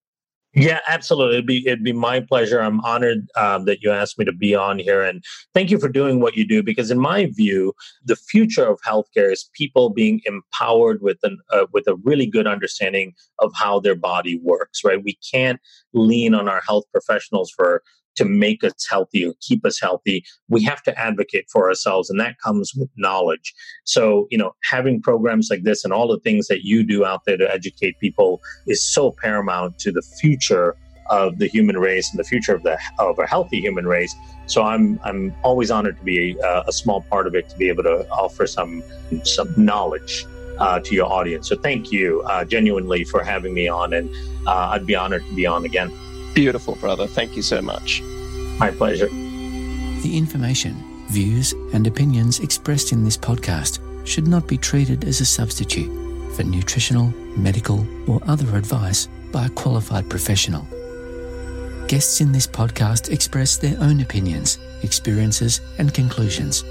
[0.54, 1.36] Yeah, absolutely.
[1.36, 2.60] It'd be it'd be my pleasure.
[2.60, 5.90] I'm honored um, that you asked me to be on here, and thank you for
[5.90, 6.64] doing what you do.
[6.64, 11.68] Because in my view, the future of healthcare is people being empowered with an uh,
[11.74, 14.84] with a really good understanding of how their body works.
[14.84, 15.04] Right?
[15.04, 15.60] We can't
[15.94, 17.84] lean on our health professionals for
[18.18, 20.24] to make us healthy or keep us healthy.
[20.50, 23.54] We have to advocate for ourselves, and that comes with knowledge.
[23.86, 27.22] So, you know, having programs like this and all the things that you do out
[27.26, 30.76] there to educate people is so paramount to the future
[31.10, 34.14] of the human race and the future of the of a healthy human race.
[34.46, 37.70] So I'm I'm always honored to be a, a small part of it to be
[37.70, 38.84] able to offer some
[39.24, 40.26] some knowledge
[40.60, 41.48] uh, to your audience.
[41.48, 44.10] So thank you uh, genuinely for having me on, and
[44.48, 45.92] uh, I'd be honored to be on again.
[46.38, 47.08] Beautiful, brother.
[47.08, 48.04] Thank you so much.
[48.60, 49.08] My pleasure.
[49.08, 50.76] The information,
[51.10, 55.92] views, and opinions expressed in this podcast should not be treated as a substitute
[56.36, 60.62] for nutritional, medical, or other advice by a qualified professional.
[61.88, 66.64] Guests in this podcast express their own opinions, experiences, and conclusions.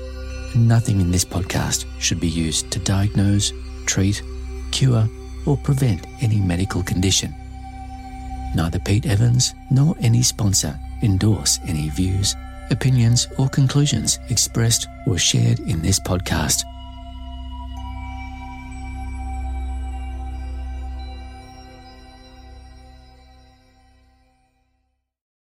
[0.55, 3.53] Nothing in this podcast should be used to diagnose,
[3.85, 4.23] treat,
[4.71, 5.09] cure,
[5.45, 7.35] or prevent any medical condition.
[8.57, 12.35] Neither Pete Evans nor any sponsor endorse any views,
[12.71, 16.65] opinions, or conclusions expressed or shared in this podcast.